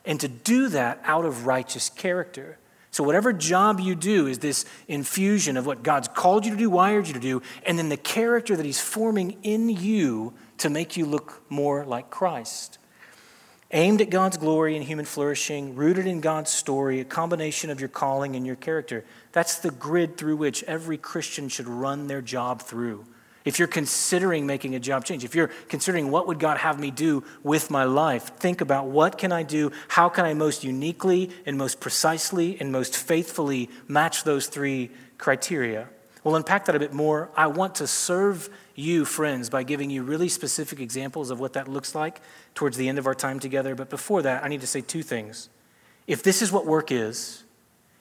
And 0.05 0.19
to 0.21 0.27
do 0.27 0.69
that 0.69 0.99
out 1.03 1.25
of 1.25 1.45
righteous 1.45 1.87
character. 1.91 2.57
So, 2.91 3.05
whatever 3.05 3.31
job 3.31 3.79
you 3.79 3.95
do 3.95 4.27
is 4.27 4.39
this 4.39 4.65
infusion 4.89 5.55
of 5.55 5.65
what 5.65 5.81
God's 5.81 6.09
called 6.09 6.45
you 6.45 6.51
to 6.51 6.57
do, 6.57 6.69
wired 6.69 7.07
you 7.07 7.13
to 7.13 7.19
do, 7.21 7.41
and 7.65 7.79
then 7.79 7.87
the 7.87 7.95
character 7.95 8.55
that 8.57 8.65
He's 8.65 8.81
forming 8.81 9.37
in 9.43 9.69
you 9.69 10.33
to 10.57 10.69
make 10.69 10.97
you 10.97 11.05
look 11.05 11.41
more 11.49 11.85
like 11.85 12.09
Christ. 12.09 12.77
aimed 13.73 14.01
at 14.01 14.09
God's 14.09 14.35
glory 14.35 14.75
and 14.75 14.83
human 14.83 15.05
flourishing, 15.05 15.75
rooted 15.75 16.05
in 16.05 16.19
God's 16.19 16.51
story, 16.51 16.99
a 16.99 17.05
combination 17.05 17.69
of 17.69 17.79
your 17.79 17.87
calling 17.87 18.35
and 18.35 18.45
your 18.45 18.57
character. 18.57 19.05
That's 19.31 19.59
the 19.59 19.71
grid 19.71 20.17
through 20.17 20.35
which 20.35 20.61
every 20.63 20.97
Christian 20.97 21.47
should 21.47 21.69
run 21.69 22.07
their 22.07 22.21
job 22.21 22.61
through. 22.61 23.05
If 23.43 23.57
you're 23.57 23.67
considering 23.67 24.45
making 24.45 24.75
a 24.75 24.79
job 24.79 25.03
change, 25.03 25.23
if 25.23 25.33
you're 25.33 25.49
considering 25.67 26.11
what 26.11 26.27
would 26.27 26.39
God 26.39 26.57
have 26.57 26.79
me 26.79 26.91
do 26.91 27.23
with 27.43 27.71
my 27.71 27.85
life, 27.85 28.37
think 28.37 28.61
about 28.61 28.87
what 28.87 29.17
can 29.17 29.31
I 29.31 29.43
do? 29.43 29.71
How 29.87 30.09
can 30.09 30.25
I 30.25 30.33
most 30.33 30.63
uniquely 30.63 31.31
and 31.45 31.57
most 31.57 31.79
precisely 31.79 32.59
and 32.59 32.71
most 32.71 32.95
faithfully 32.95 33.69
match 33.87 34.23
those 34.23 34.47
three 34.47 34.91
criteria? 35.17 35.89
We'll 36.23 36.35
unpack 36.35 36.65
that 36.65 36.75
a 36.75 36.79
bit 36.79 36.93
more. 36.93 37.31
I 37.35 37.47
want 37.47 37.75
to 37.75 37.87
serve 37.87 38.49
you, 38.75 39.05
friends, 39.05 39.49
by 39.49 39.63
giving 39.63 39.89
you 39.89 40.03
really 40.03 40.29
specific 40.29 40.79
examples 40.79 41.31
of 41.31 41.39
what 41.39 41.53
that 41.53 41.67
looks 41.67 41.95
like 41.95 42.21
towards 42.53 42.77
the 42.77 42.87
end 42.87 42.99
of 42.99 43.07
our 43.07 43.15
time 43.15 43.39
together. 43.39 43.73
But 43.73 43.89
before 43.89 44.21
that, 44.21 44.43
I 44.43 44.47
need 44.47 44.61
to 44.61 44.67
say 44.67 44.81
two 44.81 45.01
things. 45.01 45.49
If 46.05 46.21
this 46.21 46.43
is 46.43 46.51
what 46.51 46.67
work 46.67 46.91
is, 46.91 47.43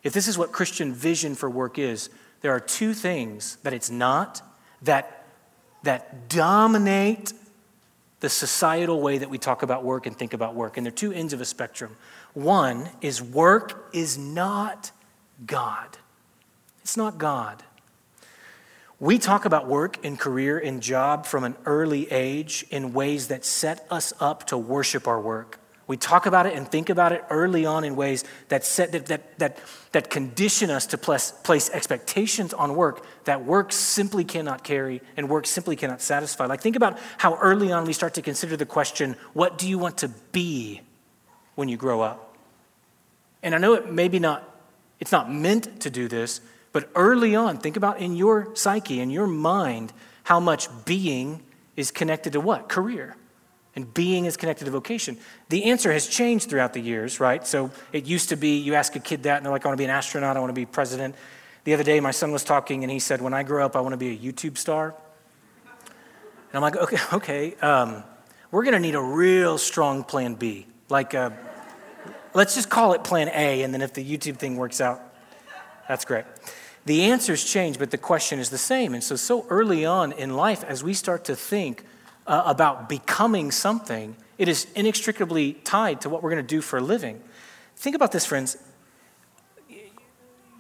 if 0.03 0.13
this 0.13 0.29
is 0.29 0.37
what 0.37 0.53
Christian 0.53 0.93
vision 0.93 1.35
for 1.35 1.49
work 1.49 1.79
is, 1.79 2.11
there 2.43 2.53
are 2.53 2.61
two 2.61 2.93
things 2.93 3.57
that 3.63 3.73
it's 3.73 3.91
not 3.91 4.43
that 4.83 5.20
that 5.83 6.29
dominate 6.29 7.33
the 8.21 8.29
societal 8.29 9.01
way 9.01 9.19
that 9.19 9.31
we 9.31 9.39
talk 9.39 9.63
about 9.63 9.85
work 9.85 10.07
and 10.07 10.17
think 10.17 10.35
about 10.35 10.55
work. 10.55 10.77
And 10.77 10.85
they're 10.85 10.91
two 10.91 11.13
ends 11.13 11.33
of 11.33 11.41
a 11.41 11.45
spectrum. 11.45 11.97
One 12.35 12.89
is 13.01 13.23
work 13.23 13.89
is 13.93 14.19
not 14.19 14.93
God. 15.47 15.97
It's 16.83 16.97
not 16.97 17.19
God. 17.19 17.63
We 18.99 19.19
talk 19.19 19.47
about 19.47 19.67
work 19.67 20.05
and 20.05 20.19
career 20.19 20.59
and 20.59 20.83
job 20.83 21.25
from 21.25 21.45
an 21.45 21.57
early 21.65 22.11
age 22.13 22.67
in 22.71 22.93
ways 22.93 23.29
that 23.29 23.47
set 23.47 23.87
us 23.91 24.13
up 24.21 24.47
to 24.49 24.59
worship 24.59 25.09
our 25.09 25.21
work. 25.21 25.60
We 25.91 25.97
talk 25.97 26.27
about 26.27 26.47
it 26.47 26.55
and 26.55 26.69
think 26.69 26.89
about 26.89 27.11
it 27.11 27.25
early 27.31 27.67
on 27.67 27.83
in 27.83 27.97
ways 27.97 28.23
that, 28.47 28.65
set, 28.65 28.93
that, 28.93 29.07
that, 29.07 29.39
that, 29.41 29.59
that 29.91 30.09
condition 30.09 30.71
us 30.71 30.87
to 30.87 30.97
place, 30.97 31.33
place 31.43 31.69
expectations 31.69 32.55
on 32.55 32.77
work 32.77 33.05
that 33.25 33.45
work 33.45 33.73
simply 33.73 34.23
cannot 34.23 34.63
carry 34.63 35.03
and 35.17 35.29
work 35.29 35.49
simply 35.49 35.75
cannot 35.75 36.01
satisfy. 36.01 36.47
Like, 36.47 36.61
think 36.61 36.77
about 36.77 36.97
how 37.19 37.35
early 37.41 37.73
on 37.73 37.87
we 37.87 37.93
start 37.93 38.15
to 38.15 38.23
consider 38.23 38.57
the 38.57 38.67
question 38.67 39.17
what 39.33 39.59
do 39.59 39.69
you 39.69 39.79
want 39.79 39.99
to 39.99 40.09
be 40.31 40.81
when 41.57 41.69
you 41.69 41.77
grow 41.77 42.03
up? 42.03 42.37
And 43.43 43.53
I 43.53 43.59
know 43.59 43.75
it 43.75 43.91
maybe 43.91 44.21
not, 44.21 44.49
it's 45.01 45.11
not 45.11 45.29
meant 45.29 45.81
to 45.81 45.91
do 45.91 46.07
this, 46.07 46.41
but 46.71 46.89
early 46.95 47.35
on, 47.35 47.59
think 47.59 47.77
about 47.77 47.99
in 47.99 48.15
your 48.15 48.55
psyche, 48.55 49.01
in 49.01 49.11
your 49.11 49.27
mind, 49.27 49.93
how 50.23 50.39
much 50.39 50.69
being 50.85 51.43
is 51.75 51.91
connected 51.91 52.35
to 52.35 52.41
what? 52.41 52.69
Career. 52.69 53.17
And 53.77 53.93
being 53.95 54.25
is 54.25 54.37
connected 54.37 54.65
to 54.65 54.71
vocation. 54.71 55.17
The 55.49 55.65
answer 55.65 55.93
has 55.93 56.09
changed 56.09 56.51
throughout 56.51 56.73
the 56.73 56.81
years, 56.81 57.21
right? 57.21 57.47
So 57.47 57.71
it 57.93 58.05
used 58.05 58.31
to 58.31 58.37
be 58.37 58.59
you 58.59 58.75
ask 58.75 58.97
a 58.97 59.01
kid 59.01 59.23
that, 59.23 59.37
and 59.37 59.47
they're 59.47 59.53
like, 59.53 59.65
I 59.65 59.69
want 59.69 59.79
to 59.79 59.81
be 59.81 59.85
an 59.85 59.91
astronaut, 59.91 60.37
I 60.37 60.41
want 60.41 60.51
to 60.51 60.55
be 60.55 60.67
president. 60.67 61.15
The 61.65 61.75
other 61.75 61.85
day, 61.85 62.01
my 62.01 62.11
son 62.11 62.33
was 62.33 62.43
talking, 62.43 62.83
and 62.83 62.91
he 62.91 62.99
said, 62.99 63.23
When 63.23 63.35
I 63.35 63.43
grow 63.43 63.65
up, 63.65 63.77
I 63.77 63.81
want 63.81 63.93
to 63.93 63.97
be 63.97 64.11
a 64.11 64.17
YouTube 64.17 64.59
star. 64.59 64.95
And 66.53 66.55
I'm 66.55 66.63
like, 66.63 66.77
Okay, 66.77 66.99
okay 67.13 67.55
um, 67.57 68.03
we're 68.51 68.65
going 68.65 68.75
to 68.75 68.81
need 68.81 68.97
a 68.97 69.03
real 69.03 69.59
strong 69.59 70.03
plan 70.03 70.35
B. 70.35 70.67
Like, 70.89 71.15
uh, 71.15 71.31
let's 72.35 72.57
just 72.57 72.69
call 72.69 72.95
it 72.95 73.05
plan 73.05 73.29
A, 73.29 73.63
and 73.63 73.73
then 73.73 73.83
if 73.83 73.93
the 73.93 74.05
YouTube 74.05 74.37
thing 74.37 74.57
works 74.57 74.81
out, 74.81 75.01
that's 75.87 76.05
great. 76.05 76.25
The 76.87 77.03
answers 77.05 77.45
change, 77.45 77.79
but 77.79 77.91
the 77.91 77.99
question 77.99 78.39
is 78.39 78.51
the 78.51 78.59
same. 78.59 78.95
And 78.95 79.05
so, 79.05 79.15
so 79.17 79.47
early 79.51 79.85
on 79.85 80.13
in 80.13 80.35
life, 80.35 80.65
as 80.65 80.83
we 80.83 80.95
start 80.95 81.25
to 81.27 81.37
think, 81.37 81.85
uh, 82.31 82.45
about 82.47 82.89
becoming 82.89 83.51
something, 83.51 84.17
it 84.39 84.47
is 84.47 84.69
inextricably 84.77 85.55
tied 85.65 86.01
to 86.03 86.09
what 86.09 86.23
we're 86.23 86.31
going 86.31 86.43
to 86.43 86.47
do 86.47 86.61
for 86.61 86.79
a 86.79 86.81
living. 86.81 87.21
Think 87.75 87.97
about 87.97 88.13
this, 88.13 88.25
friends. 88.25 88.57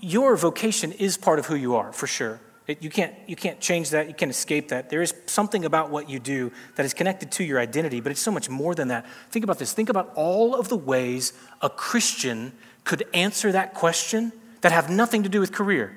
Your 0.00 0.36
vocation 0.36 0.90
is 0.90 1.16
part 1.16 1.38
of 1.38 1.46
who 1.46 1.54
you 1.54 1.76
are, 1.76 1.92
for 1.92 2.08
sure. 2.08 2.40
It, 2.66 2.82
you, 2.82 2.90
can't, 2.90 3.14
you 3.28 3.36
can't 3.36 3.60
change 3.60 3.90
that. 3.90 4.08
You 4.08 4.14
can't 4.14 4.32
escape 4.32 4.70
that. 4.70 4.90
There 4.90 5.00
is 5.00 5.14
something 5.26 5.64
about 5.64 5.90
what 5.90 6.10
you 6.10 6.18
do 6.18 6.50
that 6.74 6.84
is 6.84 6.92
connected 6.92 7.30
to 7.32 7.44
your 7.44 7.60
identity, 7.60 8.00
but 8.00 8.10
it's 8.10 8.20
so 8.20 8.32
much 8.32 8.50
more 8.50 8.74
than 8.74 8.88
that. 8.88 9.06
Think 9.30 9.44
about 9.44 9.60
this. 9.60 9.72
Think 9.72 9.90
about 9.90 10.10
all 10.16 10.56
of 10.56 10.68
the 10.68 10.76
ways 10.76 11.32
a 11.62 11.70
Christian 11.70 12.52
could 12.82 13.04
answer 13.14 13.52
that 13.52 13.74
question 13.74 14.32
that 14.62 14.72
have 14.72 14.90
nothing 14.90 15.22
to 15.22 15.28
do 15.28 15.38
with 15.38 15.52
career. 15.52 15.96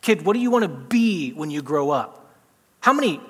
Kid, 0.00 0.22
what 0.24 0.34
do 0.34 0.38
you 0.38 0.50
want 0.52 0.62
to 0.62 0.68
be 0.68 1.32
when 1.32 1.50
you 1.50 1.60
grow 1.60 1.90
up? 1.90 2.36
How 2.80 2.92
many 2.92 3.20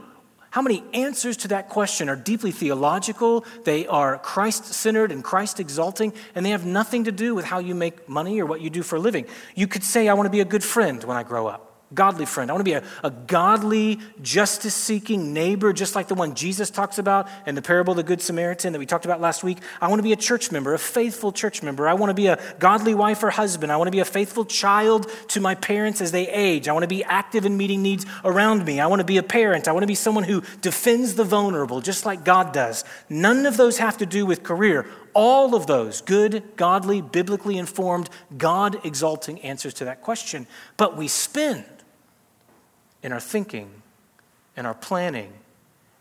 how 0.52 0.60
many 0.60 0.84
answers 0.92 1.38
to 1.38 1.48
that 1.48 1.70
question 1.70 2.10
are 2.10 2.14
deeply 2.14 2.52
theological, 2.52 3.46
they 3.64 3.86
are 3.86 4.18
Christ 4.18 4.66
centered 4.66 5.10
and 5.10 5.24
Christ 5.24 5.58
exalting, 5.58 6.12
and 6.34 6.44
they 6.44 6.50
have 6.50 6.66
nothing 6.66 7.04
to 7.04 7.12
do 7.12 7.34
with 7.34 7.46
how 7.46 7.58
you 7.58 7.74
make 7.74 8.06
money 8.06 8.38
or 8.38 8.44
what 8.44 8.60
you 8.60 8.68
do 8.68 8.82
for 8.82 8.96
a 8.96 9.00
living? 9.00 9.24
You 9.54 9.66
could 9.66 9.82
say, 9.82 10.08
I 10.08 10.14
want 10.14 10.26
to 10.26 10.30
be 10.30 10.40
a 10.40 10.44
good 10.44 10.62
friend 10.62 11.02
when 11.04 11.16
I 11.16 11.22
grow 11.22 11.46
up 11.46 11.71
godly 11.94 12.26
friend. 12.26 12.50
I 12.50 12.54
want 12.54 12.64
to 12.64 12.70
be 12.70 12.74
a, 12.74 12.84
a 13.02 13.10
godly, 13.10 13.98
justice 14.20 14.74
seeking 14.74 15.32
neighbor, 15.32 15.72
just 15.72 15.94
like 15.94 16.08
the 16.08 16.14
one 16.14 16.34
Jesus 16.34 16.70
talks 16.70 16.98
about 16.98 17.28
in 17.46 17.54
the 17.54 17.62
parable 17.62 17.92
of 17.92 17.96
the 17.96 18.02
Good 18.02 18.20
Samaritan 18.20 18.72
that 18.72 18.78
we 18.78 18.86
talked 18.86 19.04
about 19.04 19.20
last 19.20 19.44
week. 19.44 19.58
I 19.80 19.88
want 19.88 19.98
to 19.98 20.04
be 20.04 20.12
a 20.12 20.16
church 20.16 20.50
member, 20.52 20.74
a 20.74 20.78
faithful 20.78 21.32
church 21.32 21.62
member. 21.62 21.88
I 21.88 21.94
want 21.94 22.10
to 22.10 22.14
be 22.14 22.26
a 22.26 22.38
godly 22.58 22.94
wife 22.94 23.22
or 23.22 23.30
husband. 23.30 23.72
I 23.72 23.76
want 23.76 23.88
to 23.88 23.92
be 23.92 24.00
a 24.00 24.04
faithful 24.04 24.44
child 24.44 25.10
to 25.28 25.40
my 25.40 25.54
parents 25.54 26.00
as 26.00 26.12
they 26.12 26.28
age. 26.28 26.68
I 26.68 26.72
want 26.72 26.84
to 26.84 26.88
be 26.88 27.04
active 27.04 27.44
in 27.44 27.56
meeting 27.56 27.82
needs 27.82 28.06
around 28.24 28.64
me. 28.64 28.80
I 28.80 28.86
want 28.86 29.00
to 29.00 29.04
be 29.04 29.18
a 29.18 29.22
parent. 29.22 29.68
I 29.68 29.72
want 29.72 29.82
to 29.82 29.88
be 29.88 29.94
someone 29.94 30.24
who 30.24 30.42
defends 30.60 31.14
the 31.14 31.24
vulnerable, 31.24 31.80
just 31.80 32.06
like 32.06 32.24
God 32.24 32.52
does. 32.52 32.84
None 33.08 33.46
of 33.46 33.56
those 33.56 33.78
have 33.78 33.98
to 33.98 34.06
do 34.06 34.26
with 34.26 34.42
career. 34.42 34.86
All 35.14 35.54
of 35.54 35.66
those 35.66 36.00
good, 36.00 36.42
godly, 36.56 37.02
biblically 37.02 37.58
informed, 37.58 38.08
God 38.36 38.84
exalting 38.84 39.40
answers 39.42 39.74
to 39.74 39.84
that 39.84 40.00
question. 40.00 40.46
But 40.76 40.96
we 40.96 41.08
spend 41.08 41.64
in 43.02 43.12
our 43.12 43.20
thinking, 43.20 43.70
in 44.56 44.66
our 44.66 44.74
planning, 44.74 45.32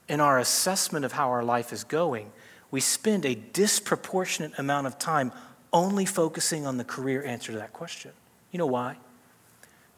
in 0.08 0.20
our 0.20 0.40
assessment 0.40 1.06
of 1.06 1.14
how 1.14 1.30
our 1.30 1.44
life 1.44 1.74
is 1.74 1.84
going, 1.84 2.32
we 2.70 2.80
spend 2.80 3.26
a 3.26 3.36
disproportionate 3.36 4.58
amount 4.58 4.88
of 4.88 4.98
time 4.98 5.32
only 5.74 6.06
focusing 6.06 6.66
on 6.66 6.78
the 6.78 6.84
career 6.84 7.24
answer 7.24 7.52
to 7.52 7.58
that 7.58 7.74
question. 7.74 8.12
You 8.52 8.60
know 8.60 8.66
why? 8.66 8.98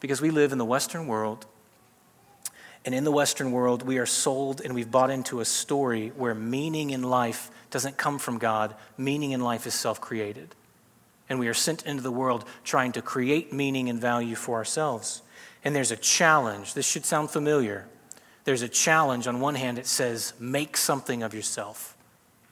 Because 0.00 0.20
we 0.20 0.30
live 0.30 0.52
in 0.52 0.58
the 0.58 0.64
Western 0.64 1.06
world, 1.06 1.46
and 2.84 2.94
in 2.94 3.04
the 3.04 3.10
Western 3.10 3.50
world, 3.50 3.82
we 3.82 3.98
are 3.98 4.06
sold 4.06 4.60
and 4.60 4.74
we've 4.74 4.90
bought 4.90 5.10
into 5.10 5.40
a 5.40 5.44
story 5.44 6.12
where 6.16 6.34
meaning 6.34 6.90
in 6.90 7.02
life 7.02 7.50
doesn't 7.70 7.96
come 7.96 8.18
from 8.18 8.38
God, 8.38 8.74
meaning 8.98 9.32
in 9.32 9.40
life 9.40 9.66
is 9.66 9.74
self 9.74 10.00
created. 10.00 10.54
And 11.28 11.38
we 11.38 11.48
are 11.48 11.54
sent 11.54 11.86
into 11.86 12.02
the 12.02 12.10
world 12.10 12.44
trying 12.62 12.92
to 12.92 13.02
create 13.02 13.52
meaning 13.52 13.88
and 13.88 13.98
value 13.98 14.34
for 14.34 14.56
ourselves. 14.56 15.22
And 15.64 15.74
there's 15.74 15.90
a 15.90 15.96
challenge. 15.96 16.74
This 16.74 16.86
should 16.86 17.04
sound 17.04 17.30
familiar. 17.30 17.86
There's 18.44 18.62
a 18.62 18.68
challenge. 18.68 19.26
On 19.26 19.40
one 19.40 19.54
hand, 19.54 19.78
it 19.78 19.86
says, 19.86 20.34
make 20.38 20.76
something 20.76 21.22
of 21.22 21.32
yourself. 21.32 21.96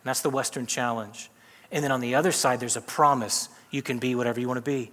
And 0.03 0.09
that's 0.09 0.22
the 0.22 0.31
Western 0.31 0.66
challenge. 0.66 1.31
And 1.70 1.85
then 1.85 1.92
on 1.92 2.01
the 2.01 2.14
other 2.14 2.33
side, 2.33 2.59
there's 2.61 2.77
a 2.77 2.83
promise 2.83 3.48
you 3.70 3.83
can 3.83 3.98
be 3.98 4.14
whatever 4.14 4.40
you 4.40 4.48
want 4.48 4.59
to 4.59 4.70
be. 4.70 4.90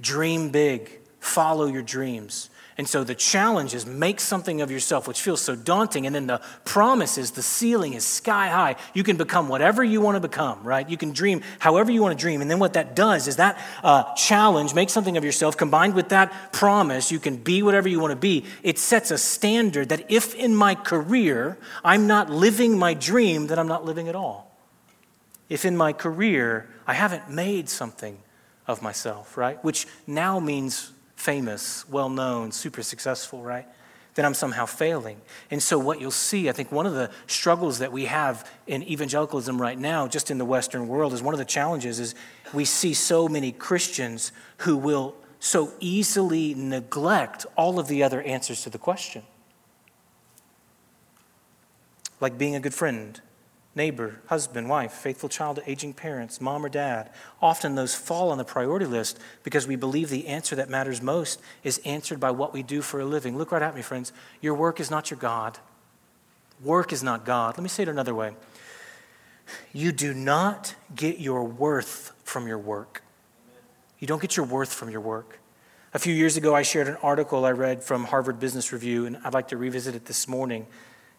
Dream 0.00 0.50
big, 0.50 0.90
follow 1.20 1.66
your 1.66 1.82
dreams. 1.82 2.50
And 2.78 2.86
so 2.86 3.04
the 3.04 3.14
challenge 3.14 3.74
is 3.74 3.86
make 3.86 4.20
something 4.20 4.60
of 4.60 4.70
yourself, 4.70 5.08
which 5.08 5.22
feels 5.22 5.40
so 5.40 5.56
daunting. 5.56 6.04
And 6.04 6.14
then 6.14 6.26
the 6.26 6.42
promise 6.66 7.16
is 7.16 7.30
the 7.30 7.42
ceiling 7.42 7.94
is 7.94 8.04
sky 8.04 8.48
high. 8.48 8.76
You 8.92 9.02
can 9.02 9.16
become 9.16 9.48
whatever 9.48 9.82
you 9.82 10.02
want 10.02 10.16
to 10.16 10.20
become, 10.20 10.62
right? 10.62 10.86
You 10.88 10.98
can 10.98 11.12
dream 11.12 11.40
however 11.58 11.90
you 11.90 12.02
want 12.02 12.18
to 12.18 12.20
dream. 12.20 12.42
And 12.42 12.50
then 12.50 12.58
what 12.58 12.74
that 12.74 12.94
does 12.94 13.28
is 13.28 13.36
that 13.36 13.58
uh, 13.82 14.12
challenge, 14.14 14.74
make 14.74 14.90
something 14.90 15.16
of 15.16 15.24
yourself, 15.24 15.56
combined 15.56 15.94
with 15.94 16.10
that 16.10 16.52
promise, 16.52 17.10
you 17.10 17.18
can 17.18 17.36
be 17.38 17.62
whatever 17.62 17.88
you 17.88 17.98
want 17.98 18.10
to 18.10 18.16
be. 18.16 18.44
It 18.62 18.78
sets 18.78 19.10
a 19.10 19.16
standard 19.16 19.88
that 19.88 20.10
if 20.10 20.34
in 20.34 20.54
my 20.54 20.74
career 20.74 21.56
I'm 21.82 22.06
not 22.06 22.28
living 22.28 22.78
my 22.78 22.92
dream, 22.92 23.46
then 23.46 23.58
I'm 23.58 23.68
not 23.68 23.86
living 23.86 24.06
at 24.06 24.14
all. 24.14 24.54
If 25.48 25.64
in 25.64 25.78
my 25.78 25.94
career 25.94 26.68
I 26.86 26.92
haven't 26.92 27.30
made 27.30 27.70
something 27.70 28.18
of 28.66 28.82
myself, 28.82 29.38
right? 29.38 29.62
Which 29.64 29.86
now 30.06 30.40
means 30.40 30.92
famous, 31.16 31.88
well 31.88 32.08
known, 32.08 32.52
super 32.52 32.82
successful, 32.82 33.42
right? 33.42 33.66
Then 34.14 34.24
I'm 34.24 34.34
somehow 34.34 34.64
failing. 34.64 35.20
And 35.50 35.62
so, 35.62 35.78
what 35.78 36.00
you'll 36.00 36.10
see, 36.10 36.48
I 36.48 36.52
think 36.52 36.72
one 36.72 36.86
of 36.86 36.94
the 36.94 37.10
struggles 37.26 37.80
that 37.80 37.92
we 37.92 38.06
have 38.06 38.50
in 38.66 38.82
evangelicalism 38.82 39.60
right 39.60 39.78
now, 39.78 40.08
just 40.08 40.30
in 40.30 40.38
the 40.38 40.44
Western 40.44 40.88
world, 40.88 41.12
is 41.12 41.22
one 41.22 41.34
of 41.34 41.38
the 41.38 41.44
challenges 41.44 42.00
is 42.00 42.14
we 42.54 42.64
see 42.64 42.94
so 42.94 43.28
many 43.28 43.52
Christians 43.52 44.32
who 44.58 44.76
will 44.76 45.14
so 45.38 45.72
easily 45.80 46.54
neglect 46.54 47.44
all 47.56 47.78
of 47.78 47.88
the 47.88 48.02
other 48.02 48.22
answers 48.22 48.62
to 48.62 48.70
the 48.70 48.78
question. 48.78 49.22
Like 52.20 52.38
being 52.38 52.54
a 52.54 52.60
good 52.60 52.74
friend, 52.74 53.20
neighbor, 53.76 54.20
husband, 54.26 54.68
wife, 54.68 54.92
faithful 54.92 55.28
child 55.28 55.56
to 55.56 55.70
aging 55.70 55.92
parents, 55.92 56.40
mom 56.40 56.64
or 56.64 56.68
dad. 56.68 57.10
Often 57.42 57.74
those 57.74 57.94
fall 57.94 58.30
on 58.30 58.38
the 58.38 58.44
priority 58.44 58.86
list 58.86 59.18
because 59.42 59.66
we 59.66 59.76
believe 59.76 60.08
the 60.08 60.26
answer 60.26 60.56
that 60.56 60.70
matters 60.70 61.02
most 61.02 61.40
is 61.62 61.78
answered 61.84 62.18
by 62.18 62.30
what 62.30 62.52
we 62.54 62.62
do 62.62 62.80
for 62.80 63.00
a 63.00 63.04
living. 63.04 63.36
Look 63.36 63.52
right 63.52 63.62
at 63.62 63.76
me, 63.76 63.82
friends. 63.82 64.12
Your 64.40 64.54
work 64.54 64.80
is 64.80 64.90
not 64.90 65.10
your 65.10 65.18
God. 65.20 65.58
Work 66.64 66.92
is 66.92 67.02
not 67.02 67.26
God. 67.26 67.56
Let 67.56 67.62
me 67.62 67.68
say 67.68 67.82
it 67.82 67.88
another 67.88 68.14
way. 68.14 68.34
You 69.72 69.92
do 69.92 70.14
not 70.14 70.74
get 70.94 71.20
your 71.20 71.44
worth 71.44 72.12
from 72.24 72.48
your 72.48 72.58
work. 72.58 73.02
You 73.98 74.06
don't 74.06 74.20
get 74.20 74.36
your 74.36 74.46
worth 74.46 74.72
from 74.72 74.90
your 74.90 75.00
work. 75.00 75.38
A 75.94 75.98
few 75.98 76.12
years 76.14 76.36
ago, 76.36 76.54
I 76.54 76.62
shared 76.62 76.88
an 76.88 76.96
article 77.02 77.44
I 77.44 77.52
read 77.52 77.82
from 77.82 78.04
Harvard 78.04 78.40
Business 78.40 78.72
Review, 78.72 79.06
and 79.06 79.18
I'd 79.24 79.34
like 79.34 79.48
to 79.48 79.56
revisit 79.56 79.94
it 79.94 80.06
this 80.06 80.26
morning 80.26 80.66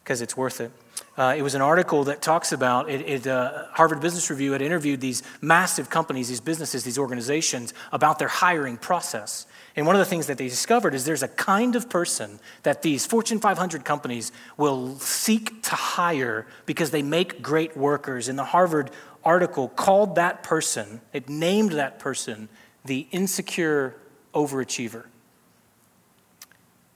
because 0.04 0.22
it's 0.22 0.38
worth 0.38 0.62
it. 0.62 0.72
Uh, 1.18 1.34
it 1.36 1.42
was 1.42 1.56
an 1.56 1.62
article 1.62 2.04
that 2.04 2.22
talks 2.22 2.52
about 2.52 2.90
it. 2.92 3.02
it 3.02 3.26
uh, 3.26 3.66
Harvard 3.72 4.00
Business 4.02 4.30
Review 4.30 4.52
had 4.52 4.62
interviewed 4.62 5.02
these 5.02 5.24
massive 5.42 5.90
companies, 5.90 6.30
these 6.30 6.42
businesses, 6.42 6.84
these 6.84 7.00
organizations 7.00 7.74
about 7.92 8.20
their 8.20 8.28
hiring 8.28 8.78
process. 8.78 9.48
And 9.76 9.88
one 9.88 9.96
of 9.96 10.00
the 10.00 10.06
things 10.06 10.28
that 10.28 10.38
they 10.38 10.48
discovered 10.48 10.94
is 10.94 11.06
there's 11.06 11.24
a 11.24 11.28
kind 11.28 11.76
of 11.76 11.90
person 11.90 12.40
that 12.62 12.84
these 12.84 13.08
Fortune 13.08 13.40
500 13.40 13.84
companies 13.84 14.32
will 14.58 15.00
seek 15.00 15.64
to 15.64 15.76
hire 15.76 16.46
because 16.68 16.92
they 16.92 17.02
make 17.02 17.42
great 17.42 17.76
workers. 17.76 18.28
And 18.28 18.38
the 18.38 18.46
Harvard 18.46 18.92
article 19.24 19.70
called 19.70 20.16
that 20.16 20.44
person, 20.44 21.02
it 21.14 21.28
named 21.30 21.72
that 21.72 21.98
person 21.98 22.48
the 22.86 23.08
insecure 23.12 23.96
overachiever. 24.36 25.06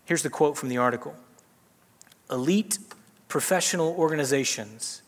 Here's 0.06 0.22
the 0.22 0.30
quote 0.30 0.58
from 0.58 0.70
the 0.70 0.78
article 0.78 1.16
Elite 2.30 2.78
professional 3.32 3.96
organizations 3.98 5.02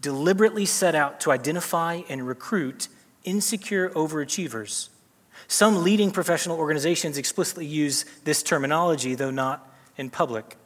deliberately 0.00 0.64
set 0.64 0.94
out 0.94 1.20
to 1.20 1.30
identify 1.30 2.00
and 2.08 2.26
recruit 2.26 2.88
insecure 3.22 3.90
overachievers. 3.90 4.88
Some 5.46 5.84
leading 5.84 6.10
professional 6.10 6.56
organizations 6.56 7.18
explicitly 7.18 7.66
use 7.66 8.06
this 8.24 8.42
terminology, 8.42 9.14
though 9.14 9.30
not 9.30 9.70
in 9.98 10.08
public. 10.08 10.56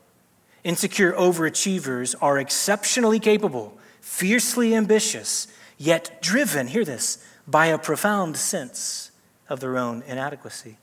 Insecure 0.62 1.12
overachievers 1.14 2.14
are 2.23 2.38
exceptionally 2.38 3.18
capable, 3.18 3.77
fiercely 4.01 4.73
ambitious, 4.73 5.49
yet 5.79 6.23
driven, 6.23 6.68
hear 6.68 6.85
this, 6.85 7.18
by 7.44 7.66
a 7.66 7.79
profound 7.79 8.37
sense 8.37 9.11
of 9.49 9.59
their 9.59 9.77
own 9.77 10.05
inadequacy. 10.07 10.79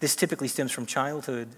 This 0.00 0.16
typically 0.16 0.48
stems 0.48 0.72
from 0.72 0.86
childhood 0.86 1.48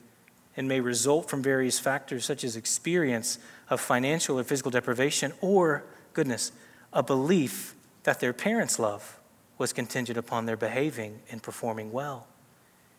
and 0.57 0.69
may 0.69 0.81
result 0.81 1.31
from 1.31 1.43
various 1.43 1.79
factors 1.79 2.25
such 2.25 2.45
as 2.45 2.57
experience 2.57 3.39
of 3.71 3.81
financial 3.81 4.39
or 4.39 4.45
physical 4.45 4.71
deprivation, 4.71 5.33
or, 5.41 5.85
goodness, 6.13 6.53
a 6.93 7.03
belief 7.03 7.75
that 8.03 8.21
their 8.21 8.33
parents' 8.33 8.79
love 8.79 9.19
was 9.57 9.73
contingent 9.73 10.19
upon 10.19 10.47
their 10.47 10.57
behaving 10.57 11.21
and 11.31 11.43
performing 11.43 11.93
well. 11.93 12.27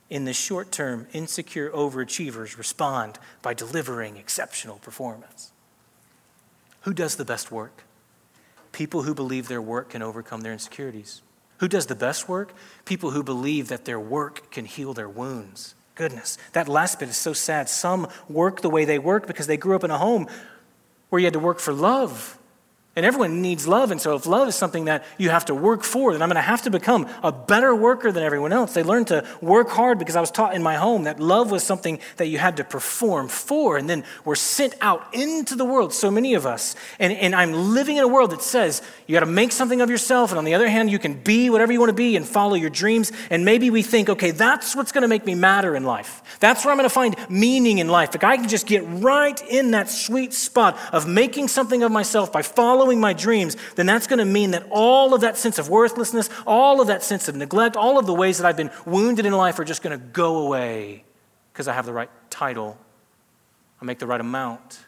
In 0.10 0.26
the 0.26 0.34
short 0.34 0.72
term, 0.72 1.08
insecure 1.14 1.70
overachievers 1.72 2.58
respond 2.58 3.20
by 3.42 3.54
delivering 3.54 4.18
exceptional 4.18 4.78
performance. 4.78 5.52
Who 6.82 6.94
does 6.94 7.16
the 7.16 7.26
best 7.26 7.52
work? 7.52 7.84
People 8.72 9.04
who 9.04 9.14
believe 9.14 9.48
their 9.48 9.62
work 9.62 9.90
can 9.90 10.02
overcome 10.02 10.42
their 10.42 10.54
insecurities. 10.54 11.22
Who 11.58 11.68
does 11.68 11.86
the 11.86 11.96
best 11.96 12.28
work? 12.28 12.54
People 12.86 13.12
who 13.12 13.24
believe 13.24 13.68
that 13.68 13.86
their 13.86 14.00
work 14.00 14.52
can 14.52 14.66
heal 14.66 14.94
their 14.94 15.10
wounds. 15.10 15.76
Goodness, 15.96 16.38
that 16.54 16.68
last 16.68 17.00
bit 17.00 17.10
is 17.10 17.18
so 17.18 17.34
sad. 17.34 17.70
Some 17.70 18.08
work 18.28 18.62
the 18.62 18.70
way 18.70 18.86
they 18.86 18.98
work 18.98 19.28
because 19.28 19.48
they 19.48 19.58
grew 19.58 19.76
up 19.76 19.84
in 19.84 19.92
a 19.92 19.98
home 19.98 20.28
where 21.12 21.20
you 21.20 21.26
had 21.26 21.34
to 21.34 21.40
work 21.40 21.60
for 21.60 21.74
love. 21.74 22.40
And 22.94 23.06
everyone 23.06 23.42
needs 23.42 23.70
love. 23.70 23.92
And 23.92 24.02
so, 24.02 24.16
if 24.16 24.26
love 24.26 24.50
is 24.50 24.56
something 24.56 24.86
that 24.86 25.06
you 25.18 25.30
have 25.30 25.46
to 25.46 25.56
work 25.56 25.82
for, 25.82 26.12
then 26.12 26.22
I'm 26.22 26.28
going 26.28 26.36
to 26.36 26.42
have 26.42 26.64
to 26.64 26.70
become 26.70 27.08
a 27.24 27.32
better 27.32 27.74
worker 27.74 28.12
than 28.12 28.22
everyone 28.22 28.52
else. 28.52 28.74
They 28.74 28.84
learned 28.84 29.08
to 29.08 29.26
work 29.40 29.70
hard 29.70 29.98
because 29.98 30.18
I 30.18 30.20
was 30.20 30.30
taught 30.30 30.56
in 30.56 30.62
my 30.62 30.76
home 30.76 31.04
that 31.04 31.18
love 31.18 31.52
was 31.52 31.64
something 31.64 32.00
that 32.18 32.28
you 32.28 32.38
had 32.38 32.58
to 32.58 32.66
perform 32.66 33.30
for. 33.30 33.78
And 33.78 33.90
then 33.90 34.04
we're 34.26 34.36
sent 34.36 34.76
out 34.82 35.08
into 35.14 35.56
the 35.56 35.64
world, 35.64 35.94
so 35.94 36.12
many 36.12 36.34
of 36.34 36.46
us. 36.46 36.76
And, 37.00 37.14
and 37.14 37.34
I'm 37.34 37.54
living 37.54 37.96
in 37.96 38.04
a 38.04 38.10
world 38.10 38.32
that 38.32 38.42
says 38.42 38.82
you 39.08 39.14
got 39.14 39.22
to 39.22 39.26
make 39.26 39.54
something 39.54 39.80
of 39.80 39.90
yourself. 39.90 40.32
And 40.32 40.38
on 40.38 40.44
the 40.44 40.54
other 40.54 40.68
hand, 40.68 40.92
you 40.92 41.00
can 41.00 41.14
be 41.14 41.50
whatever 41.50 41.72
you 41.72 41.80
want 41.80 41.92
to 41.92 41.94
be 41.94 42.18
and 42.18 42.28
follow 42.28 42.56
your 42.56 42.70
dreams. 42.70 43.14
And 43.30 43.46
maybe 43.46 43.70
we 43.70 43.84
think, 43.84 44.10
okay, 44.10 44.32
that's 44.32 44.76
what's 44.76 44.92
going 44.92 45.04
to 45.04 45.08
make 45.08 45.26
me 45.26 45.34
matter 45.34 45.78
in 45.78 45.86
life. 45.86 46.22
That's 46.42 46.66
where 46.66 46.74
I'm 46.74 46.78
going 46.78 46.90
to 46.90 46.94
find 46.94 47.16
meaning 47.30 47.78
in 47.78 47.88
life. 47.88 48.16
If 48.16 48.24
I 48.26 48.36
can 48.36 48.50
just 48.50 48.68
get 48.68 48.84
right 48.86 49.42
in 49.50 49.72
that 49.72 49.90
sweet 49.90 50.34
spot 50.34 50.78
of 50.92 51.08
making 51.08 51.48
something 51.48 51.84
of 51.84 51.92
myself 51.94 52.34
by 52.34 52.42
following 52.42 52.81
following 52.82 53.00
my 53.00 53.14
dreams, 53.14 53.56
then 53.76 53.86
that's 53.86 54.08
going 54.08 54.18
to 54.18 54.26
mean 54.26 54.52
that 54.52 54.66
all 54.72 55.14
of 55.14 55.22
that 55.22 55.38
sense 55.38 55.60
of 55.60 55.70
worthlessness, 55.70 56.32
all 56.48 56.82
of 56.82 56.88
that 56.88 57.04
sense 57.04 57.28
of 57.28 57.36
neglect, 57.36 57.78
all 57.78 58.00
of 58.00 58.08
the 58.08 58.14
ways 58.14 58.40
that 58.40 58.48
I've 58.48 58.58
been 58.58 58.72
wounded 58.88 59.24
in 59.28 59.34
life 59.34 59.60
are 59.60 59.64
just 59.64 59.84
going 59.84 59.98
to 59.98 60.04
go 60.04 60.38
away 60.38 61.04
because 61.54 61.68
I 61.68 61.74
have 61.74 61.86
the 61.86 61.94
right 61.94 62.10
title. 62.32 62.76
I 63.80 63.86
make 63.86 64.00
the 64.00 64.08
right 64.08 64.20
amount. 64.20 64.80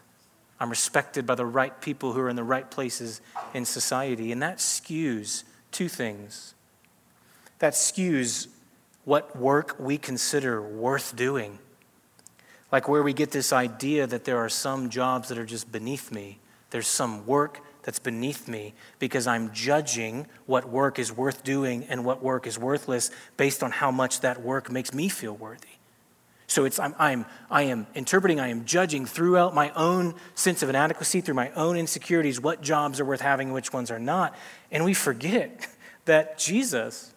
I'm 0.58 0.70
respected 0.70 1.24
by 1.24 1.36
the 1.36 1.46
right 1.46 1.80
people 1.80 2.12
who 2.12 2.20
are 2.20 2.28
in 2.28 2.34
the 2.34 2.42
right 2.42 2.68
places 2.68 3.20
in 3.54 3.64
society. 3.64 4.32
And 4.32 4.42
that 4.42 4.58
skews 4.58 5.44
two 5.70 5.88
things. 5.88 6.54
That 7.60 7.74
skews 7.74 8.48
what 9.04 9.36
work 9.36 9.76
we 9.78 9.98
consider 9.98 10.60
worth 10.60 11.14
doing. 11.14 11.60
Like 12.72 12.88
where 12.88 13.04
we 13.04 13.12
get 13.12 13.30
this 13.30 13.52
idea 13.52 14.08
that 14.08 14.24
there 14.24 14.38
are 14.38 14.48
some 14.48 14.90
jobs 14.90 15.28
that 15.28 15.38
are 15.38 15.46
just 15.46 15.70
beneath 15.70 16.10
me. 16.10 16.40
There's 16.70 16.88
some 16.88 17.24
work 17.24 17.60
that's 17.84 17.98
beneath 17.98 18.48
me 18.48 18.74
because 18.98 19.26
I'm 19.26 19.52
judging 19.52 20.26
what 20.46 20.68
work 20.68 20.98
is 20.98 21.12
worth 21.12 21.44
doing 21.44 21.84
and 21.84 22.04
what 22.04 22.22
work 22.22 22.46
is 22.46 22.58
worthless 22.58 23.10
based 23.36 23.62
on 23.62 23.70
how 23.70 23.90
much 23.90 24.20
that 24.20 24.42
work 24.42 24.72
makes 24.72 24.92
me 24.92 25.08
feel 25.08 25.34
worthy. 25.34 25.68
So 26.46 26.64
it's, 26.64 26.78
I'm, 26.78 26.94
I'm, 26.98 27.26
I 27.50 27.62
am 27.64 27.86
interpreting, 27.94 28.40
I 28.40 28.48
am 28.48 28.64
judging 28.64 29.06
throughout 29.06 29.54
my 29.54 29.70
own 29.70 30.14
sense 30.34 30.62
of 30.62 30.68
inadequacy, 30.68 31.20
through 31.20 31.34
my 31.34 31.50
own 31.52 31.76
insecurities, 31.76 32.40
what 32.40 32.62
jobs 32.62 33.00
are 33.00 33.04
worth 33.04 33.20
having 33.20 33.48
and 33.48 33.54
which 33.54 33.72
ones 33.72 33.90
are 33.90 33.98
not. 33.98 34.34
And 34.70 34.84
we 34.84 34.94
forget 34.94 35.68
that 36.06 36.38
Jesus, 36.38 37.12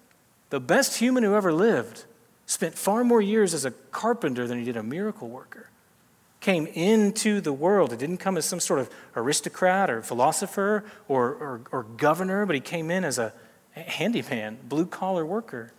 the 0.49 0.59
best 0.59 0.97
human 0.97 1.23
who 1.23 1.33
ever 1.35 1.53
lived, 1.53 2.05
spent 2.45 2.75
far 2.77 3.03
more 3.03 3.21
years 3.21 3.53
as 3.53 3.65
a 3.65 3.71
carpenter 3.71 4.47
than 4.47 4.59
he 4.59 4.65
did 4.65 4.77
a 4.77 4.83
miracle 4.83 5.29
worker 5.29 5.69
came 6.39 6.67
into 6.67 7.41
the 7.41 7.53
world. 7.53 7.91
It 7.91 7.99
didn't 7.99 8.17
come 8.17 8.37
as 8.37 8.45
some 8.45 8.59
sort 8.59 8.79
of 8.79 8.89
aristocrat 9.15 9.89
or 9.89 10.01
philosopher 10.01 10.83
or, 11.07 11.33
or, 11.33 11.61
or 11.71 11.83
governor, 11.83 12.45
but 12.45 12.55
he 12.55 12.61
came 12.61 12.91
in 12.91 13.03
as 13.03 13.17
a 13.17 13.33
handyman, 13.73 14.57
blue 14.63 14.85
collar 14.85 15.25
worker. 15.25 15.73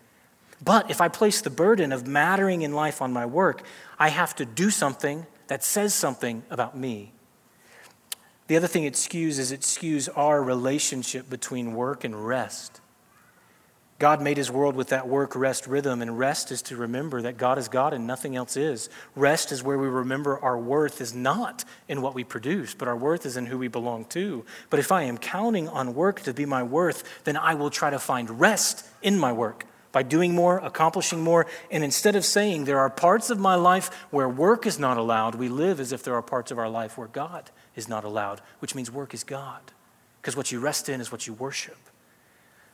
But 0.62 0.90
if 0.90 1.01
I 1.01 1.09
place 1.09 1.40
the 1.40 1.51
burden 1.51 1.92
of 1.92 2.07
mattering 2.07 2.62
in 2.62 2.73
life 2.73 3.01
on 3.01 3.12
my 3.12 3.27
work, 3.27 3.62
I 3.99 4.09
have 4.09 4.35
to 4.37 4.44
do 4.44 4.71
something 4.71 5.27
that 5.47 5.62
says 5.62 5.94
something 5.94 6.42
about 6.51 6.77
me. 6.77 7.12
The 8.49 8.57
other 8.57 8.66
thing 8.66 8.85
it 8.85 8.94
skews 8.94 9.38
is 9.38 9.53
it 9.53 9.61
skews 9.61 10.09
our 10.16 10.42
relationship 10.42 11.29
between 11.31 11.75
work 11.75 12.03
and 12.03 12.27
rest. 12.27 12.81
God 13.98 14.22
made 14.22 14.37
his 14.37 14.50
world 14.50 14.76
with 14.76 14.90
that 14.90 15.08
work 15.08 15.34
rest 15.34 15.66
rhythm, 15.66 16.00
and 16.02 16.16
rest 16.16 16.52
is 16.52 16.62
to 16.62 16.76
remember 16.76 17.20
that 17.22 17.37
God 17.37 17.58
is 17.58 17.66
God 17.66 17.92
and 17.92 18.06
nothing 18.06 18.37
else 18.37 18.56
is. 18.56 18.88
Rest 19.16 19.50
is 19.50 19.61
where 19.61 19.76
we 19.76 19.88
remember 19.88 20.38
our 20.38 20.56
worth 20.56 21.00
is 21.00 21.12
not 21.12 21.64
in 21.88 22.00
what 22.00 22.14
we 22.14 22.22
produce, 22.22 22.74
but 22.74 22.87
our 22.87 22.96
worth 22.96 23.26
is 23.26 23.37
in 23.37 23.46
who 23.46 23.58
we 23.58 23.66
belong 23.66 24.04
to. 24.06 24.44
But 24.70 24.78
if 24.78 24.92
I 24.92 25.02
am 25.02 25.18
counting 25.18 25.68
on 25.68 25.94
work 25.94 26.20
to 26.22 26.32
be 26.32 26.46
my 26.46 26.62
worth, 26.62 27.24
then 27.24 27.37
I 27.37 27.54
will 27.54 27.70
try 27.70 27.90
to 27.90 27.98
find 27.98 28.38
rest 28.38 28.87
in 29.02 29.18
my 29.18 29.32
work 29.32 29.64
by 29.90 30.04
doing 30.04 30.32
more, 30.32 30.58
accomplishing 30.58 31.20
more. 31.20 31.46
And 31.68 31.82
instead 31.82 32.14
of 32.14 32.24
saying 32.24 32.66
there 32.66 32.78
are 32.78 32.90
parts 32.90 33.30
of 33.30 33.40
my 33.40 33.56
life 33.56 33.90
where 34.12 34.28
work 34.28 34.64
is 34.64 34.78
not 34.78 34.96
allowed, 34.96 35.34
we 35.34 35.48
live 35.48 35.80
as 35.80 35.90
if 35.90 36.04
there 36.04 36.14
are 36.14 36.22
parts 36.22 36.52
of 36.52 36.58
our 36.58 36.68
life 36.68 36.96
where 36.96 37.08
God 37.08 37.50
is 37.74 37.88
not 37.88 38.04
allowed, 38.04 38.42
which 38.61 38.76
means 38.76 38.92
work 38.92 39.12
is 39.12 39.24
God. 39.24 39.61
Because 40.22 40.37
what 40.37 40.52
you 40.52 40.61
rest 40.61 40.88
in 40.88 41.00
is 41.00 41.11
what 41.11 41.26
you 41.26 41.32
worship. 41.32 41.78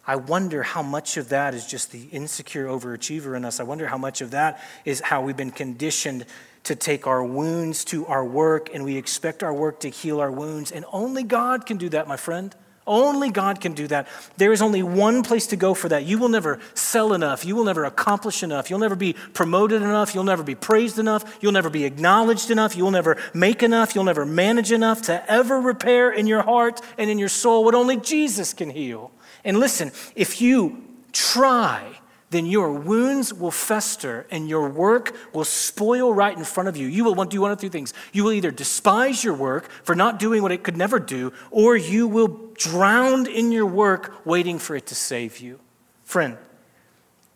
I 0.06 0.16
wonder 0.16 0.62
how 0.62 0.82
much 0.82 1.16
of 1.16 1.30
that 1.30 1.54
is 1.54 1.66
just 1.66 1.90
the 1.90 2.04
insecure 2.04 2.66
overachiever 2.66 3.36
in 3.36 3.44
us. 3.44 3.58
I 3.58 3.62
wonder 3.62 3.86
how 3.86 3.98
much 3.98 4.20
of 4.20 4.32
that 4.32 4.62
is 4.84 5.00
how 5.00 5.22
we've 5.22 5.36
been 5.36 5.50
conditioned 5.50 6.26
to 6.64 6.74
take 6.74 7.06
our 7.06 7.24
wounds 7.24 7.84
to 7.86 8.06
our 8.06 8.24
work 8.24 8.70
and 8.74 8.84
we 8.84 8.96
expect 8.96 9.42
our 9.42 9.52
work 9.52 9.80
to 9.80 9.88
heal 9.88 10.20
our 10.20 10.30
wounds. 10.30 10.72
And 10.72 10.84
only 10.92 11.22
God 11.22 11.66
can 11.66 11.76
do 11.76 11.88
that, 11.90 12.08
my 12.08 12.16
friend. 12.16 12.54
Only 12.86 13.30
God 13.30 13.62
can 13.62 13.72
do 13.72 13.86
that. 13.86 14.08
There 14.36 14.52
is 14.52 14.60
only 14.60 14.82
one 14.82 15.22
place 15.22 15.46
to 15.48 15.56
go 15.56 15.72
for 15.72 15.88
that. 15.88 16.04
You 16.04 16.18
will 16.18 16.28
never 16.28 16.60
sell 16.74 17.14
enough. 17.14 17.44
You 17.44 17.56
will 17.56 17.64
never 17.64 17.84
accomplish 17.84 18.42
enough. 18.42 18.68
You'll 18.68 18.78
never 18.78 18.94
be 18.94 19.14
promoted 19.32 19.80
enough. 19.80 20.14
You'll 20.14 20.24
never 20.24 20.42
be 20.42 20.54
praised 20.54 20.98
enough. 20.98 21.38
You'll 21.40 21.52
never 21.52 21.70
be 21.70 21.84
acknowledged 21.84 22.50
enough. 22.50 22.76
You 22.76 22.84
will 22.84 22.90
never 22.90 23.16
make 23.32 23.62
enough. 23.62 23.94
You'll 23.94 24.04
never 24.04 24.26
manage 24.26 24.70
enough 24.70 25.02
to 25.02 25.30
ever 25.30 25.58
repair 25.58 26.10
in 26.10 26.26
your 26.26 26.42
heart 26.42 26.82
and 26.98 27.08
in 27.08 27.18
your 27.18 27.30
soul 27.30 27.64
what 27.64 27.74
only 27.74 27.96
Jesus 27.96 28.52
can 28.52 28.68
heal. 28.68 29.10
And 29.44 29.58
listen, 29.58 29.90
if 30.14 30.42
you 30.42 30.84
try, 31.12 32.00
then 32.34 32.46
your 32.46 32.72
wounds 32.72 33.32
will 33.32 33.50
fester 33.50 34.26
and 34.30 34.48
your 34.48 34.68
work 34.68 35.14
will 35.32 35.44
spoil 35.44 36.12
right 36.12 36.36
in 36.36 36.44
front 36.44 36.68
of 36.68 36.76
you. 36.76 36.86
You 36.86 37.04
will 37.04 37.14
do 37.24 37.40
one 37.40 37.52
of 37.52 37.58
two 37.58 37.68
things. 37.68 37.94
You 38.12 38.24
will 38.24 38.32
either 38.32 38.50
despise 38.50 39.22
your 39.22 39.34
work 39.34 39.70
for 39.84 39.94
not 39.94 40.18
doing 40.18 40.42
what 40.42 40.50
it 40.50 40.62
could 40.62 40.76
never 40.76 40.98
do, 40.98 41.32
or 41.50 41.76
you 41.76 42.08
will 42.08 42.50
drown 42.54 43.26
in 43.26 43.52
your 43.52 43.66
work 43.66 44.26
waiting 44.26 44.58
for 44.58 44.74
it 44.74 44.86
to 44.86 44.94
save 44.94 45.38
you. 45.38 45.60
Friend, 46.02 46.36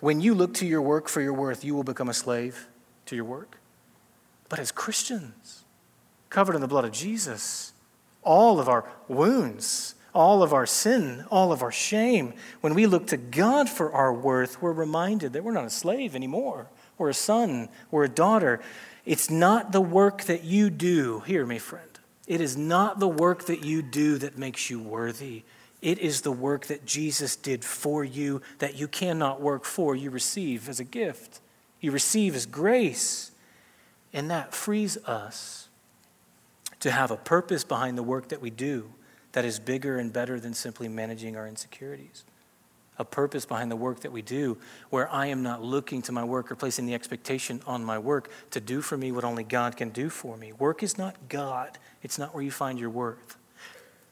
when 0.01 0.21
you 0.21 0.35
look 0.35 0.55
to 0.55 0.67
your 0.67 0.83
work 0.83 1.09
for 1.09 1.21
your 1.21 1.33
worth, 1.33 1.65
you 1.65 1.75
will 1.75 1.85
become 1.85 2.09
a 2.09 2.15
slave 2.15 2.69
to 3.07 3.17
your 3.17 3.25
work. 3.25 3.59
But 4.49 4.59
as 4.59 4.73
Christians, 4.73 5.65
covered 6.31 6.55
in 6.55 6.61
the 6.61 6.69
blood 6.69 6.85
of 6.85 6.93
Jesus, 6.93 7.73
all 8.23 8.61
of 8.61 8.69
our 8.69 8.91
wounds 9.09 9.95
all 10.15 10.43
of 10.43 10.53
our 10.53 10.67
sin, 10.67 11.25
all 11.31 11.53
of 11.53 11.63
our 11.63 11.73
shame. 11.73 12.33
When 12.61 12.75
we 12.75 12.87
look 12.87 13.07
to 13.09 13.17
God 13.17 13.69
for 13.69 13.93
our 13.93 14.13
worth, 14.13 14.63
we're 14.63 14.73
reminded 14.73 15.33
that 15.33 15.45
we're 15.45 15.53
not 15.53 15.67
a 15.67 15.71
slave 15.71 16.15
anymore. 16.15 16.69
We're 16.97 17.11
a 17.11 17.15
son, 17.15 17.69
we're 17.91 18.05
a 18.05 18.09
daughter. 18.09 18.61
It's 19.05 19.31
not 19.31 19.73
the 19.73 19.81
work 19.81 20.25
that 20.25 20.45
you 20.45 20.71
do, 20.71 21.21
hear 21.21 21.47
me, 21.47 21.59
friend. 21.59 21.85
It 22.27 22.41
is 22.41 22.57
not 22.57 23.01
the 23.01 23.09
work 23.09 23.45
that 23.45 23.65
you 23.65 23.81
do 23.81 24.19
that 24.19 24.37
makes 24.37 24.69
you 24.69 24.81
worthy. 24.81 25.45
It 25.81 25.99
is 25.99 26.23
the 26.23 26.33
work 26.33 26.67
that 26.67 26.85
Jesus 26.85 27.37
did 27.37 27.65
for 27.65 28.05
you 28.05 28.43
that 28.59 28.75
you 28.75 28.89
cannot 28.89 29.41
work 29.41 29.65
for, 29.65 29.95
you 29.95 30.11
receive 30.11 30.69
as 30.69 30.81
a 30.81 30.85
gift. 30.85 31.41
You 31.81 31.93
receive 31.93 32.35
as 32.35 32.47
grace. 32.47 33.31
And 34.13 34.31
that 34.31 34.53
frees 34.53 34.97
us 35.05 35.69
to 36.81 36.91
have 36.91 37.11
a 37.11 37.17
purpose 37.17 37.65
behind 37.65 37.97
the 37.97 38.03
work 38.03 38.29
that 38.29 38.41
we 38.41 38.51
do 38.51 38.91
that 39.39 39.45
is 39.45 39.61
bigger 39.61 40.01
and 40.01 40.13
better 40.13 40.41
than 40.41 40.53
simply 40.53 40.89
managing 40.89 41.37
our 41.37 41.47
insecurities. 41.47 42.25
A 42.99 43.05
purpose 43.05 43.47
behind 43.47 43.71
the 43.71 43.77
work 43.77 44.01
that 44.01 44.11
we 44.11 44.21
do 44.21 44.59
where 44.91 45.09
I 45.13 45.27
am 45.27 45.45
not 45.45 45.63
looking 45.63 46.03
to 46.03 46.11
my 46.11 46.25
work 46.25 46.51
or 46.51 46.57
placing 46.57 46.87
the 46.87 46.95
expectation 46.95 47.63
on 47.65 47.85
my 47.85 48.01
work 48.01 48.33
to 48.51 48.61
do 48.61 48.81
for 48.81 48.97
me 48.97 49.13
what 49.13 49.23
only 49.23 49.45
God 49.45 49.77
can 49.77 49.91
do 49.91 50.11
for 50.11 50.37
me. 50.37 50.53
Work 50.53 50.83
is 50.83 50.99
not 50.99 51.15
God, 51.29 51.79
it's 52.03 52.19
not 52.19 52.35
where 52.35 52.43
you 52.43 52.51
find 52.51 52.81
your 52.81 52.91
worth. 52.91 53.37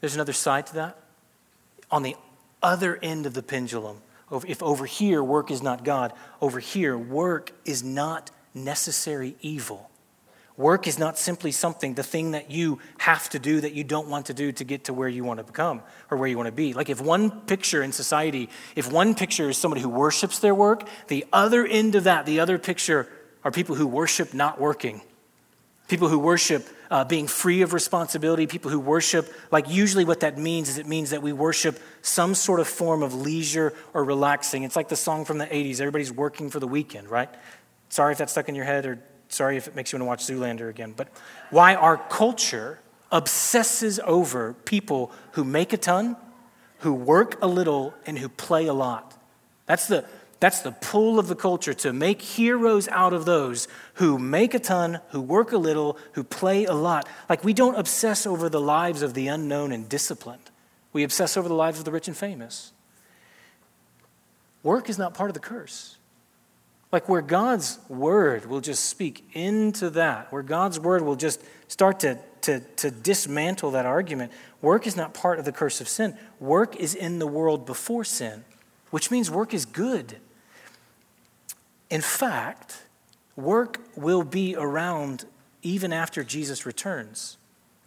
There's 0.00 0.14
another 0.14 0.32
side 0.32 0.68
to 0.68 0.74
that. 0.74 0.96
On 1.90 2.04
the 2.04 2.14
other 2.62 2.96
end 3.02 3.26
of 3.26 3.34
the 3.34 3.42
pendulum, 3.42 4.02
if 4.46 4.62
over 4.62 4.86
here 4.86 5.24
work 5.24 5.50
is 5.50 5.60
not 5.60 5.82
God, 5.82 6.12
over 6.40 6.60
here 6.60 6.96
work 6.96 7.50
is 7.64 7.82
not 7.82 8.30
necessary 8.54 9.34
evil. 9.40 9.90
Work 10.56 10.86
is 10.86 10.98
not 10.98 11.18
simply 11.18 11.52
something, 11.52 11.94
the 11.94 12.02
thing 12.02 12.30
that 12.30 12.50
you 12.50 12.78
have 12.98 13.28
to 13.30 13.38
do 13.38 13.60
that 13.60 13.74
you 13.74 13.84
don't 13.84 14.08
want 14.08 14.26
to 14.26 14.34
do 14.34 14.52
to 14.52 14.64
get 14.64 14.84
to 14.84 14.94
where 14.94 15.08
you 15.08 15.22
want 15.22 15.38
to 15.38 15.44
become 15.44 15.82
or 16.10 16.16
where 16.16 16.28
you 16.28 16.36
want 16.38 16.46
to 16.46 16.52
be. 16.52 16.72
Like 16.72 16.88
if 16.88 16.98
one 16.98 17.30
picture 17.42 17.82
in 17.82 17.92
society, 17.92 18.48
if 18.74 18.90
one 18.90 19.14
picture 19.14 19.50
is 19.50 19.58
somebody 19.58 19.82
who 19.82 19.90
worships 19.90 20.38
their 20.38 20.54
work, 20.54 20.88
the 21.08 21.26
other 21.30 21.66
end 21.66 21.94
of 21.94 22.04
that, 22.04 22.24
the 22.24 22.40
other 22.40 22.58
picture, 22.58 23.06
are 23.44 23.50
people 23.50 23.76
who 23.76 23.86
worship 23.86 24.32
not 24.32 24.58
working. 24.58 25.02
People 25.88 26.08
who 26.08 26.18
worship 26.18 26.66
uh, 26.90 27.04
being 27.04 27.28
free 27.28 27.62
of 27.62 27.72
responsibility, 27.72 28.46
people 28.46 28.70
who 28.70 28.80
worship, 28.80 29.32
like 29.52 29.68
usually 29.68 30.04
what 30.04 30.20
that 30.20 30.38
means 30.38 30.68
is 30.68 30.78
it 30.78 30.86
means 30.86 31.10
that 31.10 31.22
we 31.22 31.32
worship 31.32 31.78
some 32.02 32.34
sort 32.34 32.60
of 32.60 32.66
form 32.66 33.02
of 33.02 33.14
leisure 33.14 33.72
or 33.92 34.04
relaxing. 34.04 34.62
It's 34.62 34.74
like 34.74 34.88
the 34.88 34.96
song 34.96 35.24
from 35.24 35.38
the 35.38 35.46
80s 35.46 35.80
everybody's 35.80 36.10
working 36.10 36.50
for 36.50 36.60
the 36.60 36.66
weekend, 36.66 37.08
right? 37.08 37.28
Sorry 37.88 38.12
if 38.12 38.18
that's 38.18 38.32
stuck 38.32 38.48
in 38.48 38.54
your 38.54 38.64
head, 38.64 38.86
or 38.86 38.98
sorry 39.28 39.56
if 39.56 39.68
it 39.68 39.76
makes 39.76 39.92
you 39.92 39.98
want 39.98 40.20
to 40.20 40.32
watch 40.32 40.40
Zoolander 40.40 40.68
again. 40.68 40.94
But 40.96 41.08
why 41.50 41.74
our 41.74 41.96
culture 41.96 42.80
obsesses 43.12 44.00
over 44.00 44.54
people 44.64 45.12
who 45.32 45.44
make 45.44 45.72
a 45.72 45.76
ton, 45.76 46.16
who 46.78 46.92
work 46.92 47.40
a 47.42 47.46
little, 47.46 47.94
and 48.04 48.18
who 48.18 48.28
play 48.28 48.66
a 48.66 48.72
lot. 48.72 49.14
That's 49.66 49.86
the, 49.88 50.04
that's 50.40 50.60
the 50.60 50.72
pull 50.72 51.18
of 51.18 51.28
the 51.28 51.34
culture 51.34 51.74
to 51.74 51.92
make 51.92 52.20
heroes 52.20 52.88
out 52.88 53.12
of 53.12 53.24
those 53.24 53.68
who 53.94 54.18
make 54.18 54.54
a 54.54 54.58
ton, 54.58 55.00
who 55.10 55.20
work 55.20 55.52
a 55.52 55.58
little, 55.58 55.98
who 56.12 56.24
play 56.24 56.64
a 56.64 56.74
lot. 56.74 57.08
Like 57.28 57.44
we 57.44 57.52
don't 57.52 57.76
obsess 57.76 58.26
over 58.26 58.48
the 58.48 58.60
lives 58.60 59.02
of 59.02 59.14
the 59.14 59.28
unknown 59.28 59.72
and 59.72 59.88
disciplined, 59.88 60.50
we 60.92 61.04
obsess 61.04 61.36
over 61.36 61.48
the 61.48 61.54
lives 61.54 61.78
of 61.78 61.84
the 61.84 61.92
rich 61.92 62.08
and 62.08 62.16
famous. 62.16 62.72
Work 64.62 64.88
is 64.88 64.98
not 64.98 65.14
part 65.14 65.30
of 65.30 65.34
the 65.34 65.40
curse. 65.40 65.96
Like 66.96 67.10
where 67.10 67.20
God's 67.20 67.78
word 67.90 68.46
will 68.46 68.62
just 68.62 68.86
speak 68.86 69.28
into 69.34 69.90
that, 69.90 70.32
where 70.32 70.42
God's 70.42 70.80
word 70.80 71.02
will 71.02 71.14
just 71.14 71.42
start 71.68 72.00
to, 72.00 72.18
to, 72.40 72.60
to 72.60 72.90
dismantle 72.90 73.72
that 73.72 73.84
argument. 73.84 74.32
Work 74.62 74.86
is 74.86 74.96
not 74.96 75.12
part 75.12 75.38
of 75.38 75.44
the 75.44 75.52
curse 75.52 75.82
of 75.82 75.90
sin. 75.90 76.16
Work 76.40 76.74
is 76.76 76.94
in 76.94 77.18
the 77.18 77.26
world 77.26 77.66
before 77.66 78.02
sin, 78.02 78.46
which 78.92 79.10
means 79.10 79.30
work 79.30 79.52
is 79.52 79.66
good. 79.66 80.16
In 81.90 82.00
fact, 82.00 82.84
work 83.36 83.78
will 83.94 84.22
be 84.22 84.56
around 84.56 85.26
even 85.60 85.92
after 85.92 86.24
Jesus 86.24 86.64
returns. 86.64 87.36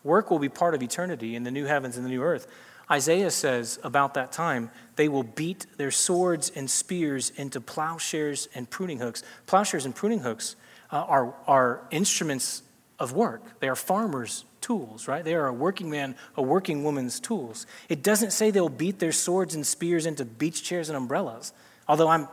Work 0.04 0.30
will 0.30 0.38
be 0.38 0.50
part 0.50 0.76
of 0.76 0.84
eternity 0.84 1.36
in 1.36 1.42
the 1.42 1.52
new 1.52 1.66
heavens 1.66 1.98
and 1.98 2.06
the 2.06 2.12
new 2.12 2.22
earth. 2.22 2.46
Isaiah 2.92 3.32
says 3.32 3.80
about 3.84 4.14
that 4.14 4.32
time, 4.32 4.70
they 5.00 5.08
will 5.08 5.24
beat 5.24 5.66
their 5.78 5.92
swords 5.92 6.52
and 6.58 6.70
spears 6.70 7.32
into 7.38 7.62
plowshares 7.62 8.50
and 8.54 8.70
pruning 8.70 9.00
hooks. 9.00 9.24
Plowshares 9.46 9.86
and 9.86 9.96
pruning 9.96 10.20
hooks 10.20 10.58
uh, 10.92 10.98
are, 10.98 11.34
are 11.48 11.88
instruments 11.90 12.64
of 13.00 13.14
work, 13.14 13.62
they 13.62 13.70
are 13.70 13.78
farmers' 13.78 14.44
tools, 14.60 15.08
right? 15.08 15.24
They 15.24 15.36
are 15.36 15.48
a 15.48 15.54
working 15.54 15.90
man, 15.90 16.16
a 16.36 16.42
working 16.42 16.84
woman's 16.84 17.22
tools. 17.22 17.66
It 17.88 18.04
doesn't 18.04 18.32
say 18.32 18.52
they'll 18.52 18.68
beat 18.68 19.00
their 19.00 19.14
swords 19.14 19.56
and 19.56 19.66
spears 19.66 20.06
into 20.06 20.26
beach 20.26 20.64
chairs 20.64 20.90
and 20.90 20.98
umbrellas, 20.98 21.54
although 21.88 22.10
I'm 22.10 22.28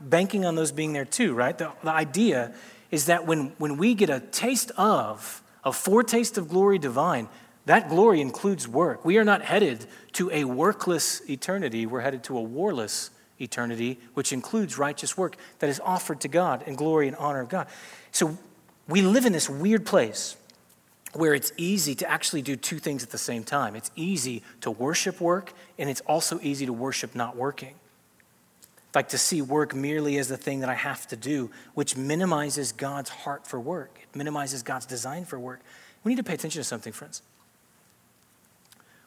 banking 0.00 0.44
on 0.44 0.56
those 0.56 0.72
being 0.72 0.92
there 0.92 1.04
too, 1.04 1.32
right? 1.32 1.56
The, 1.56 1.70
the 1.84 1.92
idea 1.92 2.52
is 2.90 3.06
that 3.06 3.24
when, 3.24 3.52
when 3.58 3.76
we 3.76 3.94
get 3.94 4.10
a 4.10 4.18
taste 4.18 4.72
of, 4.76 5.44
a 5.62 5.72
foretaste 5.72 6.38
of 6.38 6.48
glory 6.48 6.80
divine, 6.80 7.28
that 7.66 7.88
glory 7.88 8.20
includes 8.20 8.66
work. 8.66 9.04
We 9.04 9.18
are 9.18 9.24
not 9.24 9.42
headed 9.42 9.86
to 10.14 10.30
a 10.30 10.44
workless 10.44 11.22
eternity, 11.28 11.86
we're 11.86 12.00
headed 12.00 12.24
to 12.24 12.36
a 12.36 12.42
warless 12.42 13.10
eternity, 13.40 13.98
which 14.14 14.32
includes 14.32 14.78
righteous 14.78 15.16
work 15.16 15.36
that 15.60 15.70
is 15.70 15.80
offered 15.80 16.20
to 16.20 16.28
God 16.28 16.62
in 16.66 16.74
glory 16.74 17.08
and 17.08 17.16
honor 17.16 17.40
of 17.40 17.48
God. 17.48 17.68
So 18.12 18.38
we 18.88 19.02
live 19.02 19.24
in 19.24 19.32
this 19.32 19.48
weird 19.48 19.86
place 19.86 20.36
where 21.12 21.34
it's 21.34 21.52
easy 21.56 21.94
to 21.96 22.08
actually 22.08 22.42
do 22.42 22.54
two 22.54 22.78
things 22.78 23.02
at 23.02 23.10
the 23.10 23.18
same 23.18 23.42
time. 23.42 23.74
It's 23.74 23.90
easy 23.96 24.42
to 24.60 24.70
worship 24.70 25.20
work, 25.20 25.52
and 25.78 25.90
it's 25.90 26.00
also 26.02 26.38
easy 26.42 26.66
to 26.66 26.72
worship 26.72 27.14
not 27.14 27.36
working 27.36 27.74
like 28.94 29.08
to 29.10 29.18
see 29.18 29.40
work 29.42 29.74
merely 29.74 30.18
as 30.18 30.28
the 30.28 30.36
thing 30.36 30.60
that 30.60 30.68
I 30.68 30.74
have 30.74 31.06
to 31.08 31.16
do, 31.16 31.50
which 31.74 31.96
minimizes 31.96 32.72
God's 32.72 33.10
heart 33.10 33.46
for 33.46 33.60
work. 33.60 33.98
It 34.02 34.16
minimizes 34.16 34.62
God's 34.62 34.86
design 34.86 35.24
for 35.24 35.38
work. 35.38 35.60
We 36.02 36.10
need 36.10 36.16
to 36.16 36.24
pay 36.24 36.34
attention 36.34 36.60
to 36.60 36.64
something, 36.64 36.92
friends. 36.92 37.22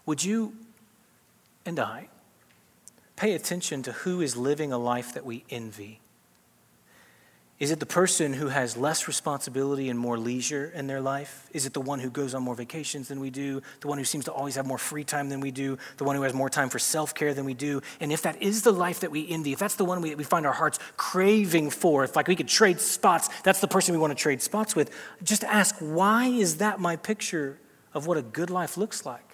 Would 0.06 0.24
you 0.24 0.54
and 1.66 1.80
I 1.80 2.10
pay 3.16 3.34
attention 3.34 3.84
to 3.84 3.92
who 3.92 4.22
is 4.22 4.36
living 4.36 4.72
a 4.72 4.78
life 4.78 5.14
that 5.14 5.26
we 5.26 5.46
envy? 5.50 6.00
Is 7.60 7.72
it 7.72 7.80
the 7.80 7.86
person 7.86 8.34
who 8.34 8.48
has 8.48 8.76
less 8.76 9.08
responsibility 9.08 9.88
and 9.88 9.98
more 9.98 10.18
leisure 10.18 10.70
in 10.76 10.88
their 10.88 11.00
life? 11.00 11.48
Is 11.54 11.66
it 11.66 11.74
the 11.74 11.80
one 11.80 12.00
who 12.00 12.10
goes 12.10 12.34
on 12.34 12.44
more 12.44 12.56
vacations 12.56 13.08
than 13.08 13.22
we 13.22 13.30
do? 13.30 13.62
The 13.80 13.88
one 13.88 13.98
who 13.98 14.04
seems 14.04 14.26
to 14.26 14.34
always 14.34 14.56
have 14.56 14.66
more 14.66 14.80
free 14.80 15.06
time 15.06 15.30
than 15.30 15.40
we 15.40 15.52
do? 15.52 15.78
The 15.96 16.04
one 16.04 16.18
who 16.18 16.24
has 16.24 16.34
more 16.34 16.50
time 16.50 16.70
for 16.70 16.80
self 16.80 17.16
care 17.16 17.34
than 17.34 17.46
we 17.46 17.54
do? 17.54 17.82
And 18.02 18.12
if 18.12 18.24
that 18.24 18.42
is 18.42 18.64
the 18.64 18.74
life 18.74 19.00
that 19.02 19.12
we 19.12 19.30
envy, 19.30 19.54
if 19.54 19.60
that's 19.60 19.76
the 19.76 19.86
one 19.86 20.02
we, 20.02 20.14
we 20.16 20.26
find 20.26 20.46
our 20.46 20.52
hearts 20.52 20.78
craving 20.98 21.70
for, 21.70 22.04
if 22.04 22.18
like 22.18 22.28
we 22.28 22.36
could 22.36 22.50
trade 22.50 22.82
spots, 22.82 23.30
that's 23.44 23.62
the 23.62 23.68
person 23.70 23.94
we 23.94 24.00
want 24.00 24.12
to 24.12 24.22
trade 24.22 24.42
spots 24.42 24.76
with, 24.76 24.90
just 25.24 25.46
ask, 25.46 25.76
why 25.80 26.26
is 26.26 26.58
that 26.58 26.82
my 26.82 26.98
picture 26.98 27.60
of 27.94 28.08
what 28.08 28.18
a 28.18 28.24
good 28.24 28.50
life 28.50 28.76
looks 28.76 29.06
like? 29.06 29.33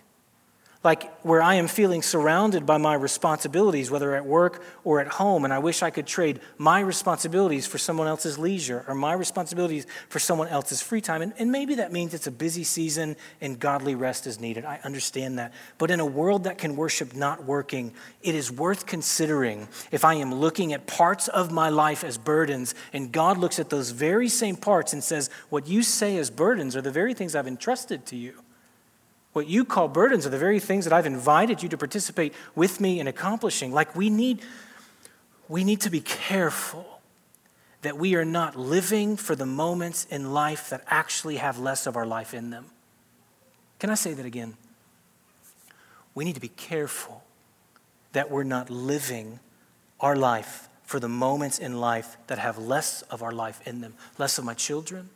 Like 0.82 1.12
where 1.26 1.42
I 1.42 1.56
am 1.56 1.68
feeling 1.68 2.02
surrounded 2.02 2.66
by 2.66 2.78
my 2.78 2.94
responsibilities, 2.94 3.92
whether 3.92 4.16
at 4.16 4.26
work 4.26 4.64
or 4.86 5.02
at 5.02 5.10
home, 5.10 5.44
and 5.44 5.54
I 5.54 5.60
wish 5.60 5.84
I 5.84 5.90
could 5.90 6.08
trade 6.08 6.40
my 6.58 6.80
responsibilities 6.80 7.68
for 7.68 7.78
someone 7.78 8.08
else's 8.08 8.38
leisure 8.38 8.86
or 8.88 8.96
my 8.96 9.12
responsibilities 9.12 9.86
for 10.08 10.20
someone 10.20 10.48
else's 10.48 10.82
free 10.82 11.02
time. 11.02 11.22
And, 11.22 11.34
and, 11.38 11.52
maybe 11.52 11.76
that 11.76 11.92
means 11.92 12.14
it's 12.14 12.28
a 12.28 12.32
busy 12.32 12.64
season 12.64 13.18
and 13.42 13.60
godly 13.60 13.94
rest 13.94 14.26
is 14.26 14.40
needed. 14.40 14.64
I 14.64 14.80
understand 14.86 15.38
that. 15.38 15.54
But 15.78 15.92
in 15.92 16.00
a 16.00 16.06
world 16.06 16.46
that 16.46 16.58
can 16.58 16.78
worship 16.78 17.14
not 17.14 17.44
working, 17.44 17.94
it 18.22 18.34
is 18.34 18.50
worth 18.50 18.86
considering 18.86 19.68
if 19.92 20.06
I 20.06 20.14
am 20.14 20.34
looking 20.34 20.72
at 20.72 20.88
parts 20.88 21.28
of 21.28 21.52
my 21.52 21.68
life 21.68 22.06
as 22.06 22.18
burdens, 22.18 22.74
and 22.94 23.12
God 23.12 23.38
looks 23.38 23.60
at 23.60 23.70
those 23.70 23.90
very 23.90 24.30
same 24.30 24.56
parts 24.56 24.94
and 24.94 25.04
says, 25.04 25.30
What 25.50 25.68
you 25.68 25.84
say 25.84 26.16
as 26.16 26.30
burdens 26.30 26.78
are 26.78 26.82
the 26.82 26.92
very 26.92 27.14
things 27.14 27.36
I've 27.36 27.48
entrusted 27.48 28.06
to 28.08 28.16
you. 28.16 28.36
What 29.34 29.48
you 29.48 29.64
call 29.64 29.88
burdens 29.88 30.26
are 30.26 30.30
the 30.30 30.38
very 30.38 30.60
things 30.60 30.86
that 30.86 30.94
I've 30.94 31.06
invited 31.06 31.62
you 31.62 31.70
to 31.70 31.78
participate 31.78 32.34
with 32.56 32.80
me 32.80 33.00
in 33.00 33.08
accomplishing. 33.08 33.72
Like 33.72 33.96
we 33.96 34.10
need, 34.10 34.42
we 35.48 35.64
need 35.64 35.82
to 35.82 35.90
be 35.90 36.02
careful 36.02 37.00
that 37.82 37.98
we 37.98 38.16
are 38.16 38.26
not 38.26 38.56
living 38.56 39.16
for 39.16 39.36
the 39.36 39.46
moments 39.46 40.06
in 40.06 40.34
life 40.34 40.70
that 40.70 40.84
actually 40.88 41.38
have 41.38 41.60
less 41.60 41.88
of 41.88 41.96
our 41.96 42.06
life 42.06 42.34
in 42.34 42.50
them. 42.50 42.66
Can 43.78 43.90
I 43.90 43.94
say 43.94 44.14
that 44.14 44.26
again? 44.26 44.58
We 46.16 46.26
need 46.26 46.36
to 46.36 46.42
be 46.42 46.50
careful 46.50 47.24
that 48.12 48.30
we're 48.30 48.44
not 48.44 48.70
living 48.70 49.40
our 50.00 50.16
life 50.16 50.68
for 50.84 51.00
the 51.00 51.08
moments 51.08 51.60
in 51.60 51.80
life 51.80 52.18
that 52.28 52.40
have 52.40 52.58
less 52.58 53.04
of 53.04 53.22
our 53.22 53.32
life 53.32 53.62
in 53.66 53.80
them, 53.82 53.94
less 54.18 54.38
of 54.38 54.44
my 54.44 54.56
children, 54.56 55.10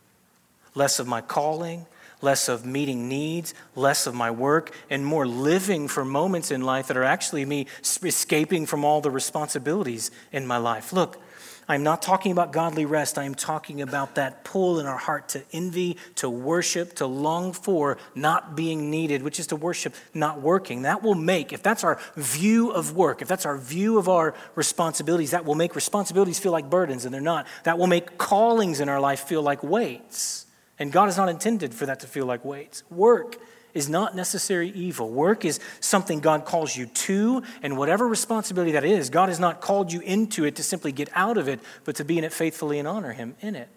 less 0.75 0.99
of 0.99 1.07
my 1.07 1.19
calling, 1.19 1.87
less 2.23 2.47
of 2.47 2.65
meeting 2.65 3.07
needs, 3.07 3.53
less 3.75 4.07
of 4.07 4.15
my 4.15 4.31
work, 4.31 4.73
and 4.89 5.05
more 5.05 5.27
living 5.27 5.87
for 5.87 6.03
moments 6.05 6.49
in 6.49 6.61
life 6.61 6.87
that 6.87 6.97
are 6.97 7.03
actually 7.03 7.45
me 7.45 7.67
escaping 8.03 8.65
from 8.65 8.83
all 8.83 9.01
the 9.01 9.11
responsibilities 9.11 10.09
in 10.31 10.47
my 10.47 10.57
life. 10.57 10.93
Look, 10.93 11.21
I'm 11.67 11.83
not 11.83 12.01
talking 12.01 12.31
about 12.31 12.51
godly 12.51 12.85
rest. 12.85 13.17
I'm 13.17 13.35
talking 13.35 13.81
about 13.81 14.15
that 14.15 14.43
pull 14.43 14.79
in 14.79 14.85
our 14.85 14.97
heart 14.97 15.29
to 15.29 15.43
envy, 15.53 15.97
to 16.15 16.29
worship, 16.29 16.95
to 16.95 17.05
long 17.05 17.53
for 17.53 17.97
not 18.15 18.55
being 18.55 18.89
needed, 18.89 19.23
which 19.23 19.39
is 19.39 19.47
to 19.47 19.55
worship 19.55 19.95
not 20.13 20.41
working. 20.41 20.81
That 20.81 21.03
will 21.03 21.15
make, 21.15 21.53
if 21.53 21.63
that's 21.63 21.83
our 21.83 21.99
view 22.17 22.71
of 22.71 22.95
work, 22.95 23.21
if 23.21 23.27
that's 23.27 23.45
our 23.45 23.57
view 23.57 23.97
of 23.97 24.09
our 24.09 24.33
responsibilities, 24.55 25.31
that 25.31 25.45
will 25.45 25.55
make 25.55 25.75
responsibilities 25.75 26.37
feel 26.37 26.51
like 26.51 26.69
burdens, 26.69 27.05
and 27.05 27.13
they're 27.13 27.21
not. 27.21 27.47
That 27.63 27.77
will 27.77 27.87
make 27.87 28.17
callings 28.17 28.81
in 28.81 28.89
our 28.89 28.99
life 28.99 29.21
feel 29.21 29.41
like 29.41 29.63
weights. 29.63 30.42
And 30.79 30.91
God 30.91 31.09
is 31.09 31.17
not 31.17 31.29
intended 31.29 31.73
for 31.73 31.85
that 31.85 31.99
to 32.01 32.07
feel 32.07 32.25
like 32.25 32.43
weights. 32.43 32.83
Work 32.89 33.37
is 33.73 33.89
not 33.89 34.15
necessary 34.15 34.69
evil. 34.69 35.09
Work 35.09 35.45
is 35.45 35.59
something 35.79 36.19
God 36.19 36.45
calls 36.45 36.75
you 36.75 36.85
to, 36.85 37.43
and 37.61 37.77
whatever 37.77 38.07
responsibility 38.07 38.73
that 38.73 38.83
is, 38.83 39.09
God 39.09 39.29
has 39.29 39.39
not 39.39 39.61
called 39.61 39.91
you 39.91 39.99
into 40.01 40.45
it 40.45 40.55
to 40.57 40.63
simply 40.63 40.91
get 40.91 41.09
out 41.13 41.37
of 41.37 41.47
it, 41.47 41.59
but 41.83 41.95
to 41.95 42.05
be 42.05 42.17
in 42.17 42.23
it 42.23 42.33
faithfully 42.33 42.79
and 42.79 42.87
honor 42.87 43.13
Him 43.13 43.35
in 43.41 43.55
it. 43.55 43.69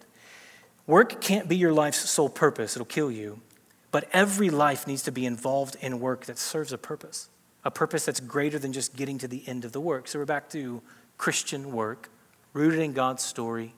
Work 0.85 1.19
can't 1.19 1.49
be 1.49 1.57
your 1.57 1.73
life's 1.73 2.09
sole 2.09 2.29
purpose, 2.29 2.75
it'll 2.75 2.85
kill 2.85 3.11
you. 3.11 3.41
But 3.89 4.07
every 4.11 4.49
life 4.49 4.85
needs 4.85 5.03
to 5.03 5.11
be 5.11 5.25
involved 5.25 5.77
in 5.81 5.99
work 5.99 6.25
that 6.25 6.37
serves 6.37 6.73
a 6.73 6.77
purpose, 6.77 7.29
a 7.63 7.71
purpose 7.71 8.05
that's 8.05 8.19
greater 8.19 8.59
than 8.59 8.73
just 8.73 8.95
getting 8.95 9.17
to 9.19 9.27
the 9.27 9.43
end 9.47 9.65
of 9.65 9.71
the 9.71 9.81
work. 9.81 10.07
So 10.07 10.19
we're 10.19 10.25
back 10.25 10.49
to 10.49 10.81
Christian 11.17 11.71
work, 11.71 12.09
rooted 12.53 12.79
in 12.79 12.93
God's 12.93 13.23
story, 13.23 13.73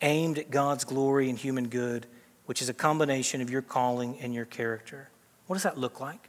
aimed 0.00 0.38
at 0.38 0.50
God's 0.50 0.84
glory 0.84 1.28
and 1.28 1.38
human 1.38 1.68
good, 1.68 2.06
which 2.52 2.60
is 2.60 2.68
a 2.68 2.74
combination 2.74 3.40
of 3.40 3.48
your 3.48 3.62
calling 3.62 4.18
and 4.20 4.34
your 4.34 4.44
character. 4.44 5.08
What 5.46 5.56
does 5.56 5.62
that 5.62 5.78
look 5.78 6.00
like? 6.00 6.28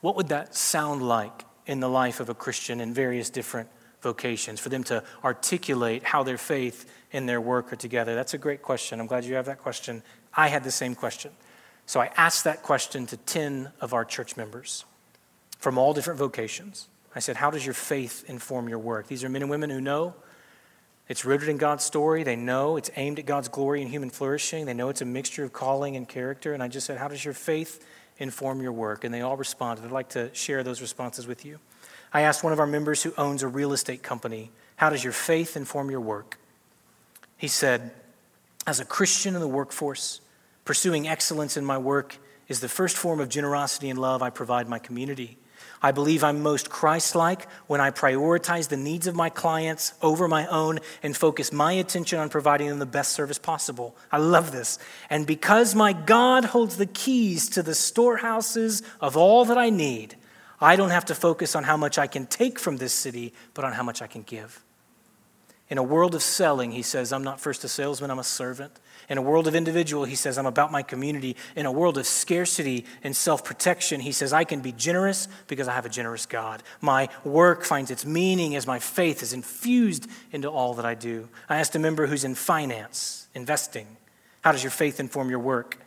What 0.00 0.16
would 0.16 0.26
that 0.30 0.56
sound 0.56 1.06
like 1.06 1.44
in 1.66 1.78
the 1.78 1.88
life 1.88 2.18
of 2.18 2.28
a 2.30 2.34
Christian 2.34 2.80
in 2.80 2.92
various 2.92 3.30
different 3.30 3.68
vocations 4.02 4.58
for 4.58 4.70
them 4.70 4.82
to 4.82 5.04
articulate 5.22 6.02
how 6.02 6.24
their 6.24 6.36
faith 6.36 6.92
and 7.12 7.28
their 7.28 7.40
work 7.40 7.72
are 7.72 7.76
together? 7.76 8.16
That's 8.16 8.34
a 8.34 8.38
great 8.38 8.60
question. 8.60 8.98
I'm 8.98 9.06
glad 9.06 9.24
you 9.24 9.36
have 9.36 9.46
that 9.46 9.60
question. 9.60 10.02
I 10.34 10.48
had 10.48 10.64
the 10.64 10.72
same 10.72 10.96
question. 10.96 11.30
So 11.86 12.00
I 12.00 12.10
asked 12.16 12.42
that 12.42 12.64
question 12.64 13.06
to 13.06 13.16
10 13.16 13.70
of 13.80 13.94
our 13.94 14.04
church 14.04 14.36
members 14.36 14.84
from 15.60 15.78
all 15.78 15.94
different 15.94 16.18
vocations. 16.18 16.88
I 17.14 17.20
said, 17.20 17.36
How 17.36 17.52
does 17.52 17.64
your 17.64 17.74
faith 17.74 18.24
inform 18.26 18.68
your 18.68 18.80
work? 18.80 19.06
These 19.06 19.22
are 19.22 19.28
men 19.28 19.42
and 19.42 19.50
women 19.52 19.70
who 19.70 19.80
know 19.80 20.16
it's 21.08 21.24
rooted 21.24 21.48
in 21.48 21.58
God's 21.58 21.84
story. 21.84 22.22
They 22.22 22.36
know 22.36 22.76
it's 22.76 22.90
aimed 22.96 23.18
at 23.18 23.26
God's 23.26 23.48
glory 23.48 23.82
and 23.82 23.90
human 23.90 24.10
flourishing. 24.10 24.64
They 24.64 24.74
know 24.74 24.88
it's 24.88 25.02
a 25.02 25.06
mixture 25.06 25.44
of 25.44 25.52
calling 25.52 25.96
and 25.96 26.08
character. 26.08 26.54
And 26.54 26.62
I 26.62 26.68
just 26.68 26.86
said, 26.86 26.98
How 26.98 27.08
does 27.08 27.24
your 27.24 27.34
faith 27.34 27.84
inform 28.18 28.62
your 28.62 28.72
work? 28.72 29.04
And 29.04 29.12
they 29.12 29.20
all 29.20 29.36
responded. 29.36 29.84
I'd 29.84 29.92
like 29.92 30.10
to 30.10 30.34
share 30.34 30.62
those 30.62 30.80
responses 30.80 31.26
with 31.26 31.44
you. 31.44 31.58
I 32.12 32.22
asked 32.22 32.42
one 32.42 32.52
of 32.52 32.60
our 32.60 32.66
members 32.66 33.02
who 33.02 33.12
owns 33.18 33.42
a 33.42 33.48
real 33.48 33.72
estate 33.72 34.02
company, 34.02 34.50
How 34.76 34.88
does 34.88 35.04
your 35.04 35.12
faith 35.12 35.56
inform 35.56 35.90
your 35.90 36.00
work? 36.00 36.38
He 37.36 37.48
said, 37.48 37.90
As 38.66 38.80
a 38.80 38.84
Christian 38.86 39.34
in 39.34 39.40
the 39.42 39.48
workforce, 39.48 40.22
pursuing 40.64 41.06
excellence 41.06 41.58
in 41.58 41.66
my 41.66 41.76
work 41.76 42.16
is 42.48 42.60
the 42.60 42.68
first 42.68 42.96
form 42.96 43.20
of 43.20 43.28
generosity 43.28 43.90
and 43.90 43.98
love 43.98 44.22
I 44.22 44.30
provide 44.30 44.68
my 44.68 44.78
community. 44.78 45.36
I 45.84 45.92
believe 45.92 46.24
I'm 46.24 46.42
most 46.42 46.70
Christ 46.70 47.14
like 47.14 47.46
when 47.66 47.78
I 47.78 47.90
prioritize 47.90 48.68
the 48.68 48.76
needs 48.78 49.06
of 49.06 49.14
my 49.14 49.28
clients 49.28 49.92
over 50.00 50.26
my 50.26 50.46
own 50.46 50.78
and 51.02 51.14
focus 51.14 51.52
my 51.52 51.72
attention 51.72 52.18
on 52.18 52.30
providing 52.30 52.70
them 52.70 52.78
the 52.78 52.86
best 52.86 53.12
service 53.12 53.38
possible. 53.38 53.94
I 54.10 54.16
love 54.16 54.50
this. 54.50 54.78
And 55.10 55.26
because 55.26 55.74
my 55.74 55.92
God 55.92 56.46
holds 56.46 56.78
the 56.78 56.86
keys 56.86 57.50
to 57.50 57.62
the 57.62 57.74
storehouses 57.74 58.82
of 58.98 59.14
all 59.14 59.44
that 59.44 59.58
I 59.58 59.68
need, 59.68 60.16
I 60.58 60.76
don't 60.76 60.88
have 60.88 61.04
to 61.04 61.14
focus 61.14 61.54
on 61.54 61.64
how 61.64 61.76
much 61.76 61.98
I 61.98 62.06
can 62.06 62.24
take 62.24 62.58
from 62.58 62.78
this 62.78 62.94
city, 62.94 63.34
but 63.52 63.66
on 63.66 63.74
how 63.74 63.82
much 63.82 64.00
I 64.00 64.06
can 64.06 64.22
give. 64.22 64.64
In 65.68 65.76
a 65.76 65.82
world 65.82 66.14
of 66.14 66.22
selling, 66.22 66.72
he 66.72 66.80
says, 66.80 67.12
I'm 67.12 67.24
not 67.24 67.40
first 67.40 67.62
a 67.62 67.68
salesman, 67.68 68.10
I'm 68.10 68.18
a 68.18 68.24
servant. 68.24 68.72
In 69.08 69.18
a 69.18 69.22
world 69.22 69.46
of 69.46 69.54
individual, 69.54 70.04
he 70.04 70.14
says, 70.14 70.38
I'm 70.38 70.46
about 70.46 70.72
my 70.72 70.82
community. 70.82 71.36
In 71.56 71.66
a 71.66 71.72
world 71.72 71.98
of 71.98 72.06
scarcity 72.06 72.86
and 73.02 73.14
self 73.14 73.44
protection, 73.44 74.00
he 74.00 74.12
says, 74.12 74.32
I 74.32 74.44
can 74.44 74.60
be 74.60 74.72
generous 74.72 75.28
because 75.46 75.68
I 75.68 75.74
have 75.74 75.86
a 75.86 75.90
generous 75.90 76.26
God. 76.26 76.62
My 76.80 77.08
work 77.24 77.64
finds 77.64 77.90
its 77.90 78.06
meaning 78.06 78.56
as 78.56 78.66
my 78.66 78.78
faith 78.78 79.22
is 79.22 79.32
infused 79.32 80.08
into 80.32 80.48
all 80.48 80.74
that 80.74 80.86
I 80.86 80.94
do. 80.94 81.28
I 81.48 81.58
asked 81.58 81.76
a 81.76 81.78
member 81.78 82.06
who's 82.06 82.24
in 82.24 82.34
finance, 82.34 83.28
investing, 83.34 83.86
how 84.42 84.52
does 84.52 84.62
your 84.62 84.70
faith 84.70 85.00
inform 85.00 85.30
your 85.30 85.38
work? 85.38 85.78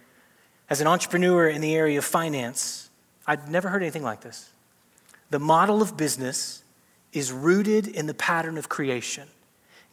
As 0.70 0.82
an 0.82 0.88
entrepreneur 0.88 1.48
in 1.48 1.62
the 1.62 1.76
area 1.76 1.98
of 1.98 2.06
finance, 2.06 2.90
I'd 3.26 3.50
never 3.50 3.70
heard 3.70 3.82
anything 3.82 4.04
like 4.04 4.22
this. 4.22 4.50
The 5.30 5.40
model 5.40 5.82
of 5.82 5.98
business 5.98 6.64
is 7.14 7.32
rooted 7.32 7.88
in 7.88 8.06
the 8.06 8.14
pattern 8.14 8.58
of 8.58 8.70
creation. 8.70 9.28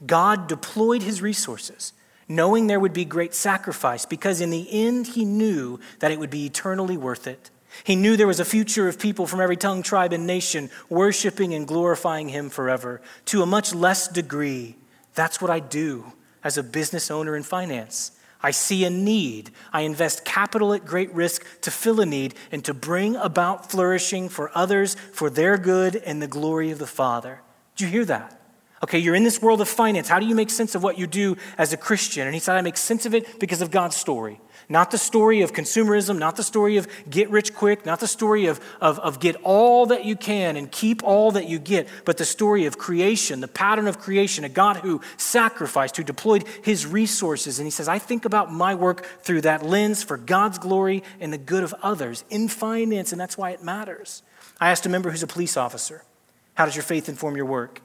God 0.06 0.46
deployed 0.48 1.02
his 1.02 1.22
resources 1.22 1.92
knowing 2.28 2.66
there 2.66 2.80
would 2.80 2.92
be 2.92 3.04
great 3.04 3.34
sacrifice, 3.34 4.06
because 4.06 4.40
in 4.40 4.50
the 4.50 4.68
end 4.70 5.08
he 5.08 5.24
knew 5.24 5.78
that 6.00 6.10
it 6.10 6.18
would 6.18 6.30
be 6.30 6.46
eternally 6.46 6.96
worth 6.96 7.26
it. 7.26 7.50
He 7.82 7.96
knew 7.96 8.16
there 8.16 8.26
was 8.26 8.40
a 8.40 8.44
future 8.44 8.88
of 8.88 8.98
people 8.98 9.26
from 9.26 9.40
every 9.40 9.56
tongue, 9.56 9.82
tribe, 9.82 10.12
and 10.12 10.26
nation 10.26 10.70
worshiping 10.88 11.54
and 11.54 11.66
glorifying 11.66 12.28
him 12.28 12.48
forever. 12.48 13.00
To 13.26 13.42
a 13.42 13.46
much 13.46 13.74
less 13.74 14.06
degree, 14.06 14.76
that's 15.14 15.40
what 15.40 15.50
I 15.50 15.58
do 15.58 16.12
as 16.44 16.56
a 16.56 16.62
business 16.62 17.10
owner 17.10 17.36
in 17.36 17.42
finance. 17.42 18.12
I 18.42 18.50
see 18.50 18.84
a 18.84 18.90
need. 18.90 19.50
I 19.72 19.80
invest 19.80 20.24
capital 20.24 20.74
at 20.74 20.84
great 20.84 21.12
risk 21.14 21.62
to 21.62 21.70
fill 21.70 22.00
a 22.00 22.06
need 22.06 22.34
and 22.52 22.62
to 22.66 22.74
bring 22.74 23.16
about 23.16 23.70
flourishing 23.70 24.28
for 24.28 24.50
others 24.54 24.96
for 25.12 25.30
their 25.30 25.56
good 25.56 25.96
and 25.96 26.20
the 26.20 26.28
glory 26.28 26.70
of 26.70 26.78
the 26.78 26.86
Father. 26.86 27.40
Did 27.74 27.86
you 27.86 27.90
hear 27.90 28.04
that? 28.04 28.38
Okay, 28.84 28.98
you're 28.98 29.14
in 29.14 29.24
this 29.24 29.40
world 29.40 29.62
of 29.62 29.68
finance. 29.70 30.10
How 30.10 30.18
do 30.18 30.26
you 30.26 30.34
make 30.34 30.50
sense 30.50 30.74
of 30.74 30.82
what 30.82 30.98
you 30.98 31.06
do 31.06 31.38
as 31.56 31.72
a 31.72 31.76
Christian? 31.78 32.26
And 32.26 32.34
he 32.34 32.38
said, 32.38 32.54
I 32.54 32.60
make 32.60 32.76
sense 32.76 33.06
of 33.06 33.14
it 33.14 33.40
because 33.40 33.62
of 33.62 33.70
God's 33.70 33.96
story. 33.96 34.42
Not 34.68 34.90
the 34.90 34.98
story 34.98 35.40
of 35.40 35.54
consumerism, 35.54 36.18
not 36.18 36.36
the 36.36 36.42
story 36.42 36.76
of 36.76 36.86
get 37.08 37.30
rich 37.30 37.54
quick, 37.54 37.86
not 37.86 38.00
the 38.00 38.06
story 38.06 38.44
of, 38.44 38.60
of, 38.82 38.98
of 38.98 39.20
get 39.20 39.36
all 39.42 39.86
that 39.86 40.04
you 40.04 40.16
can 40.16 40.58
and 40.58 40.70
keep 40.70 41.02
all 41.02 41.30
that 41.30 41.48
you 41.48 41.58
get, 41.58 41.88
but 42.04 42.18
the 42.18 42.26
story 42.26 42.66
of 42.66 42.76
creation, 42.76 43.40
the 43.40 43.48
pattern 43.48 43.88
of 43.88 43.98
creation, 43.98 44.44
a 44.44 44.50
God 44.50 44.76
who 44.76 45.00
sacrificed, 45.16 45.96
who 45.96 46.04
deployed 46.04 46.44
his 46.62 46.84
resources. 46.84 47.58
And 47.58 47.66
he 47.66 47.70
says, 47.70 47.88
I 47.88 47.98
think 47.98 48.26
about 48.26 48.52
my 48.52 48.74
work 48.74 49.06
through 49.22 49.40
that 49.42 49.64
lens 49.64 50.02
for 50.02 50.18
God's 50.18 50.58
glory 50.58 51.02
and 51.20 51.32
the 51.32 51.38
good 51.38 51.64
of 51.64 51.74
others 51.82 52.22
in 52.28 52.48
finance, 52.48 53.12
and 53.12 53.20
that's 53.20 53.38
why 53.38 53.52
it 53.52 53.62
matters. 53.62 54.22
I 54.60 54.70
asked 54.70 54.84
a 54.84 54.90
member 54.90 55.10
who's 55.10 55.22
a 55.22 55.26
police 55.26 55.56
officer, 55.56 56.04
How 56.52 56.66
does 56.66 56.76
your 56.76 56.82
faith 56.82 57.08
inform 57.08 57.34
your 57.34 57.46
work? 57.46 57.80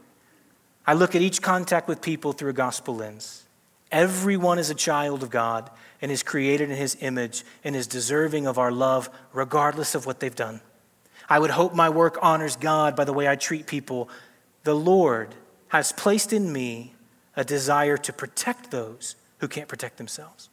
I 0.86 0.94
look 0.94 1.16
at 1.16 1.22
each 1.22 1.42
contact 1.42 1.88
with 1.88 2.02
people 2.02 2.34
through 2.34 2.50
a 2.50 2.54
gospel 2.54 2.96
lens. 2.96 3.46
Everyone 3.92 4.60
is 4.60 4.70
a 4.70 4.76
child 4.76 5.24
of 5.24 5.30
God 5.30 5.70
and 6.02 6.12
is 6.12 6.24
created 6.24 6.70
in 6.70 6.78
his 6.78 6.98
image 7.02 7.44
and 7.64 7.76
is 7.76 7.88
deserving 7.88 8.48
of 8.48 8.58
our 8.58 8.72
love, 8.72 9.10
regardless 9.34 9.96
of 9.96 10.06
what 10.06 10.20
they've 10.20 10.36
done. 10.36 10.62
I 11.28 11.40
would 11.40 11.52
hope 11.52 11.74
my 11.74 11.90
work 11.90 12.18
honors 12.22 12.56
God 12.56 12.96
by 12.96 13.04
the 13.04 13.14
way 13.14 13.28
I 13.28 13.36
treat 13.36 13.68
people. 13.68 14.10
The 14.64 14.76
Lord 14.76 15.36
has 15.70 15.92
placed 15.92 16.34
in 16.34 16.52
me 16.52 16.94
a 17.36 17.44
desire 17.44 17.98
to 17.98 18.14
protect 18.14 18.72
those 18.72 19.16
who 19.40 19.48
can't 19.48 19.68
protect 19.68 19.98
themselves. 19.98 20.50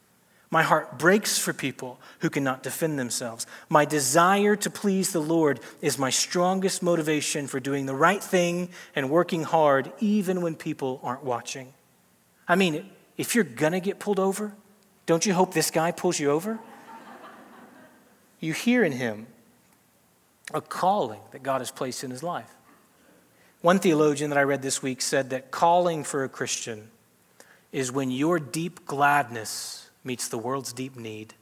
My 0.51 0.63
heart 0.63 0.99
breaks 0.99 1.39
for 1.39 1.53
people 1.53 1.99
who 2.21 2.31
cannot 2.31 2.63
defend 2.63 2.99
themselves. 2.99 3.47
My 3.69 3.85
desire 3.85 4.55
to 4.57 4.71
please 4.71 5.13
the 5.13 5.21
Lord 5.21 5.61
is 5.81 5.99
my 5.99 6.11
strongest 6.11 6.83
motivation 6.83 7.47
for 7.47 7.59
doing 7.59 7.87
the 7.87 7.95
right 7.95 8.23
thing 8.23 8.69
and 8.95 9.11
working 9.11 9.43
hard, 9.43 9.93
even 9.99 10.43
when 10.43 10.55
people 10.55 11.01
aren't 11.03 11.25
watching. 11.25 11.75
I 12.47 12.55
mean, 12.55 12.89
if 13.17 13.35
you're 13.35 13.45
to 13.45 13.81
get 13.81 13.99
pulled 13.99 14.21
over, 14.21 14.53
don't 15.05 15.27
you 15.27 15.35
hope 15.35 15.53
this 15.53 15.71
guy 15.71 15.91
pulls 15.91 16.21
you 16.21 16.31
over? 16.31 16.59
You 18.39 18.53
hear 18.53 18.85
in 18.85 18.93
him 18.93 19.27
a 20.55 20.61
calling 20.61 21.21
that 21.33 21.43
God 21.43 21.61
has 21.61 21.73
placed 21.73 22.05
in 22.05 22.11
his 22.11 22.23
life. 22.23 22.51
One 23.63 23.81
theologian 23.81 24.31
that 24.31 24.39
I 24.39 24.43
read 24.43 24.63
this 24.63 24.81
week 24.81 25.03
said 25.03 25.31
that 25.31 25.51
calling 25.51 26.05
for 26.05 26.23
a 26.23 26.29
Christian 26.29 26.91
is 27.73 27.91
when 27.91 28.13
your 28.13 28.39
deep 28.39 28.87
gladness 28.87 29.86
meets 30.07 30.29
the 30.29 30.39
world's 30.39 30.73
deep 30.73 30.97
need. 30.97 31.35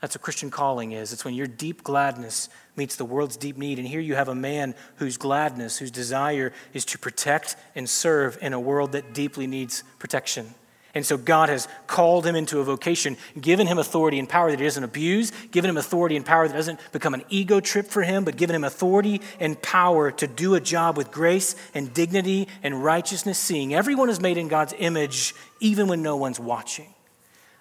That's 0.00 0.14
what 0.14 0.22
Christian 0.22 0.50
calling 0.50 0.92
is. 0.92 1.12
It's 1.12 1.24
when 1.24 1.34
your 1.34 1.46
deep 1.46 1.82
gladness 1.82 2.50
meets 2.76 2.96
the 2.96 3.04
world's 3.04 3.36
deep 3.36 3.56
need. 3.56 3.78
And 3.78 3.88
here 3.88 4.00
you 4.00 4.14
have 4.14 4.28
a 4.28 4.34
man 4.34 4.74
whose 4.96 5.16
gladness, 5.16 5.78
whose 5.78 5.90
desire 5.90 6.52
is 6.74 6.84
to 6.86 6.98
protect 6.98 7.56
and 7.74 7.88
serve 7.88 8.38
in 8.42 8.52
a 8.52 8.60
world 8.60 8.92
that 8.92 9.14
deeply 9.14 9.46
needs 9.46 9.82
protection. 9.98 10.54
And 10.94 11.04
so 11.04 11.18
God 11.18 11.50
has 11.50 11.68
called 11.86 12.26
him 12.26 12.36
into 12.36 12.60
a 12.60 12.64
vocation, 12.64 13.18
given 13.38 13.66
him 13.66 13.78
authority 13.78 14.18
and 14.18 14.28
power 14.28 14.50
that 14.50 14.58
he 14.58 14.64
doesn't 14.64 14.84
abuse, 14.84 15.30
given 15.50 15.68
him 15.68 15.76
authority 15.76 16.16
and 16.16 16.24
power 16.24 16.48
that 16.48 16.54
doesn't 16.54 16.80
become 16.92 17.12
an 17.12 17.22
ego 17.28 17.60
trip 17.60 17.86
for 17.86 18.02
him, 18.02 18.24
but 18.24 18.36
given 18.36 18.56
him 18.56 18.64
authority 18.64 19.20
and 19.38 19.60
power 19.60 20.10
to 20.10 20.26
do 20.26 20.54
a 20.54 20.60
job 20.60 20.96
with 20.96 21.10
grace 21.10 21.54
and 21.74 21.92
dignity 21.92 22.48
and 22.62 22.82
righteousness, 22.82 23.38
seeing 23.38 23.74
everyone 23.74 24.08
is 24.08 24.20
made 24.20 24.38
in 24.38 24.48
God's 24.48 24.72
image, 24.78 25.34
even 25.60 25.86
when 25.86 26.02
no 26.02 26.16
one's 26.16 26.40
watching 26.40 26.94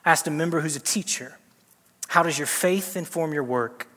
asked 0.06 0.28
a 0.28 0.32
member 0.32 0.62
who's 0.62 0.76
a 0.76 0.80
teacher, 0.80 1.38
How 2.08 2.24
does 2.24 2.38
your 2.38 2.48
faith 2.48 2.96
inform 2.96 3.34
your 3.34 3.44
work? 3.44 3.88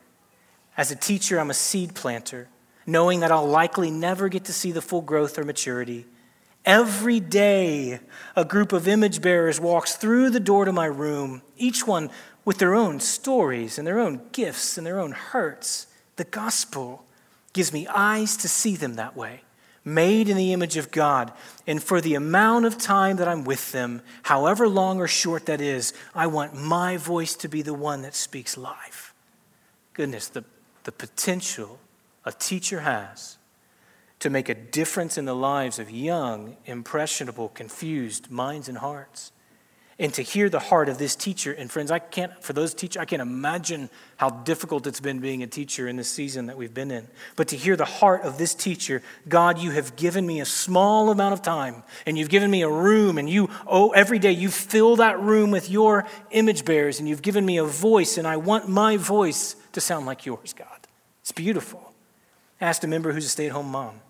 As 0.77 0.91
a 0.91 0.97
teacher, 0.97 1.39
I'm 1.39 1.51
a 1.51 1.55
seed 1.55 1.95
planter, 1.95 2.49
knowing 2.87 3.21
that 3.21 3.31
I'll 3.31 3.47
likely 3.47 3.91
never 3.91 4.29
get 4.29 4.45
to 4.47 4.53
see 4.53 4.73
the 4.73 4.81
full 4.81 5.03
growth 5.03 5.39
or 5.39 5.45
maturity. 5.45 6.07
Every 6.65 7.21
day, 7.21 8.01
a 8.37 8.45
group 8.45 8.73
of 8.73 8.89
image 8.89 9.21
bearers 9.23 9.61
walks 9.61 9.97
through 9.97 10.31
the 10.31 10.41
door 10.41 10.65
to 10.65 10.73
my 10.73 10.87
room, 10.87 11.43
each 11.57 11.87
one 11.87 12.11
with 12.45 12.59
their 12.59 12.75
own 12.75 13.01
stories 13.01 13.79
and 13.79 13.87
their 13.87 13.99
own 13.99 14.23
gifts 14.33 14.79
and 14.79 14.87
their 14.87 14.99
own 15.01 15.13
hurts. 15.13 15.87
The 16.17 16.25
gospel 16.25 17.05
gives 17.53 17.73
me 17.73 17.87
eyes 17.89 18.37
to 18.39 18.49
see 18.49 18.77
them 18.77 18.95
that 18.95 19.17
way, 19.17 19.43
made 19.85 20.29
in 20.29 20.37
the 20.37 20.53
image 20.53 20.77
of 20.77 20.91
God. 20.91 21.33
And 21.67 21.83
for 21.83 22.01
the 22.01 22.15
amount 22.15 22.67
of 22.67 22.79
time 22.79 23.17
that 23.17 23.29
I'm 23.29 23.45
with 23.45 23.73
them, 23.73 24.03
however 24.23 24.69
long 24.69 25.01
or 25.01 25.09
short 25.09 25.47
that 25.47 25.61
is, 25.61 25.93
I 26.15 26.27
want 26.27 26.55
my 26.55 26.97
voice 26.97 27.35
to 27.37 27.49
be 27.49 27.63
the 27.63 27.75
one 27.75 28.03
that 28.03 28.15
speaks 28.15 28.57
life. 28.57 29.15
Goodness, 29.95 30.29
the, 30.29 30.45
the 30.85 30.93
potential 30.93 31.79
a 32.25 32.33
teacher 32.33 32.81
has 32.81 33.39
to 34.21 34.31
make 34.31 34.49
a 34.49 34.55
difference 34.55 35.17
in 35.17 35.25
the 35.25 35.35
lives 35.35 35.79
of 35.79 35.91
young, 35.91 36.57
impressionable, 36.67 37.49
confused 37.49 38.31
minds 38.31 38.69
and 38.69 38.79
hearts. 38.79 39.33
And 40.01 40.15
to 40.15 40.23
hear 40.23 40.49
the 40.49 40.61
heart 40.61 40.89
of 40.89 40.99
this 40.99 41.17
teacher, 41.17 41.51
and 41.53 41.69
friends, 41.69 41.91
I 41.91 41.99
can't, 41.99 42.33
for 42.41 42.53
those 42.53 42.73
teachers, 42.73 43.01
I 43.01 43.05
can't 43.05 43.21
imagine 43.21 43.91
how 44.17 44.31
difficult 44.31 44.87
it's 44.87 45.01
been 45.01 45.19
being 45.19 45.43
a 45.43 45.49
teacher 45.49 45.89
in 45.89 45.97
this 45.97 46.09
season 46.09 46.47
that 46.47 46.57
we've 46.57 46.73
been 46.73 46.93
in. 46.93 47.09
But 47.35 47.49
to 47.49 47.57
hear 47.57 47.75
the 47.75 47.85
heart 47.85 48.23
of 48.23 48.39
this 48.39 48.55
teacher, 48.55 49.03
God, 49.29 49.59
you 49.59 49.73
have 49.73 49.97
given 49.97 50.25
me 50.25 50.41
a 50.41 50.45
small 50.45 51.11
amount 51.11 51.33
of 51.33 51.43
time, 51.43 51.83
and 52.07 52.17
you've 52.17 52.29
given 52.29 52.49
me 52.49 52.63
a 52.63 52.71
room, 52.71 53.19
and 53.19 53.29
you, 53.29 53.51
oh, 53.67 53.91
every 53.91 54.21
day 54.21 54.31
you 54.31 54.51
fill 54.51 54.95
that 54.97 55.19
room 55.19 55.51
with 55.51 55.69
your 55.69 56.07
image 56.31 56.65
bearers, 56.65 57.01
and 57.01 57.09
you've 57.09 57.23
given 57.23 57.45
me 57.45 57.57
a 57.57 57.65
voice, 57.65 58.19
and 58.19 58.27
I 58.29 58.37
want 58.37 58.69
my 58.69 58.97
voice 58.97 59.57
to 59.73 59.81
sound 59.81 60.07
like 60.07 60.25
yours, 60.25 60.53
God. 60.53 60.87
It's 61.23 61.33
beautiful. 61.33 61.93
I 62.61 62.67
asked 62.67 62.85
a 62.85 62.89
member 62.89 63.13
who's 63.13 63.27
a 63.27 63.29
stay 63.29 63.47
at 63.47 63.53
home 63.53 63.73
mom. 63.73 64.01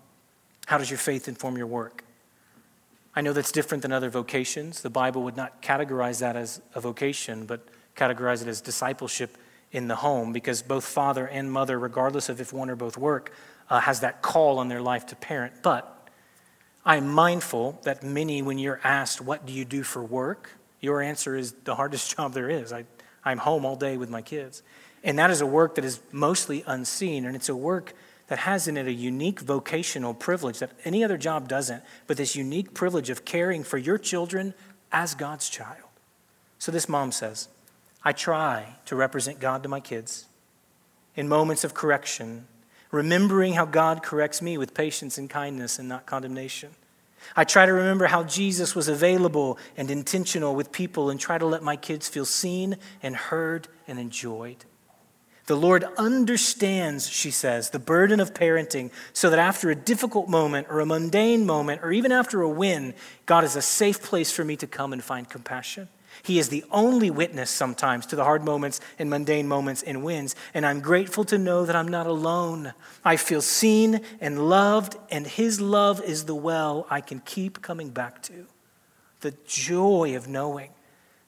How 0.67 0.77
does 0.77 0.91
your 0.91 0.99
faith 0.99 1.27
inform 1.27 1.57
your 1.57 1.65
work? 1.65 2.03
I 3.15 3.21
know 3.21 3.33
that's 3.33 3.51
different 3.51 3.81
than 3.81 3.91
other 3.91 4.09
vocations. 4.09 4.81
The 4.81 4.89
Bible 4.89 5.23
would 5.23 5.35
not 5.35 5.61
categorize 5.61 6.19
that 6.19 6.35
as 6.35 6.61
a 6.75 6.81
vocation, 6.81 7.45
but 7.45 7.61
categorize 7.95 8.41
it 8.41 8.47
as 8.47 8.61
discipleship 8.61 9.37
in 9.71 9.87
the 9.87 9.95
home 9.95 10.31
because 10.31 10.61
both 10.61 10.85
father 10.85 11.27
and 11.27 11.51
mother, 11.51 11.77
regardless 11.77 12.29
of 12.29 12.39
if 12.39 12.53
one 12.53 12.69
or 12.69 12.75
both 12.75 12.97
work, 12.97 13.33
uh, 13.69 13.79
has 13.79 13.99
that 14.01 14.21
call 14.21 14.59
on 14.59 14.67
their 14.67 14.81
life 14.81 15.05
to 15.07 15.15
parent. 15.15 15.53
But 15.61 16.07
I'm 16.85 17.09
mindful 17.09 17.79
that 17.83 18.03
many, 18.03 18.41
when 18.41 18.57
you're 18.57 18.79
asked, 18.83 19.21
What 19.21 19.45
do 19.45 19.53
you 19.53 19.65
do 19.65 19.83
for 19.83 20.03
work? 20.03 20.51
your 20.81 21.01
answer 21.01 21.35
is 21.35 21.53
the 21.63 21.75
hardest 21.75 22.15
job 22.15 22.33
there 22.33 22.49
is. 22.49 22.71
I, 22.71 22.85
I'm 23.23 23.37
home 23.37 23.65
all 23.65 23.75
day 23.75 23.97
with 23.97 24.09
my 24.09 24.21
kids. 24.21 24.63
And 25.03 25.17
that 25.19 25.31
is 25.31 25.41
a 25.41 25.45
work 25.45 25.75
that 25.75 25.85
is 25.85 25.99
mostly 26.11 26.63
unseen, 26.67 27.25
and 27.25 27.35
it's 27.35 27.49
a 27.49 27.55
work 27.55 27.93
that 28.29 28.39
has 28.39 28.67
in 28.67 28.77
it 28.77 28.87
a 28.87 28.93
unique 28.93 29.39
vocational 29.39 30.13
privilege 30.13 30.59
that 30.59 30.71
any 30.85 31.03
other 31.03 31.17
job 31.17 31.47
doesn't, 31.47 31.83
but 32.07 32.15
this 32.15 32.35
unique 32.35 32.73
privilege 32.73 33.09
of 33.09 33.25
caring 33.25 33.63
for 33.63 33.77
your 33.77 33.97
children 33.97 34.53
as 34.91 35.15
God's 35.15 35.49
child. 35.49 35.89
So 36.59 36.71
this 36.71 36.87
mom 36.87 37.11
says, 37.11 37.49
I 38.03 38.13
try 38.13 38.75
to 38.85 38.95
represent 38.95 39.39
God 39.39 39.63
to 39.63 39.69
my 39.69 39.79
kids 39.79 40.25
in 41.15 41.27
moments 41.27 41.63
of 41.63 41.73
correction, 41.73 42.47
remembering 42.91 43.53
how 43.53 43.65
God 43.65 44.03
corrects 44.03 44.41
me 44.41 44.57
with 44.57 44.73
patience 44.73 45.17
and 45.17 45.29
kindness 45.29 45.79
and 45.79 45.89
not 45.89 46.05
condemnation. 46.05 46.69
I 47.35 47.43
try 47.43 47.65
to 47.65 47.73
remember 47.73 48.05
how 48.05 48.23
Jesus 48.23 48.75
was 48.75 48.87
available 48.87 49.57
and 49.75 49.89
intentional 49.89 50.55
with 50.55 50.71
people 50.71 51.09
and 51.09 51.19
try 51.19 51.37
to 51.37 51.45
let 51.45 51.63
my 51.63 51.75
kids 51.75 52.07
feel 52.07 52.25
seen 52.25 52.77
and 53.01 53.15
heard 53.15 53.67
and 53.87 53.99
enjoyed. 53.99 54.65
The 55.49 55.57
Lord 55.57 55.83
understands, 55.97 57.09
she 57.09 57.31
says, 57.31 57.71
the 57.71 57.79
burden 57.79 58.19
of 58.19 58.35
parenting 58.35 58.91
so 59.13 59.31
that 59.31 59.39
after 59.39 59.71
a 59.71 59.75
difficult 59.75 60.29
moment 60.29 60.67
or 60.69 60.79
a 60.79 60.85
mundane 60.85 61.43
moment 61.43 61.81
or 61.81 61.91
even 61.91 62.11
after 62.11 62.43
a 62.43 62.47
win, 62.47 62.93
God 63.25 63.43
is 63.43 63.55
a 63.55 63.61
safe 63.63 64.03
place 64.03 64.31
for 64.31 64.45
me 64.45 64.55
to 64.57 64.67
come 64.67 64.93
and 64.93 65.03
find 65.03 65.27
compassion. 65.27 65.89
He 66.21 66.37
is 66.37 66.49
the 66.49 66.63
only 66.69 67.09
witness 67.09 67.49
sometimes 67.49 68.05
to 68.05 68.15
the 68.15 68.23
hard 68.23 68.43
moments 68.43 68.79
and 68.99 69.09
mundane 69.09 69.47
moments 69.47 69.81
and 69.81 70.03
wins, 70.03 70.35
and 70.53 70.67
I'm 70.67 70.81
grateful 70.81 71.23
to 71.23 71.39
know 71.39 71.65
that 71.65 71.75
I'm 71.75 71.87
not 71.87 72.05
alone. 72.05 72.73
I 73.03 73.15
feel 73.15 73.41
seen 73.41 74.01
and 74.21 74.49
loved, 74.49 74.97
and 75.09 75.25
His 75.25 75.59
love 75.59 75.99
is 76.03 76.25
the 76.25 76.35
well 76.35 76.85
I 76.91 77.01
can 77.01 77.21
keep 77.21 77.63
coming 77.63 77.89
back 77.89 78.21
to. 78.23 78.45
The 79.21 79.33
joy 79.47 80.15
of 80.15 80.27
knowing 80.27 80.69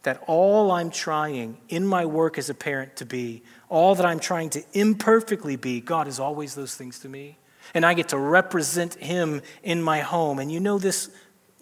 that 0.04 0.24
all 0.28 0.72
I'm 0.72 0.90
trying 0.90 1.58
in 1.70 1.86
my 1.86 2.06
work 2.06 2.38
as 2.38 2.50
a 2.50 2.54
parent 2.54 2.96
to 2.98 3.06
be, 3.06 3.44
all 3.70 3.96
that 3.96 4.06
I'm 4.06 4.20
trying 4.20 4.50
to 4.52 4.64
imperfectly 4.74 5.56
be, 5.56 5.80
God 5.80 6.08
is 6.08 6.20
always 6.20 6.56
those 6.56 6.76
things 6.76 7.00
to 7.00 7.10
me. 7.10 7.38
And 7.74 7.86
I 7.86 7.94
get 7.94 8.10
to 8.10 8.18
represent 8.18 8.96
Him 8.96 9.42
in 9.64 9.82
my 9.82 10.02
home. 10.02 10.40
And 10.40 10.52
you 10.52 10.60
know 10.60 10.80
this, 10.80 11.10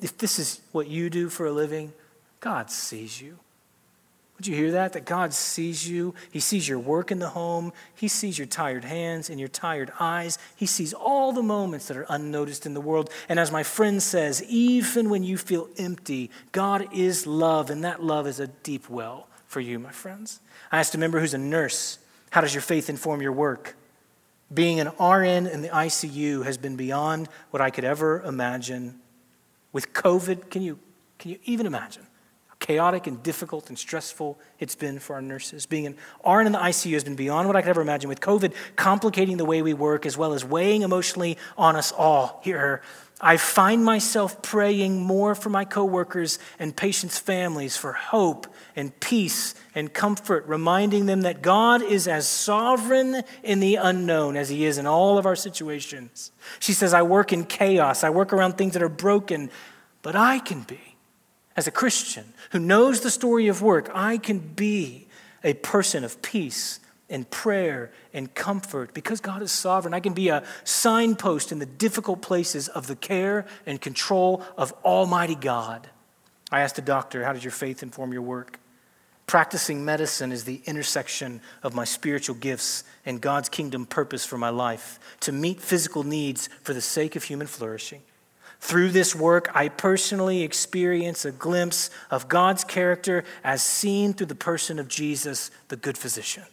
if 0.01 0.17
this 0.17 0.39
is 0.39 0.61
what 0.71 0.87
you 0.87 1.09
do 1.09 1.29
for 1.29 1.45
a 1.45 1.51
living, 1.51 1.93
God 2.39 2.71
sees 2.71 3.21
you. 3.21 3.37
Would 4.39 4.47
you 4.47 4.55
hear 4.55 4.71
that? 4.71 4.93
That 4.93 5.03
God 5.03 5.33
sees 5.33 5.85
you. 5.85 6.15
He 6.31 6.39
sees 6.39 6.65
your 6.65 6.79
work 6.79 7.11
in 7.11 7.19
the 7.19 7.27
home. 7.27 7.73
He 7.93 8.07
sees 8.07 8.37
your 8.37 8.47
tired 8.47 8.85
hands 8.85 9.29
and 9.29 9.37
your 9.37 9.49
tired 9.49 9.91
eyes. 9.99 10.37
He 10.55 10.65
sees 10.65 10.93
all 10.93 11.33
the 11.33 11.43
moments 11.43 11.89
that 11.89 11.97
are 11.97 12.05
unnoticed 12.07 12.65
in 12.65 12.73
the 12.73 12.79
world. 12.79 13.09
And 13.27 13.37
as 13.37 13.51
my 13.51 13.63
friend 13.63 14.01
says, 14.01 14.41
even 14.43 15.09
when 15.09 15.23
you 15.23 15.37
feel 15.37 15.67
empty, 15.77 16.31
God 16.53 16.87
is 16.93 17.27
love, 17.27 17.69
and 17.69 17.83
that 17.83 18.01
love 18.01 18.27
is 18.27 18.39
a 18.39 18.47
deep 18.47 18.89
well 18.89 19.27
for 19.45 19.59
you, 19.59 19.77
my 19.77 19.91
friends. 19.91 20.39
I 20.71 20.79
asked 20.79 20.95
a 20.95 20.97
member 20.97 21.19
who's 21.19 21.33
a 21.33 21.37
nurse, 21.37 21.99
How 22.29 22.39
does 22.39 22.53
your 22.53 22.61
faith 22.61 22.89
inform 22.89 23.21
your 23.21 23.33
work? 23.33 23.75
Being 24.53 24.79
an 24.79 24.87
RN 24.87 25.47
in 25.47 25.63
the 25.63 25.69
ICU 25.69 26.45
has 26.45 26.57
been 26.57 26.77
beyond 26.77 27.27
what 27.51 27.59
I 27.59 27.71
could 27.71 27.83
ever 27.83 28.21
imagine. 28.21 29.01
With 29.73 29.91
COVID, 29.91 30.49
can 30.49 30.61
you, 30.61 30.79
can 31.17 31.31
you 31.31 31.39
even 31.43 31.65
imagine? 31.65 32.07
Chaotic 32.60 33.07
and 33.07 33.24
difficult 33.24 33.70
and 33.70 33.80
stressful 33.80 34.38
it's 34.60 34.76
been 34.76 34.99
for 34.99 35.16
our 35.16 35.22
nurses. 35.22 35.66
Being 35.66 35.88
an 35.88 35.95
RN 36.26 36.45
in 36.45 36.51
the 36.51 36.60
ICU 36.60 36.93
has 36.93 37.03
been 37.03 37.16
beyond 37.16 37.47
what 37.47 37.55
I 37.55 37.62
could 37.62 37.70
ever 37.70 37.82
imagine, 37.82 38.10
with 38.10 38.20
COVID 38.20 38.53
complicating 38.76 39.38
the 39.38 39.45
way 39.45 39.62
we 39.62 39.74
work 39.74 40.05
as 40.05 40.18
well 40.18 40.34
as 40.34 40.43
weighing 40.43 40.82
emotionally 40.82 41.38
on 41.57 41.76
us 41.76 41.91
all. 41.91 42.41
Here, 42.43 42.82
I 43.22 43.38
find 43.38 43.84
myself 43.84 44.41
praying 44.41 45.01
more 45.01 45.36
for 45.36 45.49
my 45.49 45.66
coworkers 45.66 46.39
and 46.57 46.76
patients' 46.76 47.18
families 47.20 47.76
for 47.76 47.93
hope 47.93 48.47
and 48.76 48.97
peace 48.99 49.55
and 49.76 49.93
comfort, 49.93 50.45
reminding 50.47 51.05
them 51.05 51.22
that 51.22 51.41
God 51.41 51.82
is 51.82 52.07
as 52.07 52.28
sovereign 52.28 53.24
in 53.43 53.60
the 53.60 53.76
unknown 53.76 54.38
as 54.38 54.49
He 54.49 54.66
is 54.66 54.78
in 54.78 54.86
all 54.86 55.18
of 55.18 55.26
our 55.26 55.36
situations. 55.36 56.32
She 56.60 56.74
says, 56.74 56.93
I 56.93 57.01
work 57.01 57.34
in 57.34 57.45
chaos, 57.45 58.03
I 58.03 58.10
work 58.10 58.32
around 58.32 58.57
things 58.57 58.74
that 58.74 58.84
are 58.84 58.89
broken, 58.89 59.49
but 60.01 60.16
I 60.16 60.39
can 60.39 60.62
be 60.64 60.88
as 61.60 61.68
a 61.68 61.72
Christian 61.72 62.24
who 62.51 62.60
knows 62.60 63.01
the 63.01 63.12
story 63.12 63.49
of 63.49 63.62
work, 63.62 63.91
I 63.93 64.18
can 64.18 64.39
be 64.39 65.07
a 65.43 65.55
person 65.55 66.05
of 66.05 66.22
peace 66.22 66.80
and 67.10 67.30
prayer 67.30 67.91
and 68.14 68.34
comfort 68.34 68.93
because 68.93 69.20
God 69.20 69.41
is 69.41 69.51
sovereign. 69.51 69.93
I 69.93 69.99
can 69.99 70.14
be 70.14 70.30
a 70.30 70.45
signpost 70.64 71.51
in 71.51 71.60
the 71.60 71.66
difficult 71.66 72.22
places 72.22 72.70
of 72.70 72.88
the 72.88 72.95
care 72.95 73.45
and 73.66 73.82
control 73.82 74.41
of 74.57 74.72
Almighty 74.86 75.36
God. 75.36 75.89
I 76.49 76.62
asked 76.62 76.78
a 76.78 76.82
doctor, 76.82 77.26
How 77.26 77.34
does 77.34 77.43
your 77.43 77.51
faith 77.51 77.84
inform 77.84 78.14
your 78.14 78.22
work? 78.22 78.57
Practicing 79.28 79.84
medicine 79.84 80.32
is 80.32 80.45
the 80.45 80.62
intersection 80.66 81.41
of 81.62 81.76
my 81.76 81.84
spiritual 81.84 82.36
gifts 82.36 82.86
and 83.05 83.20
God's 83.20 83.49
kingdom 83.49 83.86
purpose 83.86 84.26
for 84.26 84.38
my 84.38 84.49
life 84.49 84.97
to 85.20 85.34
meet 85.34 85.60
physical 85.60 86.03
needs 86.03 86.47
for 86.64 86.74
the 86.74 86.80
sake 86.80 87.18
of 87.18 87.24
human 87.26 87.47
flourishing. 87.47 88.01
Through 88.60 88.89
this 88.89 89.16
work, 89.16 89.49
I 89.55 89.70
personally 89.70 90.43
experience 90.43 91.26
a 91.26 91.32
glimpse 91.32 91.89
of 92.12 92.28
God's 92.28 92.64
character 92.64 93.24
as 93.43 93.64
seen 93.64 94.14
through 94.14 94.28
the 94.28 94.36
person 94.36 94.80
of 94.80 94.88
Jesus, 94.88 95.49
the 95.70 95.78
good 95.78 95.97
physician. 95.97 96.43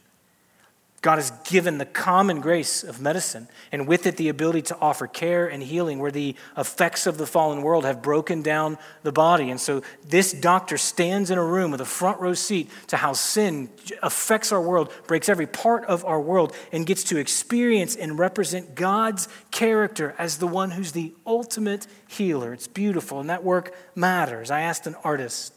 God 1.07 1.19
has 1.19 1.31
given 1.45 1.79
the 1.79 1.87
common 1.87 2.41
grace 2.41 2.83
of 2.83 3.01
medicine, 3.01 3.47
and 3.71 3.87
with 3.87 4.09
it, 4.09 4.17
the 4.17 4.29
ability 4.29 4.63
to 4.63 4.79
offer 4.81 5.07
care 5.07 5.47
and 5.47 5.63
healing 5.63 6.01
where 6.01 6.11
the 6.11 6.35
effects 6.57 7.07
of 7.07 7.17
the 7.17 7.29
fallen 7.29 7.63
world 7.63 7.85
have 7.85 8.03
broken 8.03 8.43
down 8.43 8.77
the 9.05 9.13
body. 9.13 9.49
And 9.53 9.61
so, 9.61 9.85
this 10.05 10.33
doctor 10.33 10.77
stands 10.77 11.31
in 11.31 11.39
a 11.39 11.45
room 11.45 11.71
with 11.71 11.81
a 11.81 11.85
front 11.85 12.21
row 12.21 12.35
seat 12.35 12.69
to 12.89 12.97
how 12.97 13.13
sin 13.13 13.71
affects 14.03 14.51
our 14.51 14.61
world, 14.61 14.93
breaks 15.07 15.29
every 15.29 15.47
part 15.47 15.85
of 15.85 16.05
our 16.05 16.21
world, 16.21 16.53
and 16.73 16.85
gets 16.85 17.05
to 17.05 17.19
experience 17.19 17.95
and 17.95 18.19
represent 18.19 18.75
God's 18.75 19.29
character 19.53 20.13
as 20.19 20.39
the 20.39 20.49
one 20.49 20.73
who's 20.73 20.91
the 20.91 21.15
ultimate 21.25 21.87
healer. 22.09 22.53
It's 22.53 22.67
beautiful, 22.67 23.21
and 23.21 23.31
that 23.31 23.45
work 23.45 23.73
matters. 23.95 24.51
I 24.51 24.63
asked 24.63 24.89
an 24.89 24.97
artist, 25.05 25.57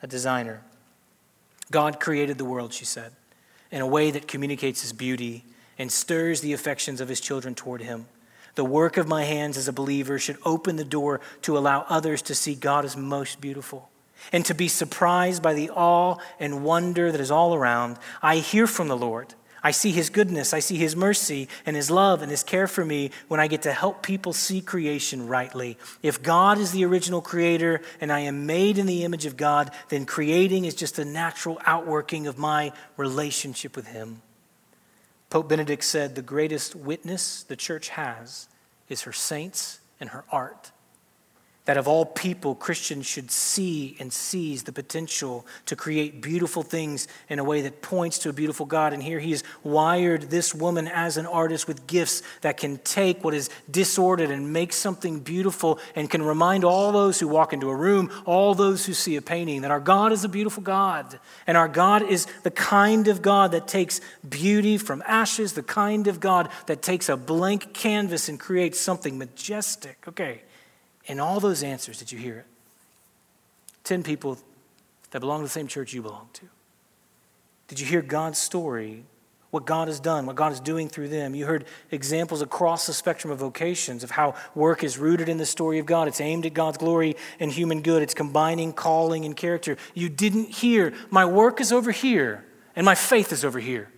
a 0.00 0.06
designer. 0.06 0.62
God 1.70 2.00
created 2.00 2.38
the 2.38 2.46
world, 2.46 2.72
she 2.72 2.86
said 2.86 3.12
in 3.70 3.80
a 3.80 3.86
way 3.86 4.10
that 4.10 4.28
communicates 4.28 4.82
his 4.82 4.92
beauty 4.92 5.44
and 5.78 5.90
stirs 5.90 6.40
the 6.40 6.52
affections 6.52 7.00
of 7.00 7.08
his 7.08 7.20
children 7.20 7.54
toward 7.54 7.82
him. 7.82 8.06
The 8.54 8.64
work 8.64 8.96
of 8.96 9.06
my 9.06 9.24
hands 9.24 9.58
as 9.58 9.68
a 9.68 9.72
believer 9.72 10.18
should 10.18 10.38
open 10.44 10.76
the 10.76 10.84
door 10.84 11.20
to 11.42 11.58
allow 11.58 11.84
others 11.88 12.22
to 12.22 12.34
see 12.34 12.54
God 12.54 12.84
as 12.84 12.96
most 12.96 13.40
beautiful 13.40 13.90
and 14.32 14.44
to 14.46 14.54
be 14.54 14.68
surprised 14.68 15.42
by 15.42 15.54
the 15.54 15.70
awe 15.70 16.16
and 16.40 16.64
wonder 16.64 17.12
that 17.12 17.20
is 17.20 17.30
all 17.30 17.54
around. 17.54 17.98
I 18.22 18.36
hear 18.36 18.66
from 18.66 18.88
the 18.88 18.96
Lord. 18.96 19.34
I 19.66 19.72
see 19.72 19.90
his 19.90 20.10
goodness, 20.10 20.54
I 20.54 20.60
see 20.60 20.76
his 20.76 20.94
mercy 20.94 21.48
and 21.66 21.74
his 21.74 21.90
love 21.90 22.22
and 22.22 22.30
his 22.30 22.44
care 22.44 22.68
for 22.68 22.84
me 22.84 23.10
when 23.26 23.40
I 23.40 23.48
get 23.48 23.62
to 23.62 23.72
help 23.72 24.00
people 24.00 24.32
see 24.32 24.60
creation 24.60 25.26
rightly. 25.26 25.76
If 26.04 26.22
God 26.22 26.58
is 26.58 26.70
the 26.70 26.84
original 26.84 27.20
creator 27.20 27.80
and 28.00 28.12
I 28.12 28.20
am 28.20 28.46
made 28.46 28.78
in 28.78 28.86
the 28.86 29.02
image 29.02 29.26
of 29.26 29.36
God, 29.36 29.72
then 29.88 30.06
creating 30.06 30.66
is 30.66 30.76
just 30.76 31.00
a 31.00 31.04
natural 31.04 31.60
outworking 31.66 32.28
of 32.28 32.38
my 32.38 32.70
relationship 32.96 33.74
with 33.74 33.88
him. 33.88 34.22
Pope 35.30 35.48
Benedict 35.48 35.82
said 35.82 36.14
the 36.14 36.22
greatest 36.22 36.76
witness 36.76 37.42
the 37.42 37.56
church 37.56 37.88
has 37.88 38.46
is 38.88 39.02
her 39.02 39.12
saints 39.12 39.80
and 39.98 40.10
her 40.10 40.22
art 40.30 40.70
that 41.66 41.76
of 41.76 41.86
all 41.86 42.06
people, 42.06 42.54
Christians 42.54 43.06
should 43.06 43.30
see 43.30 43.96
and 43.98 44.12
seize 44.12 44.62
the 44.62 44.72
potential 44.72 45.44
to 45.66 45.76
create 45.76 46.22
beautiful 46.22 46.62
things 46.62 47.08
in 47.28 47.38
a 47.40 47.44
way 47.44 47.60
that 47.62 47.82
points 47.82 48.18
to 48.20 48.28
a 48.28 48.32
beautiful 48.32 48.66
God. 48.66 48.92
And 48.92 49.02
here 49.02 49.18
he 49.18 49.32
has 49.32 49.42
wired 49.64 50.30
this 50.30 50.54
woman 50.54 50.86
as 50.86 51.16
an 51.16 51.26
artist 51.26 51.66
with 51.66 51.86
gifts 51.88 52.22
that 52.42 52.56
can 52.56 52.78
take 52.78 53.24
what 53.24 53.34
is 53.34 53.50
disordered 53.68 54.30
and 54.30 54.52
make 54.52 54.72
something 54.72 55.18
beautiful 55.18 55.80
and 55.96 56.08
can 56.08 56.22
remind 56.22 56.64
all 56.64 56.92
those 56.92 57.18
who 57.18 57.26
walk 57.26 57.52
into 57.52 57.68
a 57.68 57.74
room, 57.74 58.10
all 58.24 58.54
those 58.54 58.86
who 58.86 58.94
see 58.94 59.16
a 59.16 59.22
painting, 59.22 59.62
that 59.62 59.72
our 59.72 59.80
God 59.80 60.12
is 60.12 60.22
a 60.22 60.28
beautiful 60.28 60.62
God. 60.62 61.18
And 61.48 61.56
our 61.56 61.68
God 61.68 62.02
is 62.02 62.26
the 62.44 62.52
kind 62.52 63.08
of 63.08 63.22
God 63.22 63.50
that 63.50 63.66
takes 63.66 64.00
beauty 64.26 64.78
from 64.78 65.02
ashes, 65.04 65.54
the 65.54 65.64
kind 65.64 66.06
of 66.06 66.20
God 66.20 66.48
that 66.66 66.80
takes 66.80 67.08
a 67.08 67.16
blank 67.16 67.74
canvas 67.74 68.28
and 68.28 68.38
creates 68.38 68.80
something 68.80 69.18
majestic. 69.18 70.04
Okay. 70.06 70.42
In 71.06 71.20
all 71.20 71.40
those 71.40 71.62
answers, 71.62 71.98
did 71.98 72.12
you 72.12 72.18
hear 72.18 72.38
it? 72.38 72.46
Ten 73.84 74.02
people 74.02 74.38
that 75.10 75.20
belong 75.20 75.40
to 75.40 75.44
the 75.44 75.50
same 75.50 75.68
church 75.68 75.92
you 75.92 76.02
belong 76.02 76.28
to. 76.34 76.48
Did 77.68 77.80
you 77.80 77.86
hear 77.86 78.02
God's 78.02 78.38
story? 78.38 79.04
What 79.50 79.64
God 79.64 79.88
has 79.88 80.00
done, 80.00 80.26
what 80.26 80.36
God 80.36 80.52
is 80.52 80.60
doing 80.60 80.88
through 80.88 81.08
them. 81.08 81.34
You 81.34 81.46
heard 81.46 81.64
examples 81.90 82.42
across 82.42 82.86
the 82.86 82.92
spectrum 82.92 83.32
of 83.32 83.38
vocations 83.38 84.02
of 84.02 84.10
how 84.10 84.34
work 84.54 84.82
is 84.82 84.98
rooted 84.98 85.28
in 85.28 85.38
the 85.38 85.46
story 85.46 85.78
of 85.78 85.86
God. 85.86 86.08
It's 86.08 86.20
aimed 86.20 86.44
at 86.44 86.52
God's 86.52 86.78
glory 86.78 87.16
and 87.38 87.50
human 87.50 87.80
good. 87.80 88.02
It's 88.02 88.12
combining 88.12 88.72
calling 88.72 89.24
and 89.24 89.36
character. 89.36 89.76
You 89.94 90.08
didn't 90.08 90.50
hear, 90.50 90.92
my 91.10 91.24
work 91.24 91.60
is 91.60 91.72
over 91.72 91.92
here 91.92 92.44
and 92.74 92.84
my 92.84 92.96
faith 92.96 93.32
is 93.32 93.44
over 93.44 93.60
here. 93.60 93.88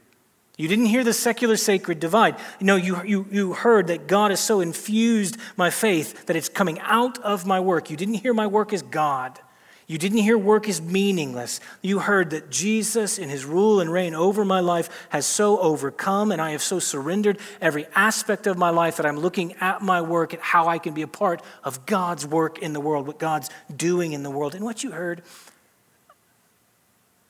You 0.59 0.67
didn't 0.67 0.87
hear 0.87 1.05
the 1.05 1.13
secular 1.13 1.57
sacred 1.57 2.01
divide. 2.01 2.35
No, 2.61 2.75
you, 2.75 3.01
you, 3.05 3.27
you 3.31 3.53
heard 3.53 3.87
that 3.87 4.09
God 4.09 4.33
has 4.33 4.41
so 4.41 4.59
infused 4.59 5.37
my 5.57 5.71
faith 5.71 6.27
that 6.27 6.35
it's 6.35 6.49
coming 6.49 6.81
out 6.81 7.17
of 7.21 7.47
my 7.47 7.61
work. 7.61 7.91
You 7.91 7.97
didn't 7.97 8.15
hear 8.15 8.35
my 8.35 8.49
work 8.49 8.73
is 8.73 8.83
God. 8.83 9.39
You 9.87 9.99
didn't 9.99 10.19
hear 10.19 10.37
work 10.37 10.69
is 10.69 10.83
meaningless. 10.83 11.61
You 11.81 12.01
heard 12.01 12.31
that 12.31 12.51
Jesus, 12.51 13.19
in 13.19 13.29
his 13.29 13.45
rule 13.45 13.81
and 13.81 13.91
reign 13.91 14.15
over 14.15 14.45
my 14.45 14.59
life, 14.59 15.07
has 15.11 15.25
so 15.27 15.61
overcome, 15.61 16.33
and 16.33 16.43
I 16.43 16.51
have 16.51 16.61
so 16.61 16.81
surrendered 16.81 17.39
every 17.61 17.87
aspect 17.95 18.49
of 18.49 18.59
my 18.59 18.71
life 18.71 18.97
that 18.97 19.07
I'm 19.07 19.19
looking 19.19 19.55
at 19.61 19.81
my 19.81 20.03
work, 20.03 20.35
at 20.35 20.41
how 20.41 20.67
I 20.67 20.79
can 20.79 20.93
be 20.93 21.03
a 21.03 21.09
part 21.09 21.41
of 21.63 21.87
God's 21.87 22.27
work 22.27 22.59
in 22.59 22.73
the 22.73 22.81
world, 22.81 23.07
what 23.07 23.21
God's 23.21 23.49
doing 23.75 24.13
in 24.13 24.25
the 24.25 24.31
world. 24.31 24.57
And 24.57 24.65
what 24.65 24.83
you 24.83 24.91
heard, 24.91 25.23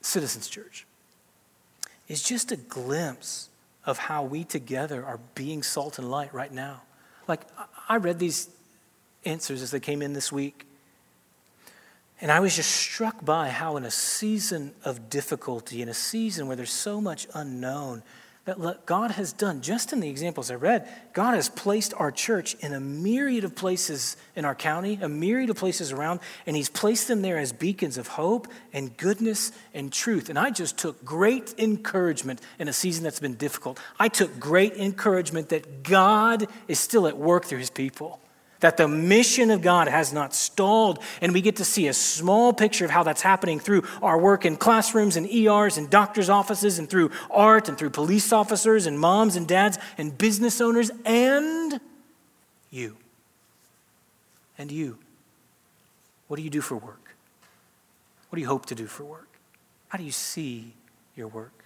Citizens 0.00 0.48
Church 0.48 0.87
is 2.08 2.22
just 2.22 2.50
a 2.50 2.56
glimpse 2.56 3.48
of 3.84 3.98
how 3.98 4.22
we 4.22 4.44
together 4.44 5.04
are 5.04 5.20
being 5.34 5.62
salt 5.62 5.98
and 5.98 6.10
light 6.10 6.32
right 6.34 6.52
now. 6.52 6.82
Like, 7.26 7.42
I 7.88 7.96
read 7.96 8.18
these 8.18 8.48
answers 9.24 9.62
as 9.62 9.70
they 9.70 9.80
came 9.80 10.02
in 10.02 10.14
this 10.14 10.32
week, 10.32 10.66
and 12.20 12.32
I 12.32 12.40
was 12.40 12.56
just 12.56 12.70
struck 12.70 13.24
by 13.24 13.50
how, 13.50 13.76
in 13.76 13.84
a 13.84 13.90
season 13.90 14.74
of 14.84 15.08
difficulty, 15.08 15.82
in 15.82 15.88
a 15.88 15.94
season 15.94 16.48
where 16.48 16.56
there's 16.56 16.72
so 16.72 17.00
much 17.00 17.28
unknown, 17.34 18.02
that 18.56 18.86
God 18.86 19.10
has 19.12 19.32
done, 19.32 19.60
just 19.60 19.92
in 19.92 20.00
the 20.00 20.08
examples 20.08 20.50
I 20.50 20.54
read, 20.54 20.88
God 21.12 21.34
has 21.34 21.48
placed 21.48 21.92
our 21.94 22.10
church 22.10 22.54
in 22.60 22.72
a 22.72 22.80
myriad 22.80 23.44
of 23.44 23.54
places 23.54 24.16
in 24.34 24.44
our 24.44 24.54
county, 24.54 24.98
a 25.02 25.08
myriad 25.08 25.50
of 25.50 25.56
places 25.56 25.92
around, 25.92 26.20
and 26.46 26.56
He's 26.56 26.70
placed 26.70 27.08
them 27.08 27.22
there 27.22 27.38
as 27.38 27.52
beacons 27.52 27.98
of 27.98 28.08
hope 28.08 28.48
and 28.72 28.96
goodness 28.96 29.52
and 29.74 29.92
truth. 29.92 30.30
And 30.30 30.38
I 30.38 30.50
just 30.50 30.78
took 30.78 31.04
great 31.04 31.54
encouragement 31.58 32.40
in 32.58 32.68
a 32.68 32.72
season 32.72 33.04
that's 33.04 33.20
been 33.20 33.34
difficult. 33.34 33.78
I 33.98 34.08
took 34.08 34.40
great 34.40 34.74
encouragement 34.74 35.50
that 35.50 35.82
God 35.82 36.46
is 36.68 36.78
still 36.78 37.06
at 37.06 37.18
work 37.18 37.44
through 37.44 37.58
His 37.58 37.70
people 37.70 38.20
that 38.60 38.76
the 38.76 38.88
mission 38.88 39.50
of 39.50 39.62
God 39.62 39.88
has 39.88 40.12
not 40.12 40.34
stalled, 40.34 40.98
and 41.20 41.32
we 41.32 41.40
get 41.40 41.56
to 41.56 41.64
see 41.64 41.86
a 41.86 41.92
small 41.92 42.52
picture 42.52 42.84
of 42.84 42.90
how 42.90 43.02
that's 43.02 43.22
happening 43.22 43.60
through 43.60 43.84
our 44.02 44.18
work 44.18 44.44
in 44.44 44.56
classrooms 44.56 45.16
and 45.16 45.30
ERs 45.30 45.78
and 45.78 45.88
doctors' 45.88 46.28
offices 46.28 46.78
and 46.78 46.90
through 46.90 47.10
art 47.30 47.68
and 47.68 47.78
through 47.78 47.90
police 47.90 48.32
officers 48.32 48.86
and 48.86 48.98
moms 48.98 49.36
and 49.36 49.46
dads 49.46 49.78
and 49.96 50.16
business 50.18 50.60
owners 50.60 50.90
and 51.04 51.80
you. 52.70 52.96
And 54.58 54.72
you. 54.72 54.98
What 56.26 56.36
do 56.36 56.42
you 56.42 56.50
do 56.50 56.60
for 56.60 56.76
work? 56.76 57.14
What 58.28 58.36
do 58.36 58.40
you 58.42 58.48
hope 58.48 58.66
to 58.66 58.74
do 58.74 58.86
for 58.86 59.04
work? 59.04 59.28
How 59.88 59.98
do 59.98 60.04
you 60.04 60.12
see 60.12 60.74
your 61.16 61.28
work? 61.28 61.57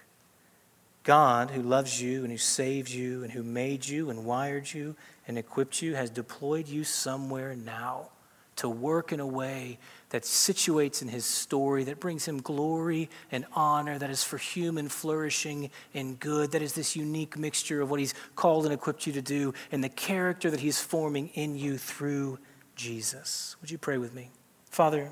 God, 1.03 1.51
who 1.51 1.61
loves 1.61 2.01
you 2.01 2.23
and 2.23 2.31
who 2.31 2.37
saves 2.37 2.95
you 2.95 3.23
and 3.23 3.31
who 3.31 3.43
made 3.43 3.85
you 3.85 4.09
and 4.09 4.25
wired 4.25 4.71
you 4.73 4.95
and 5.27 5.37
equipped 5.37 5.81
you, 5.81 5.95
has 5.95 6.09
deployed 6.09 6.67
you 6.67 6.83
somewhere 6.83 7.55
now 7.55 8.09
to 8.55 8.69
work 8.69 9.11
in 9.11 9.19
a 9.19 9.27
way 9.27 9.79
that 10.09 10.23
situates 10.23 11.01
in 11.01 11.07
his 11.07 11.25
story, 11.25 11.83
that 11.85 11.99
brings 11.99 12.25
him 12.25 12.39
glory 12.39 13.09
and 13.31 13.45
honor, 13.53 13.97
that 13.97 14.11
is 14.11 14.23
for 14.23 14.37
human 14.37 14.87
flourishing 14.87 15.71
and 15.93 16.19
good, 16.19 16.51
that 16.51 16.61
is 16.61 16.73
this 16.73 16.95
unique 16.95 17.37
mixture 17.37 17.81
of 17.81 17.89
what 17.89 17.99
he's 17.99 18.13
called 18.35 18.65
and 18.65 18.73
equipped 18.73 19.07
you 19.07 19.13
to 19.13 19.21
do 19.21 19.53
and 19.71 19.83
the 19.83 19.89
character 19.89 20.51
that 20.51 20.59
he's 20.59 20.79
forming 20.79 21.29
in 21.29 21.57
you 21.57 21.77
through 21.77 22.37
Jesus. 22.75 23.55
Would 23.59 23.71
you 23.71 23.77
pray 23.77 23.97
with 23.97 24.13
me? 24.13 24.29
Father, 24.69 25.09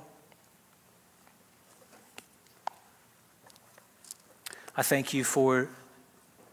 I 4.78 4.84
thank 4.84 5.14
you 5.14 5.24
for 5.24 5.70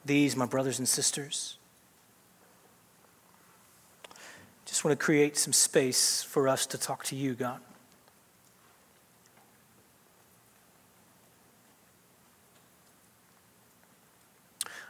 these, 0.05 0.37
my 0.37 0.47
brothers 0.47 0.79
and 0.79 0.89
sisters. 0.89 1.57
Just 4.67 4.85
want 4.85 4.99
to 4.99 5.05
create 5.05 5.37
some 5.37 5.53
space 5.53 6.23
for 6.23 6.49
us 6.49 6.67
to 6.67 6.79
talk 6.79 7.05
to 7.05 7.17
you, 7.17 7.35
God. 7.35 7.61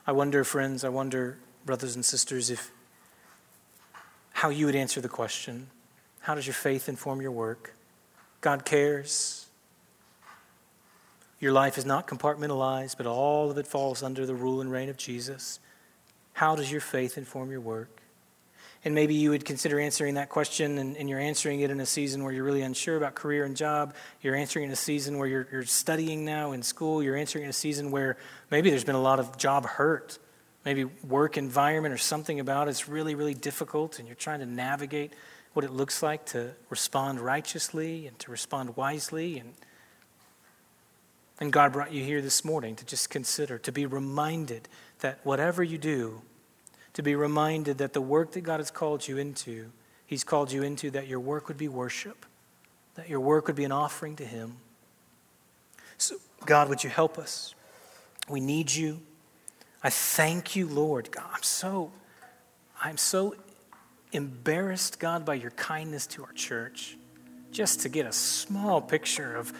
I 0.07 0.13
wonder, 0.13 0.43
friends, 0.43 0.85
I 0.85 0.89
wonder, 0.89 1.37
brothers 1.67 1.95
and 1.95 2.05
sisters, 2.05 2.51
if 2.51 2.71
how 4.33 4.49
you 4.49 4.67
would 4.67 4.77
answer 4.77 5.01
the 5.01 5.09
question 5.09 5.69
how 6.21 6.35
does 6.35 6.47
your 6.47 6.55
faith 6.55 6.89
inform 6.89 7.21
your 7.21 7.31
work? 7.31 7.75
God 8.41 8.65
cares. 8.65 9.48
Your 11.41 11.53
life 11.53 11.79
is 11.79 11.87
not 11.87 12.09
compartmentalized, 12.09 12.97
but 12.97 13.07
all 13.07 13.51
of 13.51 13.59
it 13.59 13.67
falls 13.67 14.03
under 14.03 14.27
the 14.27 14.35
rule 14.35 14.61
and 14.61 14.71
reign 14.71 14.89
of 14.89 14.97
Jesus. 14.97 15.61
How 16.33 16.57
does 16.57 16.71
your 16.71 16.81
faith 16.81 17.17
inform 17.17 17.51
your 17.51 17.61
work? 17.61 18.01
And 18.85 18.95
maybe 18.95 19.15
you 19.15 19.31
would 19.31 19.45
consider 19.45 19.81
answering 19.81 20.15
that 20.15 20.29
question, 20.29 20.79
and, 20.79 20.97
and, 20.97 21.09
you're 21.09 21.19
answering 21.19 21.61
it 21.61 21.71
in 21.71 21.81
a 21.81 21.87
season 21.87 22.23
where 22.23 22.33
you're 22.33 22.45
really 22.45 22.63
unsure 22.63 22.97
about 22.97 23.17
career 23.17 23.45
and 23.45 23.57
job. 23.57 23.95
You're 24.23 24.37
answering 24.37 24.67
in 24.67 24.71
a 24.71 24.77
season 24.77 25.19
where 25.19 25.27
you're, 25.27 25.49
you're 25.51 25.65
studying 25.65 26.25
now 26.25 26.53
in 26.53 26.63
school. 26.63 27.03
You're 27.03 27.17
answering 27.17 27.45
in 27.45 27.51
a 27.51 27.55
season 27.55 27.91
where 27.91 28.17
maybe 28.53 28.71
there's 28.71 28.85
been 28.85 28.95
a 28.95 29.03
lot 29.03 29.19
of 29.19 29.37
job 29.37 29.67
hurt. 29.67 30.19
Maybe 30.65 30.85
work 30.85 31.37
environment 31.37 31.93
or 31.93 31.99
something 31.99 32.39
about 32.39 32.69
it's 32.69 32.89
really, 32.89 33.15
really 33.15 33.35
difficult, 33.35 33.99
and 33.99 34.07
you're 34.07 34.15
trying 34.15 34.41
to 34.41 34.47
navigate 34.47 35.13
what 35.55 35.65
it 35.65 35.73
looks 35.73 36.03
like 36.03 36.27
to 36.27 36.53
respond 36.71 37.21
righteously 37.21 38.07
and 38.07 38.17
to 38.21 38.31
respond 38.31 38.77
wisely 38.77 39.39
and 39.39 39.55
and 41.41 41.53
God 41.53 41.73
brought 41.73 41.93
you 41.93 42.03
here 42.03 42.21
this 42.21 42.45
morning 42.45 42.75
to 42.77 42.85
just 42.85 43.11
consider, 43.11 43.59
to 43.59 43.73
be 43.73 43.87
reminded 43.87 44.69
that 45.01 45.21
whatever 45.23 45.63
you 45.63 45.79
do, 45.79 46.23
to 46.95 47.03
be 47.03 47.15
reminded 47.15 47.79
that 47.79 47.93
the 47.93 48.01
work 48.01 48.33
that 48.33 48.41
God 48.41 48.59
has 48.59 48.71
called 48.71 49.07
you 49.07 49.19
into, 49.19 49.71
He's 50.05 50.25
called 50.25 50.51
you 50.51 50.63
into, 50.63 50.91
that 50.91 51.07
your 51.07 51.21
work 51.21 51.49
would 51.49 51.59
be 51.59 51.69
worship, 51.69 52.27
that 52.97 53.09
your 53.09 53.21
work 53.21 53.47
would 53.47 53.57
be 53.57 53.65
an 53.65 53.73
offering 53.73 54.17
to 54.17 54.25
Him. 54.25 54.57
So, 55.97 56.17
God, 56.45 56.69
would 56.69 56.83
you 56.83 56.91
help 56.91 57.19
us? 57.19 57.55
We 58.29 58.41
need 58.41 58.73
you. 58.73 59.01
I 59.83 59.91
thank 59.91 60.57
you, 60.57 60.67
Lord. 60.67 61.11
God, 61.13 61.25
I'm 61.33 61.43
so, 61.43 61.93
I'm 62.83 62.97
so 62.97 63.37
embarrassed, 64.13 64.99
God, 64.99 65.25
by 65.25 65.35
your 65.35 65.53
kindness 65.53 66.07
to 66.09 66.25
our 66.25 66.33
church. 66.33 66.97
Just 67.51 67.81
to 67.81 67.89
get 67.89 68.07
a 68.07 68.13
small 68.13 68.81
picture 68.81 69.37
of 69.37 69.53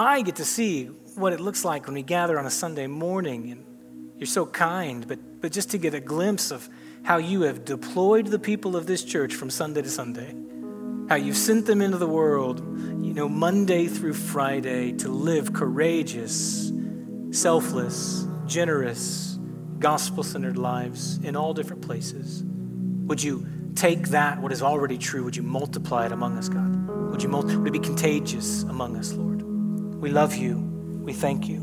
I 0.00 0.22
get 0.22 0.36
to 0.36 0.44
see 0.44 0.84
what 1.16 1.32
it 1.32 1.40
looks 1.40 1.64
like 1.64 1.86
when 1.86 1.94
we 1.94 2.02
gather 2.02 2.38
on 2.38 2.46
a 2.46 2.50
Sunday 2.50 2.86
morning, 2.86 3.50
and 3.50 3.66
you're 4.16 4.28
so 4.28 4.46
kind, 4.46 5.06
but, 5.08 5.40
but 5.40 5.50
just 5.50 5.72
to 5.72 5.78
get 5.78 5.92
a 5.92 5.98
glimpse 5.98 6.52
of 6.52 6.68
how 7.02 7.16
you 7.16 7.42
have 7.42 7.64
deployed 7.64 8.28
the 8.28 8.38
people 8.38 8.76
of 8.76 8.86
this 8.86 9.02
church 9.02 9.34
from 9.34 9.50
Sunday 9.50 9.82
to 9.82 9.90
Sunday, 9.90 10.36
how 11.08 11.16
you've 11.16 11.36
sent 11.36 11.66
them 11.66 11.82
into 11.82 11.98
the 11.98 12.06
world, 12.06 12.60
you 13.04 13.12
know, 13.12 13.28
Monday 13.28 13.88
through 13.88 14.14
Friday 14.14 14.92
to 14.92 15.08
live 15.08 15.52
courageous, 15.52 16.70
selfless, 17.32 18.24
generous, 18.46 19.36
gospel 19.80 20.22
centered 20.22 20.58
lives 20.58 21.18
in 21.24 21.34
all 21.34 21.52
different 21.54 21.82
places. 21.82 22.44
Would 22.44 23.20
you 23.20 23.72
take 23.74 24.10
that, 24.10 24.40
what 24.40 24.52
is 24.52 24.62
already 24.62 24.96
true, 24.96 25.24
would 25.24 25.34
you 25.34 25.42
multiply 25.42 26.06
it 26.06 26.12
among 26.12 26.38
us, 26.38 26.48
God? 26.48 26.88
Would 27.10 27.20
you 27.20 27.30
would 27.30 27.66
it 27.66 27.72
be 27.72 27.80
contagious 27.80 28.62
among 28.62 28.96
us, 28.96 29.12
Lord? 29.12 29.27
We 30.00 30.10
love 30.10 30.36
you. 30.36 30.58
We 31.04 31.12
thank 31.12 31.48
you. 31.48 31.58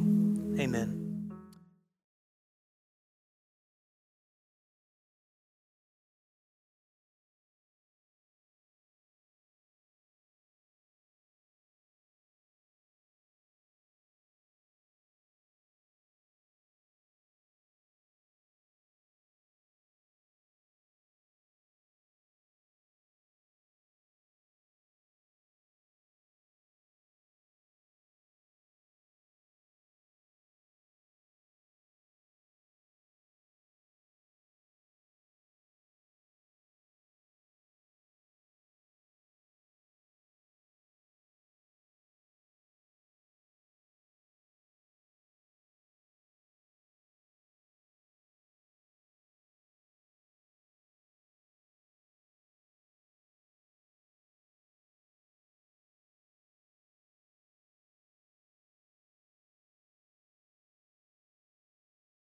Amen. 0.60 1.05